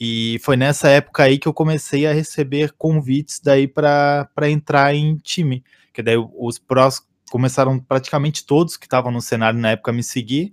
E 0.00 0.38
foi 0.42 0.56
nessa 0.56 0.88
época 0.88 1.22
aí 1.22 1.38
que 1.38 1.46
eu 1.46 1.54
comecei 1.54 2.06
a 2.06 2.12
receber 2.12 2.72
convites 2.76 3.40
daí 3.42 3.68
para 3.68 4.28
entrar 4.50 4.94
em 4.94 5.16
time 5.18 5.62
que 5.94 6.02
daí 6.02 6.16
os 6.18 6.58
prós 6.58 7.00
começaram 7.30 7.78
praticamente 7.78 8.44
todos 8.44 8.76
que 8.76 8.84
estavam 8.84 9.12
no 9.12 9.22
cenário 9.22 9.58
na 9.58 9.70
época 9.70 9.92
a 9.92 9.94
me 9.94 10.02
seguir. 10.02 10.52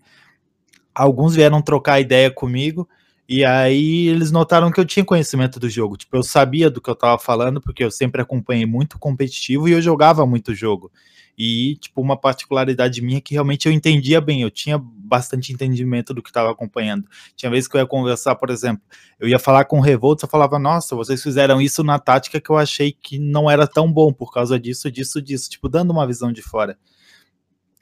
Alguns 0.93 1.35
vieram 1.35 1.61
trocar 1.61 1.99
ideia 1.99 2.29
comigo, 2.29 2.87
e 3.27 3.43
aí 3.43 4.07
eles 4.07 4.31
notaram 4.31 4.71
que 4.71 4.79
eu 4.79 4.85
tinha 4.85 5.03
conhecimento 5.03 5.59
do 5.59 5.69
jogo. 5.69 5.97
Tipo, 5.97 6.17
eu 6.17 6.23
sabia 6.23 6.69
do 6.69 6.79
que 6.79 6.89
eu 6.89 6.95
tava 6.95 7.17
falando, 7.17 7.59
porque 7.59 7.83
eu 7.83 7.89
sempre 7.89 8.21
acompanhei 8.21 8.65
muito 8.65 8.99
competitivo 8.99 9.67
e 9.67 9.71
eu 9.71 9.81
jogava 9.81 10.25
muito 10.25 10.53
jogo. 10.53 10.91
E, 11.43 11.75
tipo, 11.77 11.99
uma 11.99 12.15
particularidade 12.15 13.01
minha 13.01 13.19
que 13.19 13.33
realmente 13.33 13.67
eu 13.67 13.71
entendia 13.71 14.21
bem, 14.21 14.43
eu 14.43 14.51
tinha 14.51 14.77
bastante 14.77 15.51
entendimento 15.51 16.13
do 16.13 16.21
que 16.21 16.29
estava 16.29 16.51
acompanhando. 16.51 17.07
Tinha 17.35 17.49
vezes 17.49 17.67
que 17.67 17.75
eu 17.75 17.81
ia 17.81 17.87
conversar, 17.87 18.35
por 18.35 18.51
exemplo, 18.51 18.83
eu 19.19 19.27
ia 19.27 19.39
falar 19.39 19.65
com 19.65 19.79
o 19.79 19.81
Revolt, 19.81 20.21
eu 20.21 20.29
falava, 20.29 20.59
nossa, 20.59 20.95
vocês 20.95 21.23
fizeram 21.23 21.59
isso 21.59 21.83
na 21.83 21.97
tática 21.97 22.39
que 22.39 22.51
eu 22.51 22.57
achei 22.57 22.91
que 22.91 23.17
não 23.17 23.49
era 23.49 23.65
tão 23.65 23.91
bom 23.91 24.13
por 24.13 24.31
causa 24.31 24.59
disso, 24.59 24.91
disso, 24.91 25.19
disso, 25.19 25.49
tipo, 25.49 25.67
dando 25.67 25.89
uma 25.89 26.05
visão 26.05 26.31
de 26.31 26.43
fora. 26.43 26.77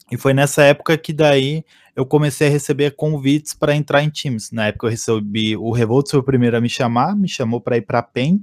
E 0.09 0.15
foi 0.15 0.33
nessa 0.33 0.63
época 0.63 0.97
que 0.97 1.11
daí 1.11 1.65
eu 1.93 2.05
comecei 2.05 2.47
a 2.47 2.51
receber 2.51 2.95
convites 2.95 3.53
para 3.53 3.75
entrar 3.75 4.01
em 4.01 4.09
times. 4.09 4.51
Na 4.53 4.67
época 4.67 4.87
eu 4.87 4.91
recebi 4.91 5.57
o 5.57 5.73
Revolt 5.73 6.09
foi 6.09 6.21
o 6.21 6.23
primeiro 6.23 6.55
a 6.55 6.61
me 6.61 6.69
chamar, 6.69 7.13
me 7.13 7.27
chamou 7.27 7.59
para 7.59 7.75
ir 7.75 7.81
para 7.81 8.01
PEN, 8.01 8.39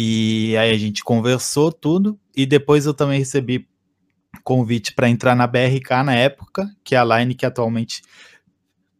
e 0.00 0.56
aí 0.56 0.70
a 0.70 0.78
gente 0.78 1.02
conversou 1.02 1.72
tudo. 1.72 2.16
E 2.36 2.46
depois 2.46 2.86
eu 2.86 2.94
também 2.94 3.18
recebi 3.18 3.66
convite 4.44 4.94
para 4.94 5.08
entrar 5.08 5.34
na 5.34 5.44
BRK 5.44 6.04
na 6.04 6.14
época, 6.14 6.70
que 6.84 6.94
é 6.94 6.98
a 6.98 7.04
line 7.04 7.34
que 7.34 7.44
atualmente 7.44 8.02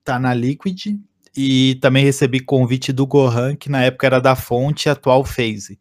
está 0.01 0.19
na 0.19 0.35
Liquid. 0.35 0.99
E 1.37 1.77
também 1.77 2.05
recebi 2.05 2.41
convite 2.41 2.93
do 2.93 3.07
Gohan, 3.07 3.55
que 3.55 3.71
na 3.71 3.85
época 3.85 4.09
era 4.09 4.21
da 4.21 4.35
Fonte, 4.35 4.89
atual 4.89 5.25
Phase. 5.25 5.79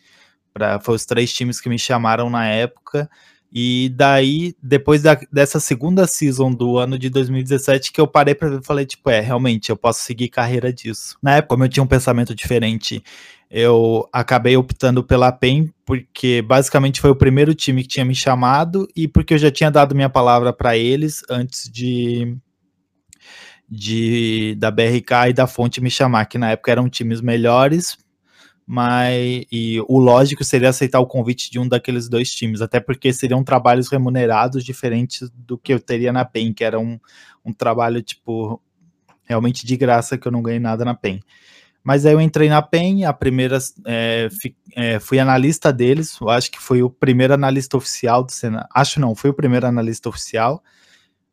Pra, 0.53 0.79
foi 0.79 0.93
os 0.93 1.03
três 1.03 1.33
times 1.33 1.59
que 1.59 1.67
me 1.67 1.79
chamaram 1.79 2.29
na 2.29 2.45
época. 2.45 3.09
E 3.51 3.91
daí, 3.95 4.53
depois 4.61 5.01
da, 5.01 5.19
dessa 5.31 5.59
segunda 5.59 6.05
season 6.05 6.51
do 6.51 6.77
ano 6.77 6.99
de 6.99 7.09
2017, 7.09 7.91
que 7.91 7.99
eu 7.99 8.05
parei 8.05 8.35
para 8.35 8.49
ver 8.49 8.63
falei, 8.63 8.85
tipo, 8.85 9.09
é, 9.09 9.19
realmente, 9.19 9.71
eu 9.71 9.77
posso 9.77 10.01
seguir 10.03 10.27
carreira 10.27 10.71
disso. 10.71 11.17
Na 11.23 11.37
época, 11.37 11.55
como 11.55 11.63
eu 11.63 11.69
tinha 11.69 11.83
um 11.83 11.87
pensamento 11.87 12.35
diferente, 12.35 13.01
eu 13.49 14.07
acabei 14.11 14.57
optando 14.57 15.03
pela 15.03 15.31
PEN, 15.31 15.71
porque 15.85 16.41
basicamente 16.41 16.99
foi 16.99 17.09
o 17.09 17.15
primeiro 17.15 17.55
time 17.55 17.81
que 17.81 17.87
tinha 17.87 18.05
me 18.05 18.15
chamado 18.15 18.87
e 18.95 19.07
porque 19.07 19.35
eu 19.35 19.37
já 19.37 19.49
tinha 19.49 19.71
dado 19.71 19.95
minha 19.95 20.09
palavra 20.09 20.51
para 20.51 20.77
eles 20.77 21.21
antes 21.29 21.69
de, 21.69 22.37
de 23.69 24.55
da 24.57 24.69
BRK 24.69 25.29
e 25.29 25.33
da 25.33 25.47
Fonte 25.47 25.79
me 25.79 25.89
chamar, 25.89 26.25
que 26.25 26.37
na 26.37 26.51
época 26.51 26.71
eram 26.71 26.89
times 26.89 27.21
melhores, 27.21 27.97
mas 28.65 29.45
e 29.49 29.79
o 29.87 29.97
lógico 29.97 30.43
seria 30.43 30.67
aceitar 30.67 30.99
o 30.99 31.07
convite 31.07 31.49
de 31.49 31.57
um 31.57 31.65
daqueles 31.65 32.09
dois 32.09 32.29
times, 32.31 32.61
até 32.61 32.81
porque 32.81 33.13
seriam 33.13 33.45
trabalhos 33.45 33.87
remunerados 33.87 34.61
diferentes 34.65 35.29
do 35.33 35.57
que 35.57 35.73
eu 35.73 35.79
teria 35.79 36.11
na 36.11 36.25
PEN, 36.25 36.53
que 36.53 36.65
era 36.65 36.77
um, 36.77 36.99
um 37.45 37.53
trabalho, 37.53 38.01
tipo, 38.01 38.61
realmente 39.23 39.65
de 39.65 39.77
graça, 39.77 40.17
que 40.17 40.27
eu 40.27 40.31
não 40.33 40.41
ganhei 40.41 40.59
nada 40.59 40.83
na 40.83 40.93
PEN. 40.93 41.21
Mas 41.87 42.05
aí 42.05 42.11
eu 42.11 42.19
entrei 42.19 42.49
na 42.49 42.61
PEN, 42.61 43.05
a 43.05 43.13
primeira, 43.13 43.57
é, 43.85 44.27
é, 44.75 44.99
fui 44.99 45.19
analista 45.19 45.71
deles, 45.71 46.17
eu 46.19 46.27
acho 46.27 46.51
que 46.51 46.59
foi 46.59 46.83
o 46.83 46.89
primeiro 46.89 47.33
analista 47.33 47.77
oficial 47.77 48.25
do 48.25 48.31
Senado, 48.33 48.67
acho 48.75 48.99
não, 48.99 49.15
foi 49.15 49.29
o 49.29 49.33
primeiro 49.33 49.65
analista 49.65 50.09
oficial, 50.09 50.61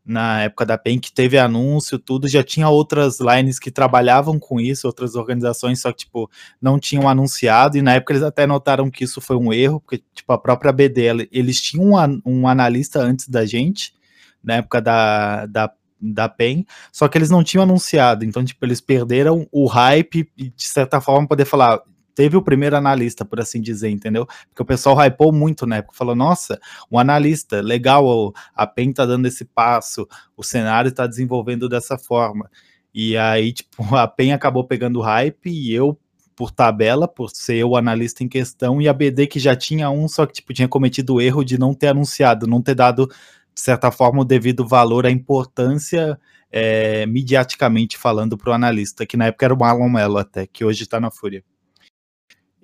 na 0.06 0.42
época 0.42 0.64
da 0.64 0.78
PEN, 0.78 1.00
que 1.00 1.12
teve 1.12 1.36
anúncio, 1.40 1.98
tudo, 1.98 2.28
já 2.28 2.44
tinha 2.44 2.68
outras 2.68 3.18
lines 3.18 3.58
que 3.58 3.68
trabalhavam 3.68 4.38
com 4.38 4.60
isso, 4.60 4.86
outras 4.86 5.16
organizações, 5.16 5.80
só 5.80 5.90
que, 5.90 6.04
tipo, 6.04 6.30
não 6.62 6.78
tinham 6.78 7.08
anunciado, 7.08 7.76
e 7.76 7.82
na 7.82 7.94
época 7.94 8.12
eles 8.12 8.22
até 8.22 8.46
notaram 8.46 8.88
que 8.88 9.02
isso 9.02 9.20
foi 9.20 9.34
um 9.34 9.52
erro, 9.52 9.80
porque, 9.80 10.04
tipo, 10.14 10.32
a 10.32 10.38
própria 10.38 10.70
BD, 10.70 11.28
eles 11.32 11.60
tinham 11.60 11.94
um, 11.94 12.22
um 12.24 12.46
analista 12.46 13.00
antes 13.00 13.26
da 13.26 13.44
gente, 13.44 13.92
na 14.40 14.58
época 14.58 14.80
da, 14.80 15.46
da, 15.46 15.72
da 16.12 16.28
PEN, 16.28 16.66
só 16.92 17.08
que 17.08 17.16
eles 17.16 17.30
não 17.30 17.42
tinham 17.42 17.62
anunciado, 17.62 18.24
então, 18.24 18.44
tipo, 18.44 18.64
eles 18.64 18.80
perderam 18.80 19.46
o 19.50 19.66
hype 19.66 20.30
e, 20.36 20.50
de 20.50 20.68
certa 20.68 21.00
forma, 21.00 21.26
poder 21.26 21.44
falar, 21.44 21.80
teve 22.14 22.36
o 22.36 22.42
primeiro 22.42 22.76
analista, 22.76 23.24
por 23.24 23.40
assim 23.40 23.60
dizer, 23.60 23.90
entendeu? 23.90 24.26
Porque 24.48 24.62
o 24.62 24.64
pessoal 24.64 24.96
hypou 25.04 25.32
muito 25.32 25.66
na 25.66 25.76
época, 25.76 25.96
falou, 25.96 26.14
nossa, 26.14 26.60
um 26.90 26.98
analista, 26.98 27.60
legal, 27.60 28.32
a 28.54 28.66
PEN 28.66 28.92
tá 28.92 29.04
dando 29.04 29.26
esse 29.26 29.44
passo, 29.44 30.06
o 30.36 30.42
cenário 30.42 30.92
tá 30.92 31.06
desenvolvendo 31.06 31.68
dessa 31.68 31.98
forma. 31.98 32.50
E 32.94 33.16
aí, 33.16 33.52
tipo, 33.52 33.68
a 33.96 34.06
PEN 34.06 34.32
acabou 34.32 34.64
pegando 34.64 35.00
hype 35.00 35.50
e 35.50 35.74
eu, 35.74 35.98
por 36.36 36.50
tabela, 36.50 37.06
por 37.06 37.30
ser 37.30 37.64
o 37.64 37.76
analista 37.76 38.22
em 38.22 38.28
questão, 38.28 38.80
e 38.80 38.88
a 38.88 38.92
BD 38.92 39.26
que 39.26 39.38
já 39.38 39.54
tinha 39.54 39.90
um, 39.90 40.08
só 40.08 40.26
que, 40.26 40.34
tipo, 40.34 40.52
tinha 40.52 40.68
cometido 40.68 41.14
o 41.14 41.20
erro 41.20 41.44
de 41.44 41.58
não 41.58 41.74
ter 41.74 41.88
anunciado, 41.88 42.46
não 42.46 42.62
ter 42.62 42.74
dado, 42.74 43.08
de 43.54 43.60
certa 43.60 43.90
forma, 43.90 44.22
o 44.22 44.24
devido 44.24 44.66
valor, 44.66 45.06
a 45.06 45.10
importância 45.10 46.18
é, 46.50 47.06
mediaticamente 47.06 47.96
falando 47.96 48.36
para 48.36 48.50
o 48.50 48.52
analista, 48.52 49.06
que 49.06 49.16
na 49.16 49.26
época 49.26 49.46
era 49.46 49.54
o 49.54 49.58
Marlon 49.58 49.88
Mello 49.88 50.18
até, 50.18 50.46
que 50.46 50.64
hoje 50.64 50.82
está 50.82 51.00
na 51.00 51.10
Fúria. 51.10 51.42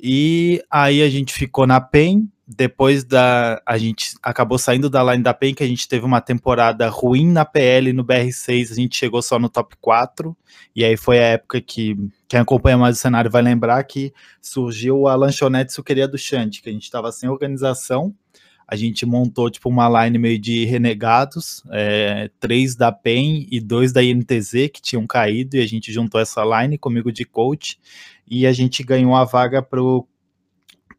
E 0.02 0.64
aí 0.70 1.02
a 1.02 1.10
gente 1.10 1.32
ficou 1.32 1.66
na 1.66 1.80
PEN. 1.80 2.28
Depois 2.52 3.04
da. 3.04 3.62
A 3.64 3.78
gente 3.78 4.16
acabou 4.20 4.58
saindo 4.58 4.90
da 4.90 5.04
line 5.04 5.22
da 5.22 5.32
PEN, 5.32 5.54
que 5.54 5.62
a 5.62 5.66
gente 5.68 5.86
teve 5.86 6.04
uma 6.04 6.20
temporada 6.20 6.88
ruim 6.88 7.30
na 7.30 7.44
PL 7.44 7.92
no 7.92 8.04
BR6, 8.04 8.72
a 8.72 8.74
gente 8.74 8.96
chegou 8.96 9.22
só 9.22 9.38
no 9.38 9.48
top 9.48 9.76
4. 9.80 10.36
E 10.74 10.84
aí 10.84 10.96
foi 10.96 11.20
a 11.20 11.28
época 11.28 11.60
que 11.60 11.96
quem 12.26 12.40
acompanha 12.40 12.76
mais 12.76 12.96
o 12.96 13.00
cenário 13.00 13.30
vai 13.30 13.40
lembrar 13.40 13.84
que 13.84 14.12
surgiu 14.40 15.06
a 15.06 15.14
lanchonete 15.14 15.72
suqueria 15.72 16.08
do 16.08 16.18
Xande, 16.18 16.60
que 16.60 16.68
a 16.68 16.72
gente 16.72 16.82
estava 16.82 17.12
sem 17.12 17.28
organização. 17.28 18.12
A 18.70 18.76
gente 18.76 19.04
montou 19.04 19.50
tipo 19.50 19.68
uma 19.68 20.04
line 20.04 20.16
meio 20.16 20.38
de 20.38 20.64
renegados, 20.64 21.60
é, 21.72 22.30
três 22.38 22.76
da 22.76 22.92
PEN 22.92 23.48
e 23.50 23.58
dois 23.58 23.92
da 23.92 24.00
INTZ 24.00 24.70
que 24.72 24.80
tinham 24.80 25.04
caído, 25.08 25.56
e 25.56 25.60
a 25.60 25.66
gente 25.66 25.92
juntou 25.92 26.20
essa 26.20 26.44
line 26.44 26.78
comigo 26.78 27.10
de 27.10 27.24
coach 27.24 27.80
e 28.30 28.46
a 28.46 28.52
gente 28.52 28.84
ganhou 28.84 29.16
a 29.16 29.24
vaga 29.24 29.60
pro 29.60 30.06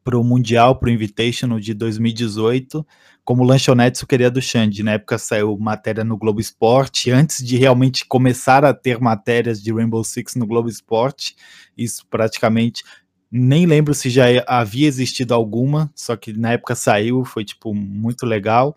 pro 0.03 0.24
Mundial, 0.24 0.78
pro 0.78 0.89
Invitational 0.89 1.59
de 1.59 1.76
2018, 1.76 2.86
como 3.24 3.43
lanchonete 3.43 3.99
suqueria 3.99 4.32
do 4.32 4.41
Xande. 4.41 4.84
Na 4.84 4.93
época 4.93 5.17
saiu 5.17 5.55
matéria 5.59 6.03
no 6.03 6.17
Globo 6.17 6.41
Esporte, 6.41 7.11
antes 7.11 7.45
de 7.45 7.55
realmente 7.55 8.03
começar 8.05 8.65
a 8.65 8.74
ter 8.74 8.99
matérias 8.99 9.61
de 9.61 9.72
Rainbow 9.72 10.03
Six 10.03 10.36
no 10.36 10.47
Globo 10.47 10.67
Esporte, 10.67 11.36
isso 11.78 12.05
praticamente 12.09 12.84
nem 13.32 13.65
lembro 13.65 13.93
se 13.93 14.09
já 14.09 14.25
havia 14.45 14.88
existido 14.88 15.34
alguma, 15.34 15.91
só 15.95 16.15
que 16.15 16.34
na 16.34 16.53
época 16.53 16.75
saiu, 16.75 17.23
foi 17.23 17.45
tipo 17.45 17.73
muito 17.73 18.25
legal. 18.25 18.75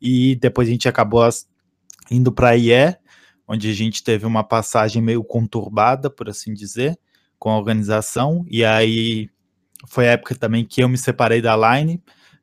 E 0.00 0.36
depois 0.36 0.68
a 0.68 0.70
gente 0.70 0.88
acabou 0.88 1.26
indo 2.10 2.30
para 2.30 2.50
a 2.50 2.56
IE, 2.56 2.96
onde 3.46 3.70
a 3.70 3.74
gente 3.74 4.04
teve 4.04 4.26
uma 4.26 4.44
passagem 4.44 5.00
meio 5.00 5.24
conturbada, 5.24 6.10
por 6.10 6.28
assim 6.28 6.52
dizer 6.52 6.98
com 7.38 7.50
a 7.50 7.56
organização, 7.56 8.44
e 8.48 8.64
aí 8.64 9.30
foi 9.86 10.08
a 10.08 10.12
época 10.12 10.34
também 10.34 10.64
que 10.64 10.82
eu 10.82 10.88
me 10.88 10.98
separei 10.98 11.40
da 11.40 11.56
Line 11.56 12.02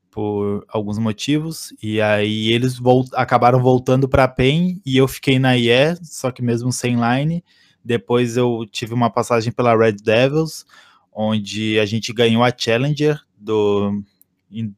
por 0.10 0.66
alguns 0.70 0.98
motivos, 0.98 1.74
e 1.84 2.00
aí 2.00 2.52
eles 2.52 2.80
volt 2.80 3.10
acabaram 3.14 3.62
voltando 3.62 4.08
para 4.08 4.24
a 4.24 4.28
PEN 4.28 4.82
e 4.86 4.96
eu 4.96 5.08
fiquei 5.08 5.38
na 5.38 5.58
IE, 5.58 5.98
só 6.02 6.32
que 6.32 6.42
mesmo 6.42 6.72
sem 6.72 6.96
Line. 6.96 7.44
Depois 7.84 8.38
eu 8.38 8.66
tive 8.72 8.94
uma 8.94 9.10
passagem 9.10 9.52
pela 9.52 9.78
Red 9.78 9.98
Devils, 9.98 10.66
onde 11.16 11.80
a 11.80 11.86
gente 11.86 12.12
ganhou 12.12 12.44
a 12.44 12.52
Challenger 12.56 13.20
do, 13.38 14.04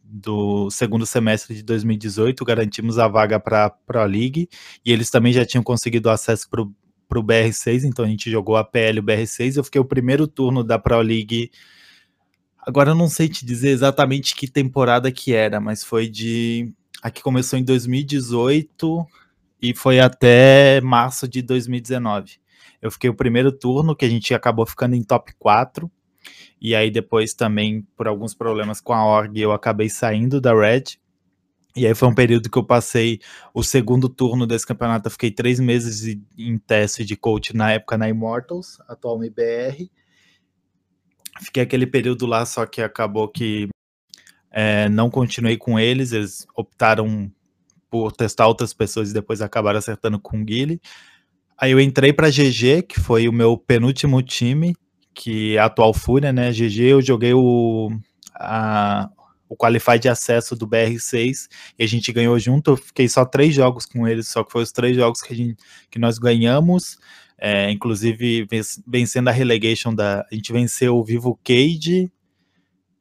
do 0.04 0.70
segundo 0.70 1.06
semestre 1.06 1.56
de 1.56 1.64
2018, 1.64 2.46
garantimos 2.46 3.00
a 3.00 3.08
vaga 3.08 3.40
para 3.40 3.66
a 3.66 3.70
Pro 3.70 4.06
League, 4.06 4.48
e 4.86 4.92
eles 4.92 5.10
também 5.10 5.34
já 5.34 5.44
tinham 5.44 5.64
conseguido 5.64 6.10
acesso 6.10 6.48
para 6.50 6.62
o 6.62 6.72
para 7.08 7.20
o 7.20 7.24
BR6, 7.24 7.86
então 7.86 8.04
a 8.04 8.08
gente 8.08 8.30
jogou 8.30 8.58
a 8.58 8.64
PL 8.64 9.00
o 9.00 9.04
BR6. 9.04 9.56
Eu 9.56 9.64
fiquei 9.64 9.80
o 9.80 9.86
primeiro 9.86 10.28
turno 10.28 10.64
da 10.64 10.78
Pro 10.78 11.00
League. 11.00 11.52
Agora 12.60 12.92
eu 12.92 12.96
não 12.96 13.08
sei 13.08 13.30
te 13.30 13.46
dizer 13.46 13.70
exatamente 13.70 14.36
que 14.36 14.48
temporada 14.48 15.12
que 15.12 15.34
era, 15.34 15.60
mas 15.60 15.84
foi 15.84 16.08
de. 16.08 16.74
Aqui 17.02 17.22
começou 17.22 17.58
em 17.58 17.64
2018 17.64 19.06
e 19.62 19.74
foi 19.74 20.00
até 20.00 20.82
março 20.82 21.28
de 21.28 21.42
2019. 21.42 22.40
Eu 22.82 22.92
fiquei 22.92 23.10
o 23.10 23.16
primeiro 23.16 23.52
turno, 23.52 23.96
que 23.96 24.06
a 24.06 24.10
gente 24.10 24.34
acabou 24.34 24.66
ficando 24.66 24.96
em 24.96 25.04
top 25.04 25.34
4. 25.40 25.90
E 26.60 26.76
aí 26.76 26.90
depois 26.90 27.34
também, 27.34 27.86
por 27.96 28.08
alguns 28.08 28.34
problemas 28.34 28.82
com 28.82 28.94
a 28.94 29.06
org, 29.06 29.40
eu 29.40 29.52
acabei 29.52 29.90
saindo 29.90 30.42
da 30.42 30.54
Red. 30.54 30.98
E 31.76 31.86
aí 31.86 31.94
foi 31.94 32.08
um 32.08 32.16
período 32.16 32.50
que 32.50 32.58
eu 32.58 32.64
passei 32.64 33.20
o 33.54 33.62
segundo 33.62 34.10
turno 34.10 34.48
desse 34.48 34.66
campeonato. 34.66 35.08
Eu 35.08 35.12
fiquei 35.12 35.30
três 35.30 35.60
meses 35.60 36.18
em 36.36 36.58
teste 36.58 37.06
de 37.06 37.16
coach 37.16 37.56
na 37.56 37.72
época 37.72 37.98
na 37.98 38.10
Immortals, 38.10 38.80
atual 38.88 39.18
MBR. 39.18 39.90
Fiquei 41.42 41.62
aquele 41.62 41.86
período 41.86 42.26
lá, 42.26 42.46
só 42.46 42.66
que 42.66 42.82
acabou 42.82 43.28
que 43.28 43.70
é, 44.50 44.90
não 44.90 45.10
continuei 45.12 45.56
com 45.56 45.80
eles. 45.80 46.14
Eles 46.14 46.48
optaram 46.56 47.32
por 47.92 48.12
testar 48.12 48.48
outras 48.48 48.74
pessoas 48.74 49.12
e 49.12 49.14
depois 49.14 49.40
acabaram 49.40 49.78
acertando 49.78 50.20
com 50.20 50.42
o 50.42 50.44
Guile. 50.44 50.82
Aí 51.56 51.72
eu 51.72 51.80
entrei 51.80 52.12
para 52.12 52.30
GG, 52.30 52.84
que 52.88 53.00
foi 53.00 53.28
o 53.28 53.34
meu 53.34 53.58
penúltimo 53.58 54.22
time, 54.22 54.76
que 55.18 55.58
é 55.58 55.60
a 55.60 55.66
atual 55.66 55.94
Fúria, 55.94 56.32
né? 56.32 56.52
GG 56.52 56.84
eu 56.84 57.02
joguei 57.02 57.34
o, 57.34 57.90
a, 58.36 59.10
o 59.50 59.58
Qualify 59.58 59.98
de 59.98 60.08
acesso 60.08 60.56
do 60.56 60.68
BR6 60.68 61.48
e 61.78 61.84
a 61.84 61.88
gente 61.88 62.14
ganhou 62.14 62.38
junto. 62.38 62.72
Eu 62.72 62.78
fiquei 62.78 63.10
só 63.10 63.26
três 63.26 63.56
jogos 63.56 63.88
com 63.88 64.08
eles, 64.08 64.28
só 64.28 64.44
que 64.44 64.52
foi 64.52 64.62
os 64.62 64.72
três 64.72 64.96
jogos 64.96 65.22
que, 65.22 65.34
a 65.34 65.36
gente, 65.36 65.58
que 65.90 65.98
nós 65.98 66.20
ganhamos. 66.20 67.00
É, 67.40 67.70
inclusive 67.72 68.48
vencendo 68.88 69.28
a 69.28 69.32
relegation 69.32 69.94
da. 69.94 70.26
A 70.32 70.36
gente 70.36 70.54
venceu 70.54 70.96
o 70.96 71.04
Vivo 71.04 71.40
Cage. 71.44 72.12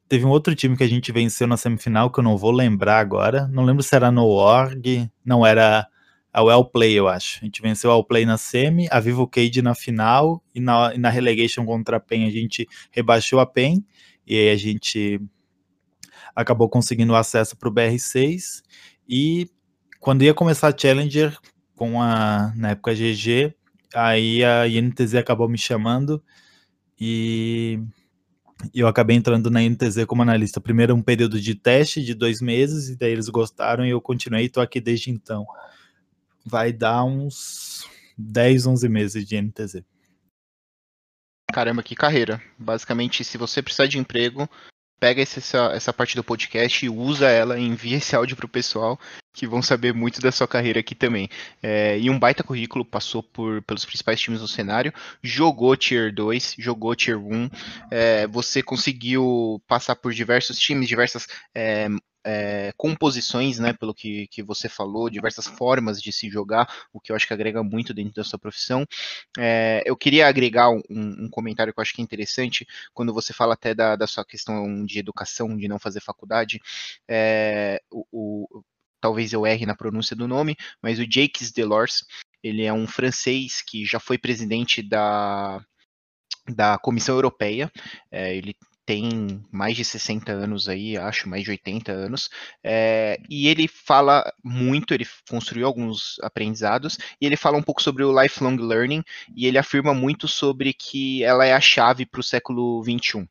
Teve 0.09 0.25
um 0.25 0.29
outro 0.29 0.55
time 0.55 0.75
que 0.75 0.83
a 0.83 0.87
gente 0.87 1.11
venceu 1.11 1.47
na 1.47 1.57
semifinal, 1.57 2.09
que 2.09 2.19
eu 2.19 2.23
não 2.23 2.37
vou 2.37 2.51
lembrar 2.51 2.99
agora. 2.99 3.47
Não 3.47 3.63
lembro 3.63 3.83
se 3.83 3.95
era 3.95 4.11
no 4.11 4.25
Org. 4.25 5.09
Não, 5.23 5.45
era 5.45 5.87
a 6.37 6.43
Well 6.43 6.65
Play, 6.65 6.93
eu 6.93 7.07
acho. 7.07 7.39
A 7.41 7.45
gente 7.45 7.63
venceu 7.63 7.89
a 7.89 7.95
Well 7.95 8.03
Play 8.03 8.23
na 8.23 8.37
semi, 8.37 8.87
a 8.91 8.99
Vivo 8.99 9.27
Cage 9.27 9.59
na 9.63 9.73
final, 9.73 10.43
e 10.53 10.59
na, 10.59 10.93
e 10.93 10.97
na 10.99 11.09
relegation 11.09 11.65
contra 11.65 11.97
a 11.97 11.99
PEN 11.99 12.27
a 12.27 12.29
gente 12.29 12.67
rebaixou 12.91 13.39
a 13.39 13.45
PEN, 13.47 13.83
e 14.25 14.37
aí 14.37 14.49
a 14.51 14.55
gente 14.55 15.19
acabou 16.35 16.69
conseguindo 16.69 17.15
acesso 17.15 17.57
para 17.57 17.67
o 17.67 17.73
BR6 17.73 18.61
e 19.09 19.49
quando 19.99 20.23
ia 20.23 20.31
começar 20.31 20.67
a 20.67 20.77
Challenger 20.77 21.35
com 21.75 21.99
a 21.99 22.53
na 22.55 22.69
época 22.69 22.93
GG, 22.93 23.55
aí 23.95 24.43
a 24.43 24.67
INTZ 24.67 25.15
acabou 25.15 25.49
me 25.49 25.57
chamando 25.57 26.23
e 27.01 27.79
eu 28.75 28.87
acabei 28.87 29.15
entrando 29.15 29.49
na 29.49 29.63
INTZ 29.63 30.05
como 30.05 30.21
analista. 30.21 30.61
Primeiro 30.61 30.93
um 30.93 31.01
período 31.01 31.41
de 31.41 31.55
teste 31.55 32.03
de 32.03 32.13
dois 32.13 32.41
meses 32.41 32.89
e 32.89 32.95
daí 32.95 33.11
eles 33.11 33.27
gostaram 33.27 33.83
e 33.83 33.89
eu 33.89 33.99
continuei, 33.99 34.45
estou 34.45 34.61
aqui 34.61 34.79
desde 34.79 35.09
então. 35.09 35.43
Vai 36.49 36.71
dar 36.71 37.03
uns 37.03 37.85
10, 38.17 38.67
11 38.67 38.87
meses 38.87 39.27
de 39.27 39.41
NTZ. 39.41 39.83
Caramba, 41.51 41.83
que 41.83 41.93
carreira. 41.93 42.41
Basicamente, 42.57 43.23
se 43.25 43.37
você 43.37 43.61
precisar 43.61 43.87
de 43.87 43.97
emprego, 43.97 44.49
pega 44.97 45.21
essa, 45.21 45.71
essa 45.73 45.91
parte 45.91 46.15
do 46.15 46.23
podcast 46.23 46.85
e 46.85 46.89
usa 46.89 47.27
ela, 47.27 47.59
envia 47.59 47.97
esse 47.97 48.15
áudio 48.15 48.37
pro 48.37 48.47
pessoal, 48.47 48.97
que 49.33 49.45
vão 49.45 49.61
saber 49.61 49.93
muito 49.93 50.21
da 50.21 50.31
sua 50.31 50.47
carreira 50.47 50.79
aqui 50.79 50.95
também. 50.95 51.29
É, 51.61 51.99
e 51.99 52.09
um 52.09 52.17
baita 52.17 52.43
currículo, 52.43 52.85
passou 52.85 53.21
por, 53.21 53.61
pelos 53.63 53.85
principais 53.85 54.19
times 54.19 54.39
do 54.39 54.47
cenário, 54.47 54.93
jogou 55.21 55.75
Tier 55.75 56.13
2, 56.13 56.55
jogou 56.57 56.95
Tier 56.95 57.19
1, 57.19 57.49
é, 57.91 58.27
você 58.27 58.63
conseguiu 58.63 59.61
passar 59.67 59.95
por 59.95 60.13
diversos 60.13 60.57
times, 60.57 60.87
diversas 60.87 61.27
é, 61.53 61.87
é, 62.27 62.73
composições, 62.75 63.57
né, 63.57 63.71
pelo 63.71 63.93
que, 63.93 64.27
que 64.27 64.43
você 64.43 64.67
falou, 64.67 65.09
diversas 65.09 65.47
formas 65.47 66.01
de 66.01 66.11
se 66.11 66.29
jogar, 66.29 66.67
o 66.91 66.99
que 66.99 67.11
eu 67.11 67.15
acho 67.15 67.25
que 67.25 67.33
agrega 67.33 67.63
muito 67.63 67.93
dentro 67.93 68.15
da 68.15 68.23
sua 68.23 68.37
profissão. 68.37 68.85
É, 69.39 69.81
eu 69.85 69.95
queria 69.95 70.27
agregar 70.27 70.69
um, 70.69 70.81
um, 70.89 71.29
comentário 71.29 71.73
que 71.73 71.79
eu 71.79 71.81
acho 71.81 71.93
que 71.93 72.01
é 72.01 72.03
interessante, 72.03 72.67
quando 72.93 73.13
você 73.13 73.31
fala 73.31 73.53
até 73.53 73.73
da, 73.73 73.95
da 73.95 74.05
sua 74.05 74.25
questão 74.25 74.85
de 74.85 74.99
educação, 74.99 75.55
de 75.55 75.69
não 75.69 75.79
fazer 75.79 76.01
faculdade, 76.01 76.59
é, 77.07 77.81
o, 77.89 78.05
o, 78.11 78.63
talvez 78.99 79.31
eu 79.31 79.45
erre 79.45 79.65
na 79.65 79.75
pronúncia 79.75 80.13
do 80.13 80.27
nome, 80.27 80.57
mas 80.81 80.99
o 80.99 81.09
Jacques 81.09 81.53
Delors, 81.53 82.03
ele 82.43 82.65
é 82.65 82.73
um 82.73 82.85
francês 82.85 83.61
que 83.61 83.85
já 83.85 84.01
foi 84.01 84.17
presidente 84.17 84.83
da, 84.83 85.63
da 86.45 86.77
Comissão 86.77 87.15
Europeia, 87.15 87.71
é, 88.11 88.35
ele 88.35 88.53
tem 88.87 89.43
mais 89.51 89.75
de 89.75 89.83
60 89.83 90.31
anos 90.31 90.69
aí, 90.69 90.97
acho, 90.97 91.27
mais 91.27 91.43
de 91.43 91.51
80 91.51 91.91
anos, 91.91 92.29
é, 92.63 93.19
e 93.29 93.49
ele 93.49 93.67
fala 93.67 94.23
muito, 94.41 94.93
ele 94.93 95.05
construiu 95.29 95.67
alguns 95.67 96.15
aprendizados, 96.23 96.97
e 97.19 97.25
ele 97.25 97.35
fala 97.35 97.57
um 97.57 97.61
pouco 97.61 97.83
sobre 97.83 98.05
o 98.05 98.23
lifelong 98.23 98.55
learning, 98.55 99.03
e 99.35 99.45
ele 99.45 99.57
afirma 99.57 99.93
muito 99.93 100.25
sobre 100.25 100.73
que 100.73 101.21
ela 101.21 101.45
é 101.45 101.53
a 101.53 101.59
chave 101.59 102.05
para 102.05 102.21
o 102.21 102.23
século 102.23 102.81
21. 102.81 103.27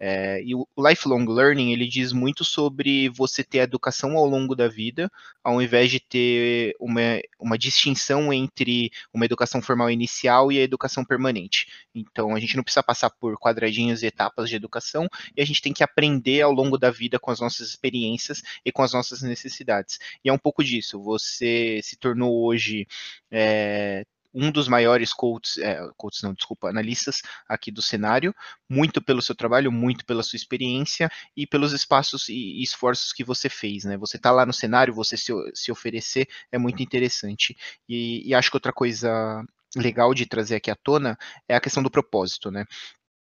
É, 0.00 0.40
e 0.42 0.54
o 0.54 0.66
lifelong 0.78 1.26
learning 1.26 1.72
ele 1.72 1.86
diz 1.88 2.12
muito 2.12 2.44
sobre 2.44 3.08
você 3.08 3.42
ter 3.42 3.58
educação 3.58 4.16
ao 4.16 4.26
longo 4.26 4.54
da 4.54 4.68
vida, 4.68 5.10
ao 5.42 5.60
invés 5.60 5.90
de 5.90 5.98
ter 5.98 6.74
uma, 6.78 7.00
uma 7.38 7.58
distinção 7.58 8.32
entre 8.32 8.90
uma 9.12 9.24
educação 9.24 9.60
formal 9.60 9.90
inicial 9.90 10.52
e 10.52 10.58
a 10.58 10.62
educação 10.62 11.04
permanente. 11.04 11.66
Então 11.94 12.34
a 12.34 12.40
gente 12.40 12.56
não 12.56 12.62
precisa 12.62 12.82
passar 12.82 13.10
por 13.10 13.36
quadradinhos 13.38 14.02
e 14.02 14.06
etapas 14.06 14.48
de 14.48 14.56
educação, 14.56 15.08
e 15.36 15.42
a 15.42 15.44
gente 15.44 15.62
tem 15.62 15.72
que 15.72 15.82
aprender 15.82 16.42
ao 16.42 16.52
longo 16.52 16.78
da 16.78 16.90
vida 16.90 17.18
com 17.18 17.30
as 17.30 17.40
nossas 17.40 17.68
experiências 17.68 18.42
e 18.64 18.70
com 18.70 18.82
as 18.82 18.92
nossas 18.92 19.22
necessidades. 19.22 19.98
E 20.24 20.28
é 20.28 20.32
um 20.32 20.38
pouco 20.38 20.62
disso. 20.62 21.02
Você 21.02 21.80
se 21.82 21.96
tornou 21.96 22.44
hoje 22.44 22.86
é, 23.30 24.04
um 24.38 24.52
dos 24.52 24.68
maiores 24.68 25.12
coaches, 25.12 25.58
é, 25.58 25.80
coaches 25.96 26.22
não, 26.22 26.32
desculpa, 26.32 26.68
analistas 26.68 27.20
aqui 27.48 27.72
do 27.72 27.82
cenário, 27.82 28.32
muito 28.68 29.02
pelo 29.02 29.20
seu 29.20 29.34
trabalho, 29.34 29.72
muito 29.72 30.06
pela 30.06 30.22
sua 30.22 30.36
experiência 30.36 31.10
e 31.36 31.44
pelos 31.44 31.72
espaços 31.72 32.28
e, 32.28 32.62
esforços 32.62 33.12
que 33.12 33.24
você 33.24 33.48
fez, 33.48 33.82
né? 33.84 33.96
Você 33.98 34.16
tá 34.16 34.30
lá 34.30 34.46
no 34.46 34.52
cenário, 34.52 34.94
você 34.94 35.16
se, 35.16 35.32
se 35.54 35.72
oferecer 35.72 36.28
é 36.52 36.58
muito 36.58 36.82
interessante. 36.82 37.56
E, 37.88 38.28
e 38.28 38.32
acho 38.32 38.48
que 38.48 38.56
outra 38.56 38.72
coisa 38.72 39.44
legal 39.76 40.14
de 40.14 40.24
trazer 40.24 40.56
aqui 40.56 40.70
à 40.70 40.76
tona 40.76 41.18
é 41.48 41.56
a 41.56 41.60
questão 41.60 41.82
do 41.82 41.90
propósito, 41.90 42.50
né? 42.50 42.64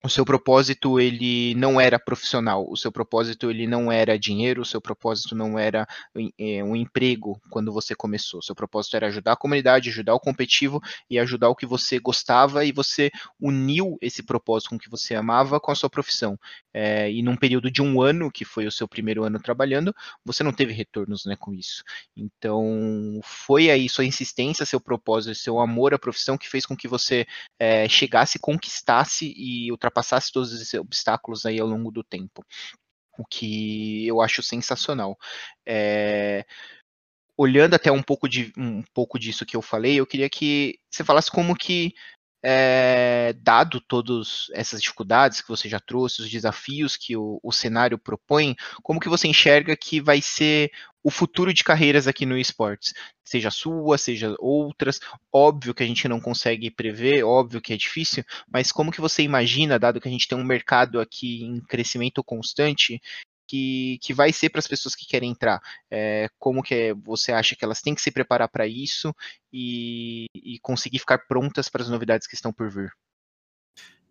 O 0.03 0.09
seu 0.09 0.24
propósito 0.24 1.01
ele 1.01 1.55
não 1.57 1.80
era 1.80 1.99
profissional, 1.99 2.64
o 2.70 2.76
seu 2.76 2.92
propósito 2.92 3.51
ele 3.51 3.66
não 3.66 3.90
era 3.90 4.16
dinheiro, 4.16 4.62
o 4.62 4.64
seu 4.64 4.80
propósito 4.80 5.34
não 5.34 5.59
era 5.59 5.88
é, 6.38 6.62
um 6.62 6.76
emprego 6.76 7.40
quando 7.51 7.72
você 7.72 7.96
começou. 7.96 8.38
O 8.38 8.42
seu 8.42 8.55
propósito 8.55 8.96
era 8.96 9.09
ajudar 9.09 9.32
a 9.32 9.36
comunidade, 9.36 9.88
ajudar 9.90 10.14
o 10.14 10.20
competitivo 10.20 10.80
e 11.11 11.18
ajudar 11.18 11.49
o 11.49 11.57
que 11.57 11.66
você 11.66 11.99
gostava 11.99 12.64
e 12.64 12.70
você 12.70 13.11
uniu 13.40 13.99
esse 14.01 14.22
propósito 14.22 14.70
com 14.70 14.76
o 14.76 14.78
que 14.78 14.88
você 14.88 15.16
amava 15.16 15.59
com 15.59 15.72
a 15.72 15.74
sua 15.74 15.90
profissão. 15.90 16.38
É, 16.72 17.11
e 17.11 17.20
num 17.20 17.36
período 17.36 17.68
de 17.68 17.82
um 17.82 18.01
ano, 18.01 18.30
que 18.30 18.44
foi 18.44 18.68
o 18.68 18.72
seu 18.72 18.86
primeiro 18.86 19.24
ano 19.24 19.40
trabalhando, 19.40 19.92
você 20.24 20.44
não 20.44 20.53
teve 20.53 20.72
retornos 20.72 21.24
né, 21.26 21.34
com 21.34 21.53
isso. 21.53 21.82
Então 22.16 23.20
foi 23.24 23.68
aí 23.68 23.88
sua 23.88 24.05
insistência, 24.05 24.64
seu 24.64 24.80
propósito, 24.80 25.34
seu 25.34 25.59
amor 25.59 25.92
à 25.92 25.99
profissão 25.99 26.38
que 26.38 26.49
fez 26.49 26.64
com 26.64 26.76
que 26.76 26.86
você 26.86 27.26
é, 27.59 27.88
chegasse, 27.88 28.38
conquistasse 28.38 29.34
e 29.36 29.72
ultrapassasse 29.72 29.88
ultrapassasse 29.89 30.32
todos 30.32 30.53
esses 30.53 30.74
obstáculos 30.74 31.45
aí 31.45 31.59
ao 31.59 31.66
longo 31.66 31.91
do 31.91 32.05
tempo. 32.05 32.45
O 33.18 33.24
que 33.24 34.07
eu 34.07 34.20
acho 34.20 34.43
sensacional. 34.43 35.18
É, 35.66 36.45
olhando 37.36 37.74
até 37.74 37.91
um 37.91 38.03
pouco, 38.03 38.28
de, 38.28 38.53
um 38.57 38.82
pouco 38.95 39.18
disso 39.18 39.47
que 39.47 39.57
eu 39.57 39.62
falei, 39.62 39.97
eu 39.99 40.07
queria 40.07 40.28
que 40.28 40.78
você 40.91 41.03
falasse 41.03 41.30
como 41.30 41.57
que 41.57 41.95
é, 42.43 43.34
dado 43.43 43.80
todas 43.80 44.47
essas 44.53 44.80
dificuldades 44.80 45.41
que 45.41 45.49
você 45.49 45.68
já 45.68 45.80
trouxe, 45.80 46.22
os 46.22 46.30
desafios 46.30 46.97
que 46.97 47.16
o, 47.16 47.41
o, 47.43 47.53
cenário 47.53 47.99
propõe, 47.99 48.55
como 48.82 49.01
que 49.01 49.09
você 49.09 49.26
enxerga 49.26 49.76
que 49.76 50.01
vai 50.01 50.20
ser 50.22 50.70
o 51.03 51.11
futuro 51.11 51.53
de 51.53 51.64
carreiras 51.64 52.07
aqui 52.07 52.24
no 52.24 52.39
esportes? 52.39 52.95
Seja 53.24 53.51
sua, 53.51 53.99
seja 53.99 54.34
outras, 54.39 55.01
óbvio 55.32 55.74
que 55.74 55.82
a 55.82 55.86
gente 55.86 56.07
não 56.09 56.20
consegue 56.20 56.70
prever, 56.70 57.24
óbvio 57.24 57.61
que 57.61 57.72
é 57.72 57.76
difícil, 57.76 58.24
mas 58.51 58.70
como 58.70 58.93
que 58.93 59.01
você 59.01 59.22
imagina, 59.22 59.78
dado 59.78 60.01
que 60.01 60.09
a 60.09 60.11
gente 60.11 60.28
tem 60.28 60.39
um 60.39 60.45
mercado 60.45 61.01
aqui 61.01 61.43
em 61.45 61.61
crescimento 61.61 62.22
constante, 62.22 63.01
que, 63.49 63.99
que 64.03 64.12
vai 64.12 64.32
ser 64.32 64.51
para 64.51 64.59
as 64.59 64.66
pessoas 64.66 64.94
que 64.94 65.07
querem 65.07 65.30
entrar? 65.30 65.61
É, 65.90 66.28
como 66.38 66.62
que 66.62 66.74
é, 66.74 66.94
você 66.94 67.32
acha 67.32 67.57
que 67.57 67.64
elas 67.64 67.80
têm 67.80 67.94
que 67.94 68.03
se 68.03 68.11
preparar 68.11 68.49
para 68.49 68.66
isso 68.66 69.14
e, 69.53 70.26
e 70.34 70.59
conseguir 70.61 70.99
ficar 70.99 71.18
prontas 71.26 71.68
para 71.68 71.82
as 71.82 71.88
novidades 71.88 72.28
que 72.28 72.34
estão 72.34 72.53
por 72.53 72.70
vir? 72.70 72.92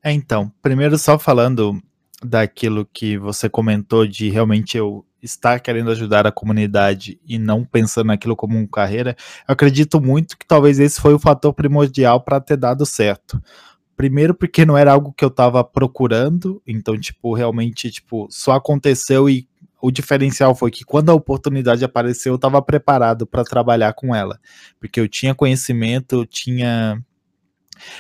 É, 0.04 0.12
então, 0.12 0.52
primeiro 0.62 0.98
só 0.98 1.20
falando 1.20 1.82
daquilo 2.24 2.86
que 2.86 3.18
você 3.18 3.48
comentou 3.48 4.08
de 4.08 4.30
realmente 4.30 4.76
eu 4.76 5.06
estar 5.22 5.60
querendo 5.60 5.92
ajudar 5.92 6.26
a 6.26 6.32
comunidade 6.32 7.20
e 7.26 7.38
não 7.38 7.64
pensando 7.64 8.08
naquilo 8.08 8.36
como 8.36 8.58
uma 8.58 8.68
carreira, 8.68 9.16
eu 9.48 9.54
acredito 9.54 10.02
muito 10.02 10.38
que 10.38 10.48
talvez 10.48 10.80
esse 10.80 11.00
foi 11.00 11.14
o 11.14 11.20
fator 11.20 11.54
primordial 11.54 12.22
para 12.22 12.40
ter 12.40 12.58
dado 12.58 12.86
certo. 12.86 13.42
Primeiro 13.98 14.36
porque 14.36 14.64
não 14.64 14.78
era 14.78 14.92
algo 14.94 15.12
que 15.12 15.26
eu 15.26 15.30
tava 15.30 15.64
procurando, 15.64 16.62
então, 16.68 16.98
tipo, 16.98 17.34
realmente, 17.34 17.90
tipo, 17.90 18.28
só 18.30 18.54
aconteceu 18.54 19.28
e 19.28 19.48
o 19.82 19.92
diferencial 19.92 20.56
foi 20.56 20.70
que 20.70 20.86
quando 20.86 21.10
a 21.10 21.16
oportunidade 21.16 21.84
apareceu, 21.84 22.34
eu 22.34 22.36
estava 22.36 22.62
preparado 22.62 23.26
para 23.26 23.44
trabalhar 23.44 23.94
com 23.94 24.14
ela, 24.14 24.40
porque 24.80 25.00
eu 25.00 25.08
tinha 25.08 25.34
conhecimento, 25.34 26.14
eu 26.16 26.26
tinha 26.26 27.04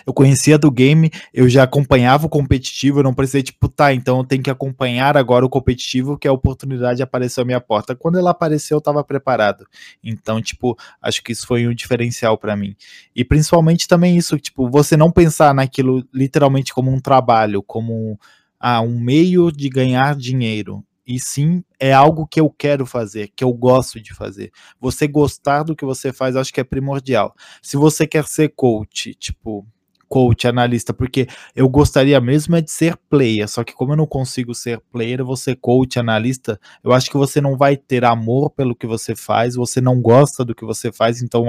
eu 0.05 0.13
conhecia 0.13 0.57
do 0.57 0.71
game, 0.71 1.11
eu 1.33 1.47
já 1.49 1.63
acompanhava 1.63 2.25
o 2.25 2.29
competitivo, 2.29 2.99
eu 2.99 3.03
não 3.03 3.13
precisei, 3.13 3.43
tipo, 3.43 3.67
tá, 3.67 3.93
então 3.93 4.19
eu 4.19 4.23
tenho 4.23 4.43
que 4.43 4.49
acompanhar 4.49 5.17
agora 5.17 5.45
o 5.45 5.49
competitivo, 5.49 6.17
que 6.17 6.27
a 6.27 6.31
oportunidade 6.31 7.01
apareceu 7.01 7.43
à 7.43 7.45
minha 7.45 7.61
porta. 7.61 7.95
Quando 7.95 8.17
ela 8.17 8.31
apareceu, 8.31 8.77
eu 8.77 8.81
tava 8.81 9.03
preparado. 9.03 9.65
Então, 10.03 10.41
tipo, 10.41 10.77
acho 11.01 11.23
que 11.23 11.31
isso 11.31 11.45
foi 11.45 11.67
um 11.67 11.73
diferencial 11.73 12.37
para 12.37 12.55
mim. 12.55 12.75
E 13.15 13.23
principalmente 13.23 13.87
também 13.87 14.17
isso, 14.17 14.37
tipo, 14.37 14.69
você 14.69 14.95
não 14.95 15.11
pensar 15.11 15.53
naquilo 15.53 16.03
literalmente 16.13 16.73
como 16.73 16.91
um 16.91 16.99
trabalho, 16.99 17.61
como 17.63 18.19
ah, 18.59 18.81
um 18.81 18.99
meio 18.99 19.51
de 19.51 19.69
ganhar 19.69 20.15
dinheiro 20.15 20.83
e 21.07 21.19
sim 21.19 21.63
é 21.79 21.93
algo 21.93 22.27
que 22.27 22.39
eu 22.39 22.49
quero 22.49 22.85
fazer, 22.85 23.31
que 23.35 23.43
eu 23.43 23.53
gosto 23.53 24.01
de 24.01 24.13
fazer. 24.13 24.51
Você 24.79 25.07
gostar 25.07 25.63
do 25.63 25.75
que 25.75 25.85
você 25.85 26.11
faz, 26.11 26.35
acho 26.35 26.53
que 26.53 26.59
é 26.59 26.63
primordial. 26.63 27.33
Se 27.61 27.77
você 27.77 28.05
quer 28.05 28.25
ser 28.25 28.49
coach, 28.49 29.13
tipo, 29.15 29.65
coach, 30.09 30.47
analista, 30.47 30.93
porque 30.93 31.27
eu 31.55 31.69
gostaria 31.69 32.19
mesmo 32.19 32.55
é 32.55 32.61
de 32.61 32.71
ser 32.71 32.97
player, 33.09 33.47
só 33.47 33.63
que 33.63 33.73
como 33.73 33.93
eu 33.93 33.97
não 33.97 34.07
consigo 34.07 34.53
ser 34.53 34.79
player, 34.91 35.23
você 35.23 35.55
coach, 35.55 35.99
analista, 35.99 36.59
eu 36.83 36.91
acho 36.93 37.09
que 37.09 37.17
você 37.17 37.39
não 37.41 37.57
vai 37.57 37.77
ter 37.77 38.03
amor 38.05 38.49
pelo 38.51 38.75
que 38.75 38.87
você 38.87 39.15
faz, 39.15 39.55
você 39.55 39.81
não 39.81 40.01
gosta 40.01 40.43
do 40.43 40.55
que 40.55 40.65
você 40.65 40.91
faz, 40.91 41.21
então 41.21 41.45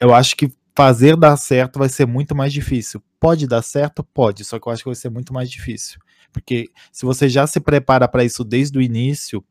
eu 0.00 0.14
acho 0.14 0.36
que 0.36 0.50
fazer 0.76 1.16
dar 1.16 1.36
certo 1.36 1.78
vai 1.78 1.88
ser 1.88 2.06
muito 2.06 2.34
mais 2.36 2.52
difícil. 2.52 3.02
Pode 3.18 3.46
dar 3.46 3.62
certo? 3.62 4.04
Pode, 4.04 4.44
só 4.44 4.58
que 4.58 4.68
eu 4.68 4.72
acho 4.72 4.82
que 4.82 4.88
vai 4.90 4.94
ser 4.94 5.10
muito 5.10 5.32
mais 5.32 5.50
difícil. 5.50 5.98
Porque 6.32 6.68
se 6.92 7.04
você 7.04 7.28
já 7.28 7.46
se 7.46 7.60
prepara 7.60 8.08
para 8.08 8.24
isso 8.24 8.44
desde 8.44 8.78
o 8.78 8.82
início, 8.82 9.44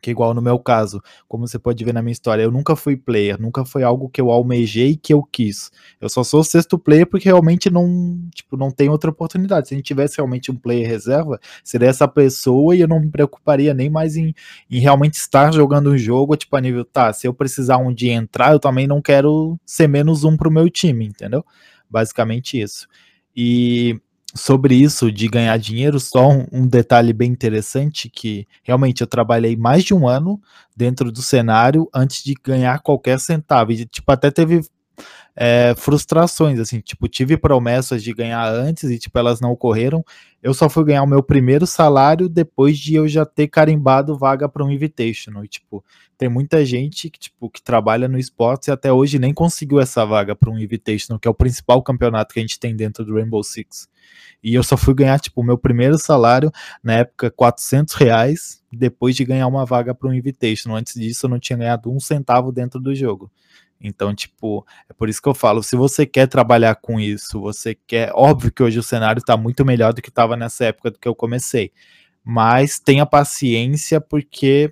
que 0.00 0.10
igual 0.10 0.32
no 0.34 0.40
meu 0.40 0.58
caso, 0.58 1.02
como 1.28 1.46
você 1.46 1.58
pode 1.58 1.84
ver 1.84 1.92
na 1.92 2.02
minha 2.02 2.12
história, 2.12 2.42
eu 2.42 2.50
nunca 2.50 2.74
fui 2.74 2.96
player, 2.96 3.40
nunca 3.40 3.64
foi 3.64 3.82
algo 3.82 4.08
que 4.08 4.20
eu 4.20 4.30
almejei 4.30 4.96
que 4.96 5.12
eu 5.12 5.22
quis. 5.22 5.70
Eu 6.00 6.08
só 6.08 6.24
sou 6.24 6.42
sexto 6.42 6.78
player 6.78 7.06
porque 7.06 7.28
realmente 7.28 7.68
não, 7.70 8.18
tipo, 8.34 8.56
não 8.56 8.70
tem 8.70 8.88
outra 8.88 9.10
oportunidade. 9.10 9.68
Se 9.68 9.74
a 9.74 9.76
gente 9.76 9.86
tivesse 9.86 10.16
realmente 10.16 10.50
um 10.50 10.56
player 10.56 10.88
reserva, 10.88 11.38
seria 11.62 11.88
essa 11.88 12.08
pessoa 12.08 12.74
e 12.74 12.80
eu 12.80 12.88
não 12.88 13.00
me 13.00 13.10
preocuparia 13.10 13.74
nem 13.74 13.90
mais 13.90 14.16
em, 14.16 14.34
em 14.70 14.78
realmente 14.80 15.14
estar 15.14 15.52
jogando 15.52 15.90
um 15.90 15.98
jogo, 15.98 16.36
tipo, 16.36 16.56
a 16.56 16.60
nível, 16.60 16.84
tá, 16.84 17.12
se 17.12 17.26
eu 17.26 17.34
precisar 17.34 17.76
um 17.78 17.92
dia 17.92 18.12
entrar, 18.12 18.52
eu 18.52 18.58
também 18.58 18.86
não 18.86 19.02
quero 19.02 19.58
ser 19.66 19.88
menos 19.88 20.24
um 20.24 20.36
pro 20.36 20.50
meu 20.50 20.70
time, 20.70 21.06
entendeu? 21.06 21.44
Basicamente 21.88 22.60
isso. 22.60 22.86
E 23.36 24.00
sobre 24.34 24.74
isso 24.74 25.10
de 25.10 25.28
ganhar 25.28 25.56
dinheiro, 25.58 25.98
só 25.98 26.28
um, 26.28 26.46
um, 26.52 26.66
detalhe 26.66 27.12
bem 27.12 27.30
interessante 27.30 28.08
que 28.08 28.46
realmente 28.62 29.00
eu 29.00 29.06
trabalhei 29.06 29.56
mais 29.56 29.84
de 29.84 29.92
um 29.92 30.06
ano 30.06 30.40
dentro 30.76 31.10
do 31.10 31.22
cenário 31.22 31.88
antes 31.94 32.22
de 32.22 32.34
ganhar 32.42 32.80
qualquer 32.80 33.18
centavo. 33.18 33.72
E, 33.72 33.84
tipo, 33.84 34.10
até 34.10 34.30
teve 34.30 34.60
é, 35.36 35.74
frustrações, 35.76 36.58
assim, 36.58 36.80
tipo, 36.80 37.08
tive 37.08 37.36
promessas 37.36 38.02
de 38.02 38.12
ganhar 38.12 38.46
antes 38.52 38.84
e, 38.84 38.98
tipo, 38.98 39.18
elas 39.18 39.40
não 39.40 39.50
ocorreram. 39.50 40.04
Eu 40.42 40.54
só 40.54 40.68
fui 40.68 40.84
ganhar 40.84 41.02
o 41.02 41.06
meu 41.06 41.22
primeiro 41.22 41.66
salário 41.66 42.28
depois 42.28 42.78
de 42.78 42.94
eu 42.94 43.06
já 43.06 43.24
ter 43.24 43.48
carimbado 43.48 44.16
vaga 44.16 44.48
para 44.48 44.64
um 44.64 44.70
Invitational. 44.70 45.44
E, 45.44 45.48
tipo, 45.48 45.84
tem 46.18 46.28
muita 46.28 46.64
gente 46.64 47.08
que, 47.08 47.18
tipo, 47.18 47.48
que 47.48 47.62
trabalha 47.62 48.08
no 48.08 48.18
esporte 48.18 48.68
e 48.68 48.70
até 48.70 48.92
hoje 48.92 49.18
nem 49.18 49.32
conseguiu 49.32 49.80
essa 49.80 50.04
vaga 50.04 50.34
para 50.34 50.50
um 50.50 50.58
Invitational, 50.58 51.18
que 51.18 51.28
é 51.28 51.30
o 51.30 51.34
principal 51.34 51.82
campeonato 51.82 52.34
que 52.34 52.40
a 52.40 52.42
gente 52.42 52.58
tem 52.58 52.74
dentro 52.74 53.04
do 53.04 53.14
Rainbow 53.14 53.42
Six. 53.42 53.88
E 54.42 54.54
eu 54.54 54.62
só 54.62 54.76
fui 54.76 54.94
ganhar, 54.94 55.20
tipo, 55.20 55.40
o 55.40 55.44
meu 55.44 55.58
primeiro 55.58 55.98
salário, 55.98 56.50
na 56.82 56.94
época, 56.94 57.30
400 57.30 57.94
reais, 57.94 58.62
depois 58.72 59.14
de 59.14 59.24
ganhar 59.24 59.46
uma 59.46 59.64
vaga 59.64 59.94
para 59.94 60.08
um 60.08 60.14
Invitational. 60.14 60.78
Antes 60.78 60.94
disso, 60.94 61.26
eu 61.26 61.30
não 61.30 61.38
tinha 61.38 61.56
ganhado 61.56 61.90
um 61.90 62.00
centavo 62.00 62.50
dentro 62.50 62.80
do 62.80 62.94
jogo. 62.94 63.30
Então, 63.80 64.14
tipo, 64.14 64.66
é 64.88 64.92
por 64.92 65.08
isso 65.08 65.22
que 65.22 65.28
eu 65.28 65.34
falo, 65.34 65.62
se 65.62 65.74
você 65.74 66.04
quer 66.04 66.26
trabalhar 66.26 66.74
com 66.76 67.00
isso, 67.00 67.40
você 67.40 67.74
quer, 67.74 68.12
óbvio 68.14 68.52
que 68.52 68.62
hoje 68.62 68.78
o 68.78 68.82
cenário 68.82 69.20
está 69.20 69.36
muito 69.36 69.64
melhor 69.64 69.94
do 69.94 70.02
que 70.02 70.10
estava 70.10 70.36
nessa 70.36 70.66
época 70.66 70.90
do 70.90 70.98
que 70.98 71.08
eu 71.08 71.14
comecei, 71.14 71.72
mas 72.22 72.78
tenha 72.78 73.06
paciência 73.06 74.00
porque 74.00 74.70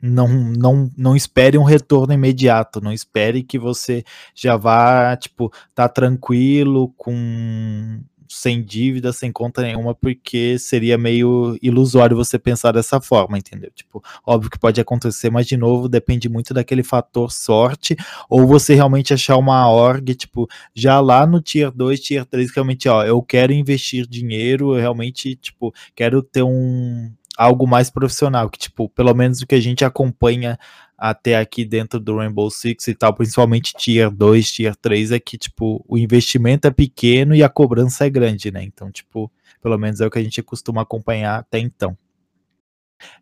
não, 0.00 0.28
não, 0.28 0.90
não 0.96 1.16
espere 1.16 1.56
um 1.56 1.62
retorno 1.62 2.12
imediato, 2.12 2.80
não 2.82 2.92
espere 2.92 3.42
que 3.42 3.58
você 3.58 4.04
já 4.34 4.56
vá, 4.56 5.16
tipo, 5.16 5.50
tá 5.74 5.88
tranquilo 5.88 6.92
com 6.96 8.00
sem 8.28 8.62
dívida, 8.62 9.12
sem 9.12 9.30
conta 9.32 9.62
nenhuma, 9.62 9.94
porque 9.94 10.58
seria 10.58 10.96
meio 10.98 11.56
ilusório 11.62 12.16
você 12.16 12.38
pensar 12.38 12.72
dessa 12.72 13.00
forma, 13.00 13.38
entendeu? 13.38 13.70
Tipo, 13.74 14.02
óbvio 14.26 14.50
que 14.50 14.58
pode 14.58 14.80
acontecer, 14.80 15.30
mas 15.30 15.46
de 15.46 15.56
novo, 15.56 15.88
depende 15.88 16.28
muito 16.28 16.52
daquele 16.54 16.82
fator 16.82 17.30
sorte, 17.32 17.96
ou 18.28 18.46
você 18.46 18.74
realmente 18.74 19.14
achar 19.14 19.36
uma 19.36 19.70
org, 19.70 20.14
tipo, 20.14 20.48
já 20.74 21.00
lá 21.00 21.26
no 21.26 21.40
tier 21.40 21.70
2, 21.70 22.00
tier 22.00 22.24
3, 22.24 22.50
realmente, 22.52 22.88
ó, 22.88 23.04
eu 23.04 23.22
quero 23.22 23.52
investir 23.52 24.06
dinheiro, 24.06 24.74
eu 24.74 24.80
realmente, 24.80 25.34
tipo, 25.36 25.72
quero 25.94 26.22
ter 26.22 26.42
um 26.42 27.10
algo 27.36 27.66
mais 27.66 27.90
profissional, 27.90 28.48
que, 28.48 28.58
tipo, 28.58 28.88
pelo 28.88 29.14
menos 29.14 29.40
o 29.42 29.46
que 29.46 29.54
a 29.54 29.60
gente 29.60 29.84
acompanha 29.84 30.58
até 30.96 31.36
aqui 31.36 31.64
dentro 31.64 32.00
do 32.00 32.16
Rainbow 32.16 32.50
Six 32.50 32.88
e 32.88 32.94
tal, 32.94 33.12
principalmente 33.12 33.74
Tier 33.74 34.10
2, 34.10 34.50
Tier 34.50 34.74
3, 34.74 35.12
é 35.12 35.20
que, 35.20 35.36
tipo, 35.36 35.84
o 35.86 35.98
investimento 35.98 36.66
é 36.66 36.70
pequeno 36.70 37.34
e 37.34 37.42
a 37.42 37.48
cobrança 37.48 38.06
é 38.06 38.10
grande, 38.10 38.50
né? 38.50 38.62
Então, 38.62 38.90
tipo, 38.90 39.30
pelo 39.60 39.76
menos 39.76 40.00
é 40.00 40.06
o 40.06 40.10
que 40.10 40.18
a 40.18 40.22
gente 40.22 40.42
costuma 40.42 40.82
acompanhar 40.82 41.38
até 41.38 41.58
então. 41.58 41.96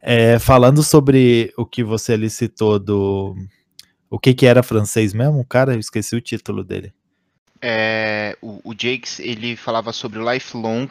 É, 0.01 0.39
falando 0.39 0.83
sobre 0.83 1.53
o 1.57 1.67
que 1.67 1.83
você 1.83 2.13
ali 2.13 2.31
citou 2.31 2.79
do... 2.79 3.35
O 4.09 4.19
que 4.21 4.33
que 4.33 4.47
era 4.47 4.63
francês 4.63 5.13
mesmo? 5.13 5.45
Cara, 5.45 5.75
eu 5.75 5.81
esqueci 5.81 6.15
o 6.15 6.21
título 6.21 6.63
dele. 6.63 6.95
É, 7.61 8.37
o, 8.41 8.61
o 8.63 8.73
Jakes, 8.73 9.19
ele 9.19 9.57
falava 9.57 9.93
sobre 9.93 10.21
o 10.21 10.33
lifelong 10.33 10.87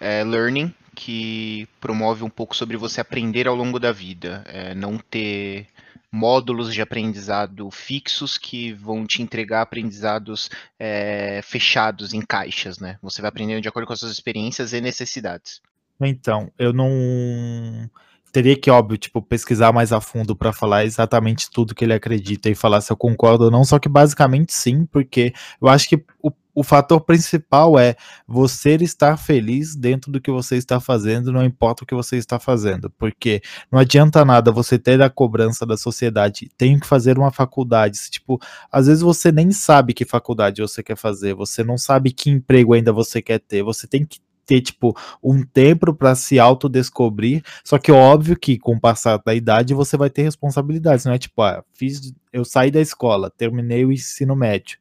é, 0.00 0.24
learning, 0.24 0.72
que 0.94 1.68
promove 1.80 2.24
um 2.24 2.30
pouco 2.30 2.56
sobre 2.56 2.76
você 2.76 3.00
aprender 3.00 3.46
ao 3.46 3.54
longo 3.54 3.78
da 3.78 3.92
vida, 3.92 4.44
é, 4.46 4.74
não 4.74 4.98
ter 4.98 5.66
módulos 6.10 6.72
de 6.72 6.80
aprendizado 6.80 7.70
fixos 7.70 8.38
que 8.38 8.72
vão 8.72 9.06
te 9.06 9.22
entregar 9.22 9.60
aprendizados 9.60 10.50
é, 10.78 11.40
fechados 11.42 12.14
em 12.14 12.22
caixas, 12.22 12.78
né? 12.78 12.98
Você 13.02 13.20
vai 13.20 13.28
aprendendo 13.28 13.60
de 13.60 13.68
acordo 13.68 13.86
com 13.86 13.92
as 13.92 14.00
suas 14.00 14.12
experiências 14.12 14.72
e 14.72 14.80
necessidades. 14.80 15.60
Então, 16.00 16.50
eu 16.58 16.72
não 16.72 17.90
teria 18.38 18.56
que, 18.56 18.70
óbvio, 18.70 18.96
tipo, 18.96 19.20
pesquisar 19.20 19.72
mais 19.72 19.92
a 19.92 20.00
fundo 20.00 20.36
para 20.36 20.52
falar 20.52 20.84
exatamente 20.84 21.50
tudo 21.50 21.74
que 21.74 21.84
ele 21.84 21.92
acredita 21.92 22.48
e 22.48 22.54
falar 22.54 22.80
se 22.80 22.92
eu 22.92 22.96
concordo 22.96 23.46
ou 23.46 23.50
não, 23.50 23.64
só 23.64 23.80
que 23.80 23.88
basicamente 23.88 24.52
sim, 24.52 24.86
porque 24.86 25.32
eu 25.60 25.66
acho 25.68 25.88
que 25.88 25.96
o 26.22 26.30
o 26.54 26.64
fator 26.64 27.00
principal 27.00 27.78
é 27.78 27.94
você 28.26 28.74
estar 28.74 29.16
feliz 29.16 29.76
dentro 29.76 30.10
do 30.10 30.20
que 30.20 30.28
você 30.28 30.56
está 30.56 30.80
fazendo, 30.80 31.30
não 31.30 31.44
importa 31.44 31.84
o 31.84 31.86
que 31.86 31.94
você 31.94 32.16
está 32.16 32.40
fazendo, 32.40 32.90
porque 32.98 33.40
não 33.70 33.78
adianta 33.78 34.24
nada 34.24 34.50
você 34.50 34.76
ter 34.76 35.00
a 35.00 35.08
cobrança 35.08 35.64
da 35.64 35.76
sociedade, 35.76 36.50
tenho 36.58 36.80
que 36.80 36.86
fazer 36.86 37.16
uma 37.16 37.30
faculdade, 37.30 37.96
tipo, 38.10 38.40
às 38.72 38.88
vezes 38.88 39.02
você 39.04 39.30
nem 39.30 39.52
sabe 39.52 39.94
que 39.94 40.04
faculdade 40.04 40.60
você 40.60 40.82
quer 40.82 40.96
fazer, 40.96 41.32
você 41.32 41.62
não 41.62 41.78
sabe 41.78 42.10
que 42.10 42.28
emprego 42.28 42.74
ainda 42.74 42.92
você 42.92 43.22
quer 43.22 43.38
ter, 43.38 43.62
você 43.62 43.86
tem 43.86 44.04
que 44.04 44.18
ter, 44.48 44.62
tipo, 44.62 44.96
um 45.22 45.44
tempo 45.44 45.92
para 45.94 46.14
se 46.14 46.38
autodescobrir. 46.38 47.42
Só 47.62 47.78
que 47.78 47.92
óbvio 47.92 48.34
que 48.34 48.58
com 48.58 48.76
o 48.76 48.80
passar 48.80 49.18
da 49.18 49.34
idade 49.34 49.74
você 49.74 49.94
vai 49.94 50.08
ter 50.08 50.22
responsabilidades, 50.22 51.04
não 51.04 51.12
é 51.12 51.18
tipo, 51.18 51.42
ah, 51.42 51.62
fiz, 51.74 52.14
eu 52.32 52.46
saí 52.46 52.70
da 52.70 52.80
escola, 52.80 53.30
terminei 53.30 53.84
o 53.84 53.92
ensino 53.92 54.34
médio, 54.34 54.78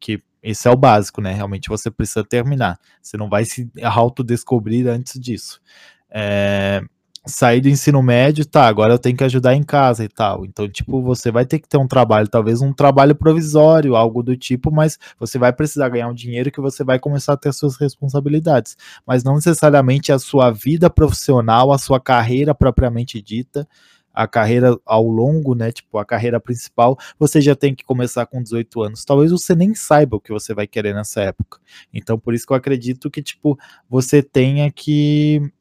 que 0.00 0.20
esse 0.42 0.66
é 0.66 0.70
o 0.70 0.76
básico, 0.76 1.20
né? 1.20 1.32
Realmente 1.32 1.68
você 1.68 1.90
precisa 1.90 2.24
terminar. 2.24 2.78
Você 3.00 3.16
não 3.16 3.28
vai 3.30 3.44
se 3.44 3.70
autodescobrir 3.82 4.88
antes 4.88 5.18
disso. 5.18 5.60
É, 6.10 6.82
sair 7.26 7.60
do 7.60 7.68
ensino 7.68 8.02
médio, 8.02 8.44
tá, 8.44 8.66
agora 8.66 8.92
eu 8.92 8.98
tenho 8.98 9.16
que 9.16 9.24
ajudar 9.24 9.54
em 9.54 9.62
casa 9.62 10.04
e 10.04 10.08
tal. 10.08 10.44
Então, 10.44 10.68
tipo, 10.68 11.02
você 11.02 11.30
vai 11.30 11.46
ter 11.46 11.58
que 11.58 11.68
ter 11.68 11.78
um 11.78 11.86
trabalho, 11.86 12.28
talvez 12.28 12.60
um 12.60 12.72
trabalho 12.72 13.14
provisório, 13.14 13.96
algo 13.96 14.22
do 14.22 14.36
tipo, 14.36 14.70
mas 14.70 14.98
você 15.18 15.38
vai 15.38 15.52
precisar 15.52 15.88
ganhar 15.88 16.08
um 16.08 16.14
dinheiro 16.14 16.50
que 16.50 16.60
você 16.60 16.84
vai 16.84 16.98
começar 16.98 17.32
a 17.32 17.36
ter 17.36 17.52
suas 17.52 17.76
responsabilidades. 17.76 18.76
Mas 19.06 19.24
não 19.24 19.36
necessariamente 19.36 20.12
a 20.12 20.18
sua 20.18 20.50
vida 20.50 20.90
profissional, 20.90 21.72
a 21.72 21.78
sua 21.78 22.00
carreira 22.00 22.54
propriamente 22.54 23.20
dita 23.22 23.66
a 24.14 24.28
carreira 24.28 24.78
ao 24.86 25.04
longo, 25.08 25.56
né? 25.56 25.72
Tipo, 25.72 25.98
a 25.98 26.04
carreira 26.04 26.38
principal, 26.38 26.96
você 27.18 27.40
já 27.40 27.56
tem 27.56 27.74
que 27.74 27.84
começar 27.84 28.24
com 28.26 28.40
18 28.40 28.80
anos. 28.80 29.04
Talvez 29.04 29.32
você 29.32 29.56
nem 29.56 29.74
saiba 29.74 30.16
o 30.16 30.20
que 30.20 30.32
você 30.32 30.54
vai 30.54 30.68
querer 30.68 30.94
nessa 30.94 31.20
época. 31.20 31.58
Então, 31.92 32.16
por 32.16 32.32
isso 32.32 32.46
que 32.46 32.52
eu 32.52 32.56
acredito 32.56 33.10
que, 33.10 33.20
tipo, 33.20 33.58
você 33.90 34.22
tenha 34.22 34.70
que 34.70 35.52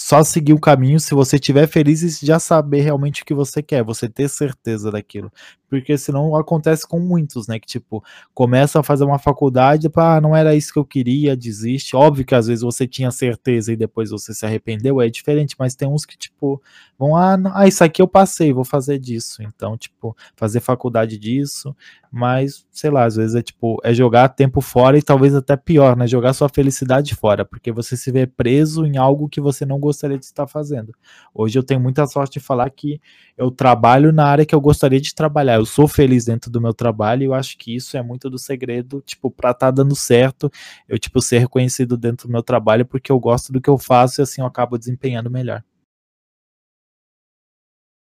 só 0.00 0.24
seguir 0.24 0.54
o 0.54 0.60
caminho 0.60 0.98
se 0.98 1.14
você 1.14 1.36
estiver 1.36 1.66
feliz 1.68 2.02
e 2.02 2.26
já 2.26 2.38
saber 2.40 2.80
realmente 2.80 3.22
o 3.22 3.24
que 3.26 3.34
você 3.34 3.62
quer, 3.62 3.84
você 3.84 4.08
ter 4.08 4.28
certeza 4.30 4.90
daquilo. 4.90 5.30
Porque 5.70 5.96
senão 5.96 6.34
acontece 6.34 6.86
com 6.86 6.98
muitos, 6.98 7.46
né? 7.46 7.60
Que 7.60 7.66
tipo, 7.66 8.02
começa 8.34 8.80
a 8.80 8.82
fazer 8.82 9.04
uma 9.04 9.20
faculdade, 9.20 9.88
pá, 9.88 10.16
ah, 10.16 10.20
não 10.20 10.34
era 10.34 10.54
isso 10.54 10.72
que 10.72 10.78
eu 10.80 10.84
queria, 10.84 11.36
desiste. 11.36 11.94
Óbvio 11.94 12.24
que 12.24 12.34
às 12.34 12.48
vezes 12.48 12.62
você 12.62 12.88
tinha 12.88 13.10
certeza 13.12 13.72
e 13.72 13.76
depois 13.76 14.10
você 14.10 14.34
se 14.34 14.44
arrependeu, 14.44 15.00
é 15.00 15.08
diferente, 15.08 15.54
mas 15.56 15.76
tem 15.76 15.88
uns 15.88 16.04
que, 16.04 16.18
tipo, 16.18 16.60
vão, 16.98 17.16
ah, 17.16 17.36
não, 17.36 17.52
ah 17.54 17.68
isso 17.68 17.84
aqui 17.84 18.02
eu 18.02 18.08
passei, 18.08 18.52
vou 18.52 18.64
fazer 18.64 18.98
disso. 18.98 19.42
Então, 19.44 19.78
tipo, 19.78 20.16
fazer 20.34 20.58
faculdade 20.58 21.16
disso, 21.16 21.74
mas, 22.10 22.66
sei 22.72 22.90
lá, 22.90 23.04
às 23.04 23.14
vezes 23.14 23.36
é 23.36 23.42
tipo, 23.42 23.80
é 23.84 23.94
jogar 23.94 24.28
tempo 24.30 24.60
fora 24.60 24.98
e 24.98 25.02
talvez 25.02 25.32
até 25.32 25.56
pior, 25.56 25.96
né? 25.96 26.08
Jogar 26.08 26.32
sua 26.32 26.48
felicidade 26.48 27.14
fora, 27.14 27.44
porque 27.44 27.70
você 27.70 27.96
se 27.96 28.10
vê 28.10 28.26
preso 28.26 28.84
em 28.84 28.96
algo 28.96 29.28
que 29.28 29.40
você 29.40 29.64
não 29.64 29.78
gostaria 29.78 30.18
de 30.18 30.24
estar 30.24 30.48
fazendo. 30.48 30.92
Hoje 31.32 31.56
eu 31.56 31.62
tenho 31.62 31.78
muita 31.78 32.04
sorte 32.08 32.34
de 32.34 32.40
falar 32.40 32.68
que 32.70 33.00
eu 33.38 33.50
trabalho 33.50 34.12
na 34.12 34.26
área 34.26 34.44
que 34.44 34.54
eu 34.54 34.60
gostaria 34.60 35.00
de 35.00 35.14
trabalhar. 35.14 35.59
Eu 35.60 35.66
sou 35.66 35.86
feliz 35.86 36.24
dentro 36.24 36.50
do 36.50 36.60
meu 36.60 36.72
trabalho 36.72 37.22
e 37.22 37.26
eu 37.26 37.34
acho 37.34 37.58
que 37.58 37.76
isso 37.76 37.96
é 37.96 38.02
muito 38.02 38.30
do 38.30 38.38
segredo, 38.38 39.02
tipo, 39.04 39.28
estar 39.28 39.52
tá 39.52 39.70
dando 39.70 39.94
certo, 39.94 40.50
eu 40.88 40.98
tipo 40.98 41.20
ser 41.20 41.38
reconhecido 41.38 41.98
dentro 41.98 42.26
do 42.26 42.32
meu 42.32 42.42
trabalho 42.42 42.86
porque 42.86 43.12
eu 43.12 43.20
gosto 43.20 43.52
do 43.52 43.60
que 43.60 43.68
eu 43.68 43.76
faço 43.76 44.20
e 44.20 44.22
assim 44.22 44.40
eu 44.40 44.46
acabo 44.46 44.78
desempenhando 44.78 45.30
melhor. 45.30 45.62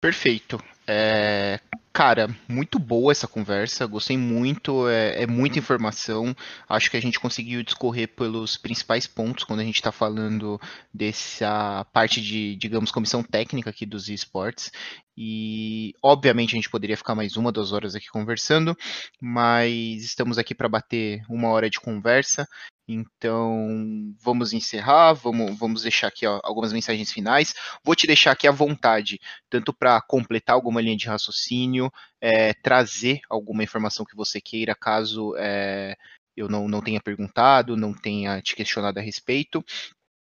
Perfeito. 0.01 0.59
É, 0.87 1.61
cara, 1.95 2.29
muito 2.49 2.77
boa 2.81 3.13
essa 3.13 3.29
conversa, 3.29 3.87
gostei 3.87 4.19
muito, 4.19 4.89
é, 4.89 5.23
é, 5.23 5.27
muita 5.29 5.61
informação. 5.61 6.35
Acho 6.69 6.91
que 6.91 6.97
a 6.97 7.01
gente 7.01 7.21
conseguiu 7.21 7.63
discorrer 7.63 8.09
pelos 8.09 8.57
principais 8.57 9.07
pontos 9.07 9.45
quando 9.45 9.61
a 9.61 9.65
gente 9.65 9.77
está 9.77 9.93
falando 9.93 10.61
dessa 10.93 11.87
parte 11.93 12.21
de, 12.21 12.57
digamos, 12.57 12.91
comissão 12.91 13.23
técnica 13.23 13.71
aqui 13.71 13.87
dos 13.87 14.09
esportes. 14.09 14.73
E, 15.17 15.95
obviamente, 16.03 16.55
a 16.55 16.57
gente 16.57 16.69
poderia 16.69 16.97
ficar 16.97 17.15
mais 17.15 17.37
uma, 17.37 17.53
duas 17.53 17.71
horas 17.71 17.95
aqui 17.95 18.09
conversando, 18.09 18.77
mas 19.21 20.03
estamos 20.03 20.37
aqui 20.37 20.53
para 20.53 20.69
bater 20.69 21.23
uma 21.29 21.49
hora 21.51 21.71
de 21.71 21.79
conversa. 21.79 22.45
Então, 22.87 24.15
vamos 24.21 24.53
encerrar, 24.53 25.15
vamos, 25.15 25.59
vamos 25.59 25.83
deixar 25.83 26.09
aqui 26.09 26.27
ó, 26.27 26.39
algumas 26.45 26.73
mensagens 26.73 27.11
finais. 27.11 27.55
Vou 27.83 27.95
te 27.95 28.07
deixar 28.07 28.33
aqui 28.33 28.47
à 28.47 28.51
vontade, 28.51 29.19
tanto 29.49 29.73
para 29.73 30.03
completar 30.03 30.55
alguma 30.55 30.83
linha 30.83 30.97
de 30.97 31.07
raciocínio, 31.07 31.84
é, 32.21 32.53
trazer 32.55 33.21
alguma 33.29 33.63
informação 33.63 34.05
que 34.05 34.17
você 34.17 34.41
queira, 34.41 34.75
caso 34.75 35.35
é, 35.37 35.97
eu 36.37 36.49
não, 36.49 36.69
não 36.69 36.81
tenha 36.81 37.01
perguntado, 37.01 37.77
não 37.77 37.93
tenha 37.95 38.41
te 38.41 38.55
questionado 38.57 38.99
a 38.99 39.03
respeito, 39.03 39.65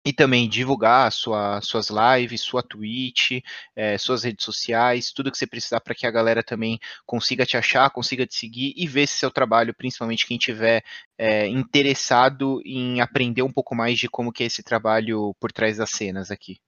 e 0.07 0.13
também 0.13 0.49
divulgar 0.49 1.11
sua, 1.11 1.61
suas 1.63 1.89
lives, 1.89 2.43
sua 2.43 2.63
Twitch, 2.63 3.41
é, 3.75 3.97
suas 3.97 4.23
redes 4.23 4.45
sociais, 4.45 5.11
tudo 5.13 5.31
que 5.33 5.39
você 5.39 5.47
precisar 5.47 5.81
para 5.81 5.95
que 5.95 6.07
a 6.07 6.11
galera 6.11 6.43
também 6.43 6.79
consiga 7.07 7.47
te 7.47 7.57
achar, 7.57 7.89
consiga 7.91 8.27
te 8.27 8.35
seguir 8.35 8.75
e 8.77 8.87
ver 8.87 9.07
se 9.07 9.17
seu 9.17 9.31
trabalho, 9.31 9.75
principalmente 9.75 10.27
quem 10.27 10.37
tiver 10.37 10.85
é, 11.17 11.47
interessado 11.47 12.61
em 12.67 13.01
aprender 13.01 13.43
um 13.43 13.53
pouco 13.53 13.75
mais 13.75 13.99
de 13.99 14.09
como 14.09 14.33
que 14.33 14.43
é 14.43 14.47
esse 14.47 14.63
trabalho 14.63 15.35
por 15.41 15.51
trás 15.51 15.79
das 15.79 15.91
cenas 15.91 16.31
aqui. 16.31 16.59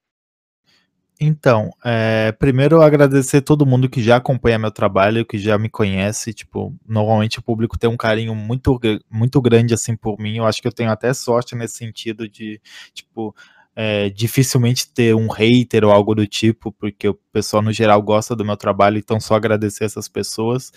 Então, 1.19 1.71
é, 1.83 2.31
primeiro 2.33 2.83
agradecer 2.83 3.41
todo 3.41 3.65
mundo 3.65 3.89
que 3.89 4.03
já 4.03 4.17
acompanha 4.17 4.59
meu 4.59 4.71
trabalho, 4.71 5.25
que 5.25 5.39
já 5.39 5.57
me 5.57 5.69
conhece. 5.71 6.35
Tipo, 6.35 6.75
normalmente 6.87 7.39
o 7.39 7.43
público 7.43 7.79
tem 7.79 7.89
um 7.89 7.97
carinho 7.97 8.35
muito, 8.35 8.79
muito 9.11 9.41
grande 9.41 9.73
assim 9.73 9.97
por 9.97 10.19
mim. 10.19 10.37
Eu 10.37 10.47
acho 10.47 10.61
que 10.61 10.69
eu 10.69 10.73
tenho 10.73 10.91
até 10.91 11.15
sorte 11.15 11.55
nesse 11.55 11.77
sentido 11.79 12.29
de, 12.29 12.61
tipo, 12.93 13.35
é, 13.75 14.11
dificilmente 14.11 14.91
ter 14.93 15.15
um 15.15 15.29
hater 15.29 15.85
ou 15.85 15.91
algo 15.91 16.15
do 16.15 16.27
tipo, 16.27 16.71
porque 16.73 17.09
o 17.09 17.15
pessoal 17.33 17.63
no 17.63 17.73
geral 17.73 18.03
gosta 18.03 18.37
do 18.37 18.45
meu 18.45 18.57
trabalho, 18.57 18.99
então 18.99 19.19
só 19.19 19.37
agradecer 19.37 19.85
essas 19.85 20.09
pessoas. 20.09 20.71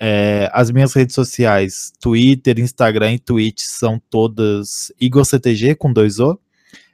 É, 0.00 0.50
as 0.52 0.70
minhas 0.70 0.92
redes 0.94 1.14
sociais, 1.14 1.92
Twitter, 1.98 2.58
Instagram 2.60 3.14
e 3.14 3.18
Twitch 3.18 3.62
são 3.62 4.00
todas 4.10 4.92
IgorCTG 5.00 5.74
com 5.74 5.92
dois 5.92 6.20
O. 6.20 6.38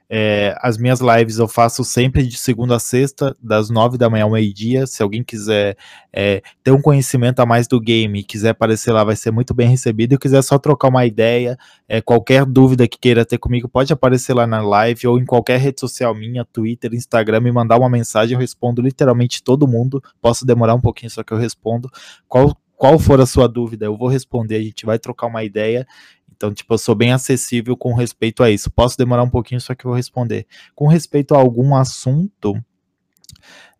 É, 0.09 0.55
as 0.61 0.77
minhas 0.77 0.99
lives 0.99 1.39
eu 1.39 1.47
faço 1.47 1.83
sempre 1.83 2.25
de 2.27 2.37
segunda 2.37 2.75
a 2.75 2.79
sexta, 2.79 3.35
das 3.41 3.69
nove 3.69 3.97
da 3.97 4.09
manhã 4.09 4.25
ao 4.25 4.31
meio-dia. 4.31 4.85
Se 4.85 5.01
alguém 5.01 5.23
quiser 5.23 5.75
é, 6.13 6.41
ter 6.63 6.71
um 6.71 6.81
conhecimento 6.81 7.39
a 7.39 7.45
mais 7.45 7.67
do 7.67 7.79
game 7.79 8.19
e 8.19 8.23
quiser 8.23 8.49
aparecer 8.49 8.91
lá, 8.91 9.03
vai 9.03 9.15
ser 9.15 9.31
muito 9.31 9.53
bem 9.53 9.67
recebido. 9.67 10.13
E 10.13 10.17
quiser 10.17 10.41
só 10.41 10.57
trocar 10.59 10.89
uma 10.89 11.05
ideia, 11.05 11.57
é, 11.87 12.01
qualquer 12.01 12.45
dúvida 12.45 12.87
que 12.87 12.99
queira 12.99 13.25
ter 13.25 13.37
comigo, 13.37 13.67
pode 13.67 13.91
aparecer 13.91 14.33
lá 14.33 14.45
na 14.45 14.61
live 14.61 15.07
ou 15.07 15.19
em 15.19 15.25
qualquer 15.25 15.59
rede 15.59 15.79
social 15.79 16.13
minha, 16.13 16.45
Twitter, 16.45 16.93
Instagram, 16.93 17.41
me 17.41 17.51
mandar 17.51 17.77
uma 17.77 17.89
mensagem. 17.89 18.35
Eu 18.35 18.39
respondo 18.39 18.81
literalmente 18.81 19.43
todo 19.43 19.67
mundo. 19.67 20.01
Posso 20.21 20.45
demorar 20.45 20.75
um 20.75 20.81
pouquinho, 20.81 21.09
só 21.09 21.23
que 21.23 21.33
eu 21.33 21.37
respondo. 21.37 21.89
Qual, 22.27 22.55
qual 22.75 22.99
for 22.99 23.19
a 23.19 23.25
sua 23.25 23.47
dúvida, 23.47 23.85
eu 23.85 23.97
vou 23.97 24.07
responder. 24.07 24.57
A 24.57 24.61
gente 24.61 24.85
vai 24.85 24.99
trocar 24.99 25.27
uma 25.27 25.43
ideia 25.43 25.87
então, 26.35 26.53
tipo, 26.53 26.73
eu 26.73 26.77
sou 26.77 26.93
bem 26.95 27.11
acessível 27.11 27.77
com 27.77 27.93
respeito 27.93 28.43
a 28.43 28.51
isso. 28.51 28.69
Posso 28.69 28.97
demorar 28.97 29.23
um 29.23 29.29
pouquinho, 29.29 29.61
só 29.61 29.73
que 29.73 29.85
eu 29.85 29.89
vou 29.89 29.95
responder. 29.95 30.45
Com 30.75 30.87
respeito 30.87 31.33
a 31.33 31.37
algum 31.37 31.75
assunto, 31.75 32.61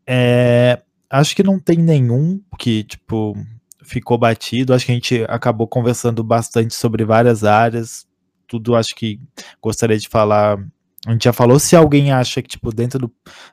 é, 0.07 0.81
acho 1.09 1.35
que 1.35 1.43
não 1.43 1.59
tem 1.59 1.77
nenhum 1.77 2.41
que, 2.57 2.83
tipo, 2.83 3.35
ficou 3.83 4.17
batido. 4.17 4.73
Acho 4.73 4.85
que 4.85 4.91
a 4.91 4.95
gente 4.95 5.25
acabou 5.27 5.67
conversando 5.67 6.23
bastante 6.23 6.73
sobre 6.73 7.03
várias 7.03 7.43
áreas. 7.43 8.07
Tudo 8.47 8.75
acho 8.75 8.95
que 8.95 9.19
gostaria 9.61 9.97
de 9.97 10.07
falar 10.07 10.57
a 11.05 11.11
gente 11.11 11.25
já 11.25 11.33
falou, 11.33 11.59
se 11.59 11.75
alguém 11.75 12.11
acha 12.11 12.41
que, 12.41 12.49
tipo, 12.49 12.73
dentro 12.73 12.97
do, 12.97 13.11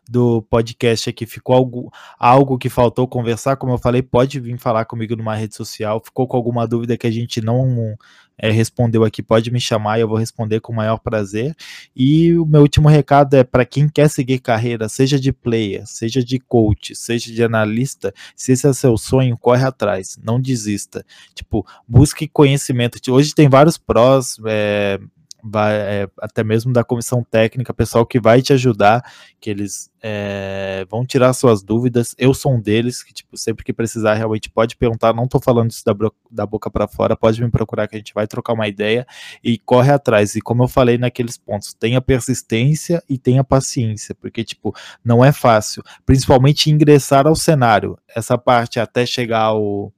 do 0.09 0.43
podcast 0.43 1.11
aqui 1.11 1.27
ficou 1.27 1.55
algo, 1.55 1.93
algo 2.19 2.57
que 2.57 2.71
faltou 2.71 3.07
conversar, 3.07 3.57
como 3.57 3.75
eu 3.75 3.79
falei, 3.79 4.01
pode 4.01 4.41
vir 4.41 4.59
falar 4.59 4.87
comigo 4.87 5.15
numa 5.15 5.35
rede 5.35 5.55
social. 5.55 6.01
Ficou 6.03 6.27
com 6.27 6.35
alguma 6.35 6.67
dúvida 6.67 6.97
que 6.97 7.07
a 7.07 7.11
gente 7.11 7.43
não 7.43 7.95
é, 8.39 8.51
respondeu 8.51 9.05
aqui, 9.05 9.23
pode 9.23 9.51
me 9.51 9.61
chamar 9.61 9.99
e 9.99 10.01
eu 10.01 10.09
vou 10.09 10.17
responder 10.17 10.61
com 10.61 10.73
o 10.73 10.77
maior 10.77 10.97
prazer. 10.97 11.55
E 11.95 12.33
o 12.39 12.47
meu 12.47 12.63
último 12.63 12.89
recado 12.89 13.35
é 13.35 13.45
para 13.45 13.67
quem 13.67 13.87
quer 13.87 14.09
seguir 14.09 14.39
carreira, 14.39 14.89
seja 14.89 15.21
de 15.21 15.31
player, 15.31 15.87
seja 15.87 16.25
de 16.25 16.39
coach, 16.39 16.97
seja 16.97 17.31
de 17.31 17.45
analista, 17.45 18.15
se 18.35 18.53
esse 18.53 18.67
é 18.67 18.73
seu 18.73 18.97
sonho, 18.97 19.37
corre 19.37 19.65
atrás, 19.65 20.19
não 20.25 20.41
desista. 20.41 21.05
Tipo, 21.35 21.67
busque 21.87 22.27
conhecimento. 22.27 22.99
Hoje 23.13 23.35
tem 23.35 23.47
vários 23.47 23.77
prós, 23.77 24.39
é, 24.47 24.99
vai, 25.43 25.75
é, 25.75 26.09
até 26.19 26.45
mesmo 26.45 26.73
da 26.73 26.85
comissão 26.85 27.25
técnica, 27.25 27.75
pessoal 27.75 28.07
que 28.07 28.21
vai 28.21 28.41
te 28.41 28.53
ajudar, 28.53 29.03
que 29.41 29.51
eles 29.51 29.91
é, 30.01 30.87
vão 30.89 31.05
tirar 31.05 31.33
suas 31.33 31.63
dúvidas. 31.63 32.15
Eu 32.17 32.33
sou 32.33 32.55
um 32.55 32.61
deles, 32.61 33.03
que 33.03 33.13
tipo, 33.13 33.37
sempre 33.37 33.65
que 33.65 33.73
precisar, 33.73 34.15
realmente 34.15 34.49
pode 34.49 34.77
perguntar. 34.77 35.13
Não 35.13 35.27
tô 35.27 35.41
falando 35.41 35.71
isso 35.71 35.85
da, 35.85 35.95
da 36.31 36.47
boca 36.47 36.71
para 36.71 36.87
fora, 36.87 37.17
pode 37.17 37.43
me 37.43 37.51
procurar 37.51 37.89
que 37.89 37.97
a 37.97 37.99
gente 37.99 38.15
vai 38.15 38.27
trocar 38.27 38.53
uma 38.53 38.69
ideia 38.69 39.07
e 39.43 39.59
corre 39.59 39.91
atrás. 39.91 40.35
E 40.37 40.41
como 40.41 40.63
eu 40.63 40.69
falei 40.69 40.97
naqueles 40.97 41.37
pontos, 41.37 41.75
tenha 41.75 42.01
persistência 42.01 43.03
e 43.09 43.19
tenha 43.19 43.43
paciência, 43.43 44.15
porque 44.15 44.45
tipo, 44.45 44.75
não 45.05 45.25
é 45.25 45.33
fácil, 45.33 45.83
principalmente 46.07 46.71
ingressar 46.71 47.27
ao 47.27 47.35
cenário. 47.35 47.99
Essa 48.15 48.39
parte 48.39 48.79
até 48.79 49.05
chegar 49.05 49.41
ao 49.41 49.93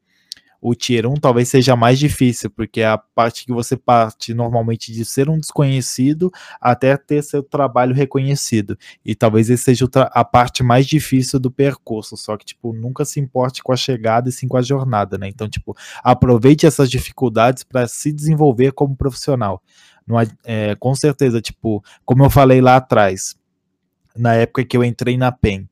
o 0.67 0.75
Tier 0.75 1.07
1 1.07 1.17
talvez 1.17 1.51
seja 1.51 1.77
mais 1.77 1.99
difícil, 1.99 2.49
porque 2.49 2.81
é 2.81 2.87
a 2.87 2.97
parte 2.97 3.45
que 3.45 3.53
você 3.53 3.77
parte 3.77 4.33
normalmente 4.33 4.95
de 4.95 5.05
ser 5.05 5.29
um 5.29 5.39
desconhecido 5.39 6.33
até 6.59 6.97
ter 6.97 7.23
seu 7.23 7.43
trabalho 7.43 7.95
reconhecido. 7.95 8.75
E 9.05 9.15
talvez 9.15 9.51
esse 9.51 9.63
seja 9.63 9.87
a 9.93 10.25
parte 10.25 10.63
mais 10.63 10.87
difícil 10.87 11.39
do 11.39 11.51
percurso, 11.51 12.17
só 12.17 12.35
que, 12.39 12.47
tipo, 12.47 12.73
nunca 12.73 13.05
se 13.05 13.21
importe 13.21 13.63
com 13.63 13.75
a 13.75 13.77
chegada 13.77 14.31
e 14.31 14.33
sim 14.33 14.49
com 14.49 14.57
a 14.57 14.63
jornada, 14.63 15.19
né? 15.19 15.29
Então, 15.29 15.47
tipo, 15.51 15.77
aproveite 16.03 16.65
essas 16.65 16.91
dificuldades 16.91 17.63
para 17.63 17.87
se 17.87 18.11
desenvolver 18.11 18.73
como 18.73 18.97
profissional. 18.97 19.63
Não, 20.07 20.17
é, 20.47 20.75
com 20.77 20.95
certeza, 20.95 21.43
tipo, 21.43 21.85
como 22.07 22.25
eu 22.25 22.31
falei 22.31 22.63
lá 22.63 22.77
atrás, 22.77 23.37
na 24.17 24.33
época 24.33 24.65
que 24.65 24.79
eu 24.79 24.83
entrei 24.83 25.19
na 25.19 25.31
PEN, 25.31 25.69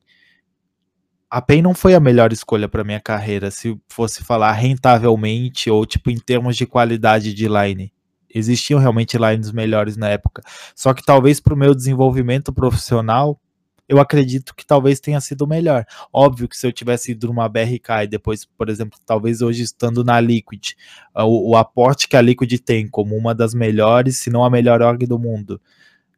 a 1.33 1.41
PEN 1.41 1.63
não 1.63 1.73
foi 1.73 1.95
a 1.95 1.99
melhor 1.99 2.31
escolha 2.31 2.69
para 2.69 2.83
minha 2.83 2.99
carreira, 2.99 3.49
se 3.49 3.75
fosse 3.87 4.23
falar 4.23 4.51
rentavelmente 4.51 5.67
ou 5.67 5.83
tipo 5.83 6.11
em 6.11 6.19
termos 6.19 6.55
de 6.55 6.67
qualidade 6.67 7.33
de 7.33 7.47
line. 7.47 7.91
Existiam 8.31 8.79
realmente 8.79 9.17
lines 9.17 9.51
melhores 9.51 9.97
na 9.97 10.09
época. 10.09 10.43
Só 10.75 10.93
que 10.93 11.03
talvez 11.03 11.39
para 11.39 11.55
o 11.55 11.57
meu 11.57 11.73
desenvolvimento 11.73 12.53
profissional, 12.53 13.41
eu 13.89 13.99
acredito 13.99 14.53
que 14.53 14.63
talvez 14.63 14.99
tenha 14.99 15.19
sido 15.19 15.47
melhor. 15.47 15.85
Óbvio 16.13 16.47
que 16.47 16.55
se 16.55 16.67
eu 16.67 16.71
tivesse 16.71 17.13
ido 17.13 17.25
numa 17.25 17.49
BRK 17.49 18.03
e 18.03 18.07
depois, 18.07 18.45
por 18.45 18.69
exemplo, 18.69 18.99
talvez 19.03 19.41
hoje 19.41 19.63
estando 19.63 20.03
na 20.03 20.19
Liquid, 20.19 20.73
o, 21.15 21.53
o 21.53 21.57
aporte 21.57 22.07
que 22.07 22.15
a 22.15 22.21
Liquid 22.21 22.59
tem 22.59 22.87
como 22.87 23.17
uma 23.17 23.33
das 23.33 23.55
melhores, 23.55 24.17
se 24.17 24.29
não 24.29 24.45
a 24.45 24.51
melhor 24.51 24.83
org 24.83 25.03
do 25.07 25.17
mundo, 25.17 25.59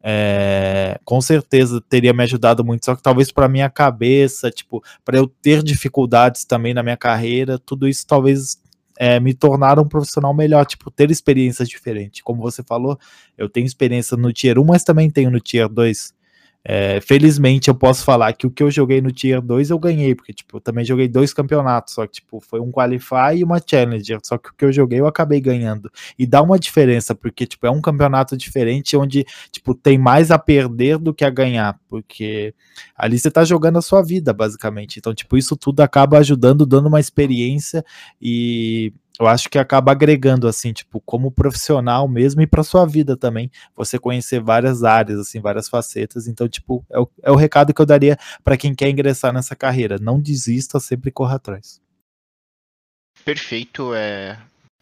é, 0.07 0.99
com 1.03 1.19
certeza 1.19 1.81
teria 1.81 2.13
me 2.13 2.21
ajudado 2.21 2.63
muito, 2.63 2.85
só 2.85 2.95
que 2.95 3.01
talvez 3.01 3.31
para 3.31 3.49
minha 3.49 3.67
cabeça, 3.71 4.51
tipo, 4.51 4.83
para 5.03 5.17
eu 5.17 5.27
ter 5.27 5.63
dificuldades 5.63 6.45
também 6.45 6.75
na 6.75 6.83
minha 6.83 6.95
carreira, 6.95 7.57
tudo 7.57 7.87
isso 7.87 8.05
talvez 8.05 8.61
é, 8.99 9.19
me 9.19 9.33
tornar 9.33 9.79
um 9.79 9.87
profissional 9.87 10.31
melhor, 10.31 10.63
tipo, 10.67 10.91
ter 10.91 11.09
experiências 11.09 11.67
diferentes. 11.67 12.21
Como 12.21 12.39
você 12.39 12.61
falou, 12.61 12.99
eu 13.35 13.49
tenho 13.49 13.65
experiência 13.65 14.15
no 14.15 14.31
Tier 14.31 14.59
1, 14.59 14.63
mas 14.63 14.83
também 14.83 15.09
tenho 15.09 15.31
no 15.31 15.39
Tier 15.39 15.67
2. 15.67 16.13
É, 16.67 16.99
felizmente 16.99 17.67
eu 17.67 17.75
posso 17.75 18.03
falar 18.03 18.33
que 18.33 18.47
o 18.47 18.49
que 18.49 18.63
eu 18.63 18.71
joguei 18.71 18.99
no 18.99 19.11
Tier 19.11 19.39
2 19.39 19.69
eu 19.69 19.77
ganhei, 19.77 20.15
porque 20.15 20.33
tipo, 20.33 20.57
eu 20.57 20.61
também 20.61 20.83
joguei 20.83 21.07
dois 21.07 21.31
campeonatos, 21.31 21.93
só 21.93 22.07
que 22.07 22.13
tipo, 22.13 22.39
foi 22.41 22.59
um 22.59 22.71
Qualify 22.71 23.35
e 23.37 23.43
uma 23.43 23.61
Challenger, 23.63 24.17
só 24.23 24.35
que 24.35 24.49
o 24.49 24.53
que 24.57 24.65
eu 24.65 24.73
joguei 24.73 24.99
eu 24.99 25.05
acabei 25.05 25.39
ganhando. 25.39 25.91
E 26.17 26.25
dá 26.25 26.41
uma 26.41 26.57
diferença, 26.57 27.13
porque 27.13 27.45
tipo, 27.45 27.67
é 27.67 27.69
um 27.69 27.79
campeonato 27.79 28.35
diferente 28.35 28.97
onde 28.97 29.23
tipo, 29.51 29.75
tem 29.75 29.99
mais 29.99 30.31
a 30.31 30.39
perder 30.39 30.97
do 30.97 31.13
que 31.13 31.23
a 31.23 31.29
ganhar, 31.29 31.79
porque 31.87 32.55
ali 32.95 33.19
você 33.19 33.29
tá 33.29 33.43
jogando 33.45 33.77
a 33.77 33.81
sua 33.83 34.01
vida, 34.01 34.33
basicamente. 34.33 34.97
Então, 34.97 35.13
tipo, 35.13 35.37
isso 35.37 35.55
tudo 35.55 35.81
acaba 35.81 36.17
ajudando, 36.17 36.65
dando 36.65 36.87
uma 36.87 36.99
experiência 36.99 37.85
e 38.19 38.91
eu 39.19 39.27
acho 39.27 39.49
que 39.49 39.57
acaba 39.57 39.91
agregando 39.91 40.47
assim, 40.47 40.73
tipo, 40.73 40.99
como 41.01 41.31
profissional 41.31 42.07
mesmo 42.07 42.41
e 42.41 42.47
para 42.47 42.63
sua 42.63 42.85
vida 42.85 43.15
também, 43.15 43.49
você 43.75 43.97
conhecer 43.97 44.41
várias 44.41 44.83
áreas, 44.83 45.19
assim, 45.19 45.39
várias 45.39 45.69
facetas. 45.69 46.27
Então, 46.27 46.47
tipo, 46.47 46.85
é 46.89 46.99
o, 46.99 47.09
é 47.23 47.31
o 47.31 47.35
recado 47.35 47.73
que 47.73 47.81
eu 47.81 47.85
daria 47.85 48.17
para 48.43 48.57
quem 48.57 48.75
quer 48.75 48.89
ingressar 48.89 49.33
nessa 49.33 49.55
carreira. 49.55 49.97
Não 49.99 50.19
desista, 50.19 50.79
sempre 50.79 51.11
corra 51.11 51.35
atrás. 51.35 51.81
Perfeito, 53.23 53.93
é 53.93 54.37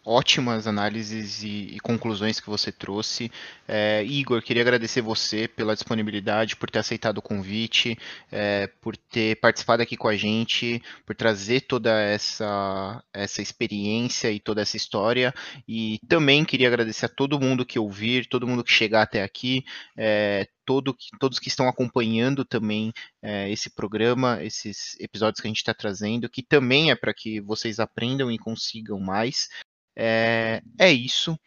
ótimas 0.06 0.68
análises 0.68 1.44
e, 1.44 1.76
e, 1.76 1.80
conclusões 1.80 2.40
que 2.40 2.50
você 2.50 2.72
trouxe. 2.72 3.32
É, 3.68 4.04
Igor, 4.04 4.42
queria 4.42 4.62
agradecer 4.62 5.02
você 5.02 5.48
pela 5.48 5.74
disponibilidade, 5.74 6.56
por 6.56 6.70
ter 6.70 6.80
aceitado 6.80 7.20
o 7.20 7.22
convite, 7.22 7.98
é, 8.32 8.68
por 8.82 8.98
ter 8.98 9.40
participado 9.40 9.82
aqui 9.82 9.96
com 9.96 10.08
a 10.08 10.16
gente, 10.16 10.82
por 11.06 11.16
trazer 11.16 11.62
toda 11.62 12.02
essa, 12.02 13.04
essa 13.14 13.42
experiência 13.42 14.32
e 14.32 14.40
toda 14.40 14.62
essa 14.62 14.76
história. 14.76 15.34
E 15.68 16.00
também 16.08 16.44
queria 16.44 16.68
agradecer 16.68 17.06
a 17.06 17.10
todo 17.10 17.40
mundo 17.40 17.66
que 17.66 17.80
ouvir, 17.80 18.28
todo 18.28 18.48
mundo 18.48 18.64
que 18.64 18.72
chegar 18.72 19.04
até 19.04 19.24
aqui. 19.24 19.64
É, 19.96 20.48
todo, 20.66 20.96
todos 21.20 21.40
que 21.40 21.48
estão 21.48 21.68
acompanhando 21.68 22.46
também 22.46 22.92
é, 23.22 23.50
esse 23.52 23.70
programa, 23.70 24.44
esses 24.44 25.00
episódios 25.00 25.42
que 25.42 25.48
a 25.48 25.50
gente 25.50 25.58
está 25.58 25.74
trazendo, 25.74 26.30
que 26.30 26.42
também 26.42 26.92
é 26.92 26.96
para 26.96 27.14
que 27.14 27.40
vocês 27.42 27.80
aprendam 27.80 28.32
e 28.32 28.38
consigam 28.38 29.00
mais. 29.00 29.50
É, 29.96 30.62
é 30.80 30.92
isso. 30.92 31.38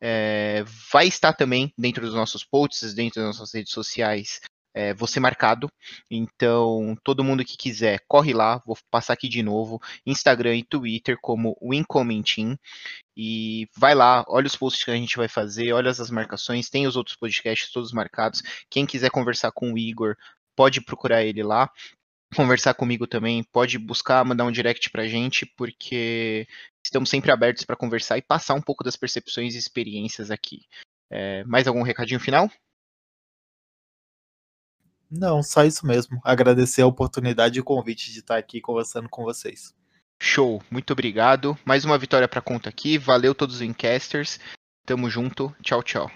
É, 0.00 0.64
vai 0.92 1.06
estar 1.06 1.32
também 1.32 1.72
dentro 1.78 2.04
dos 2.04 2.14
nossos 2.14 2.44
posts, 2.44 2.94
dentro 2.94 3.22
das 3.22 3.38
nossas 3.38 3.54
redes 3.54 3.72
sociais, 3.72 4.40
é, 4.74 4.92
você 4.92 5.20
marcado. 5.20 5.68
Então, 6.10 6.96
todo 7.04 7.24
mundo 7.24 7.44
que 7.44 7.56
quiser, 7.56 8.00
corre 8.08 8.34
lá. 8.34 8.60
Vou 8.66 8.76
passar 8.90 9.12
aqui 9.12 9.28
de 9.28 9.42
novo: 9.42 9.80
Instagram 10.04 10.56
e 10.56 10.64
Twitter, 10.64 11.16
como 11.22 11.56
Wincomentin. 11.62 12.58
E 13.16 13.68
vai 13.76 13.94
lá, 13.94 14.24
olha 14.28 14.46
os 14.46 14.56
posts 14.56 14.84
que 14.84 14.90
a 14.90 14.96
gente 14.96 15.16
vai 15.16 15.28
fazer, 15.28 15.72
olha 15.72 15.90
as 15.90 16.10
marcações. 16.10 16.68
Tem 16.68 16.86
os 16.86 16.96
outros 16.96 17.16
podcasts 17.16 17.70
todos 17.72 17.92
marcados. 17.92 18.42
Quem 18.68 18.84
quiser 18.84 19.10
conversar 19.10 19.52
com 19.52 19.72
o 19.72 19.78
Igor, 19.78 20.16
pode 20.56 20.80
procurar 20.80 21.22
ele 21.24 21.42
lá 21.42 21.70
conversar 22.34 22.74
comigo 22.74 23.06
também, 23.06 23.42
pode 23.42 23.78
buscar, 23.78 24.24
mandar 24.24 24.44
um 24.44 24.52
direct 24.52 24.90
pra 24.90 25.06
gente, 25.06 25.46
porque 25.56 26.46
estamos 26.84 27.08
sempre 27.08 27.30
abertos 27.30 27.64
para 27.64 27.76
conversar 27.76 28.18
e 28.18 28.22
passar 28.22 28.54
um 28.54 28.62
pouco 28.62 28.84
das 28.84 28.96
percepções 28.96 29.54
e 29.54 29.58
experiências 29.58 30.30
aqui. 30.30 30.62
É, 31.10 31.44
mais 31.44 31.66
algum 31.66 31.82
recadinho 31.82 32.20
final? 32.20 32.50
Não, 35.10 35.42
só 35.42 35.64
isso 35.64 35.86
mesmo. 35.86 36.20
Agradecer 36.24 36.82
a 36.82 36.86
oportunidade 36.86 37.58
e 37.58 37.60
o 37.60 37.64
convite 37.64 38.12
de 38.12 38.18
estar 38.18 38.36
aqui 38.36 38.60
conversando 38.60 39.08
com 39.08 39.22
vocês. 39.22 39.72
Show, 40.20 40.62
muito 40.70 40.92
obrigado. 40.92 41.56
Mais 41.64 41.84
uma 41.84 41.98
vitória 41.98 42.26
para 42.26 42.40
conta 42.40 42.68
aqui. 42.68 42.98
Valeu 42.98 43.34
todos 43.34 43.56
os 43.56 43.62
Incasters. 43.62 44.40
Tamo 44.86 45.08
junto. 45.08 45.54
Tchau, 45.62 45.82
tchau. 45.82 46.10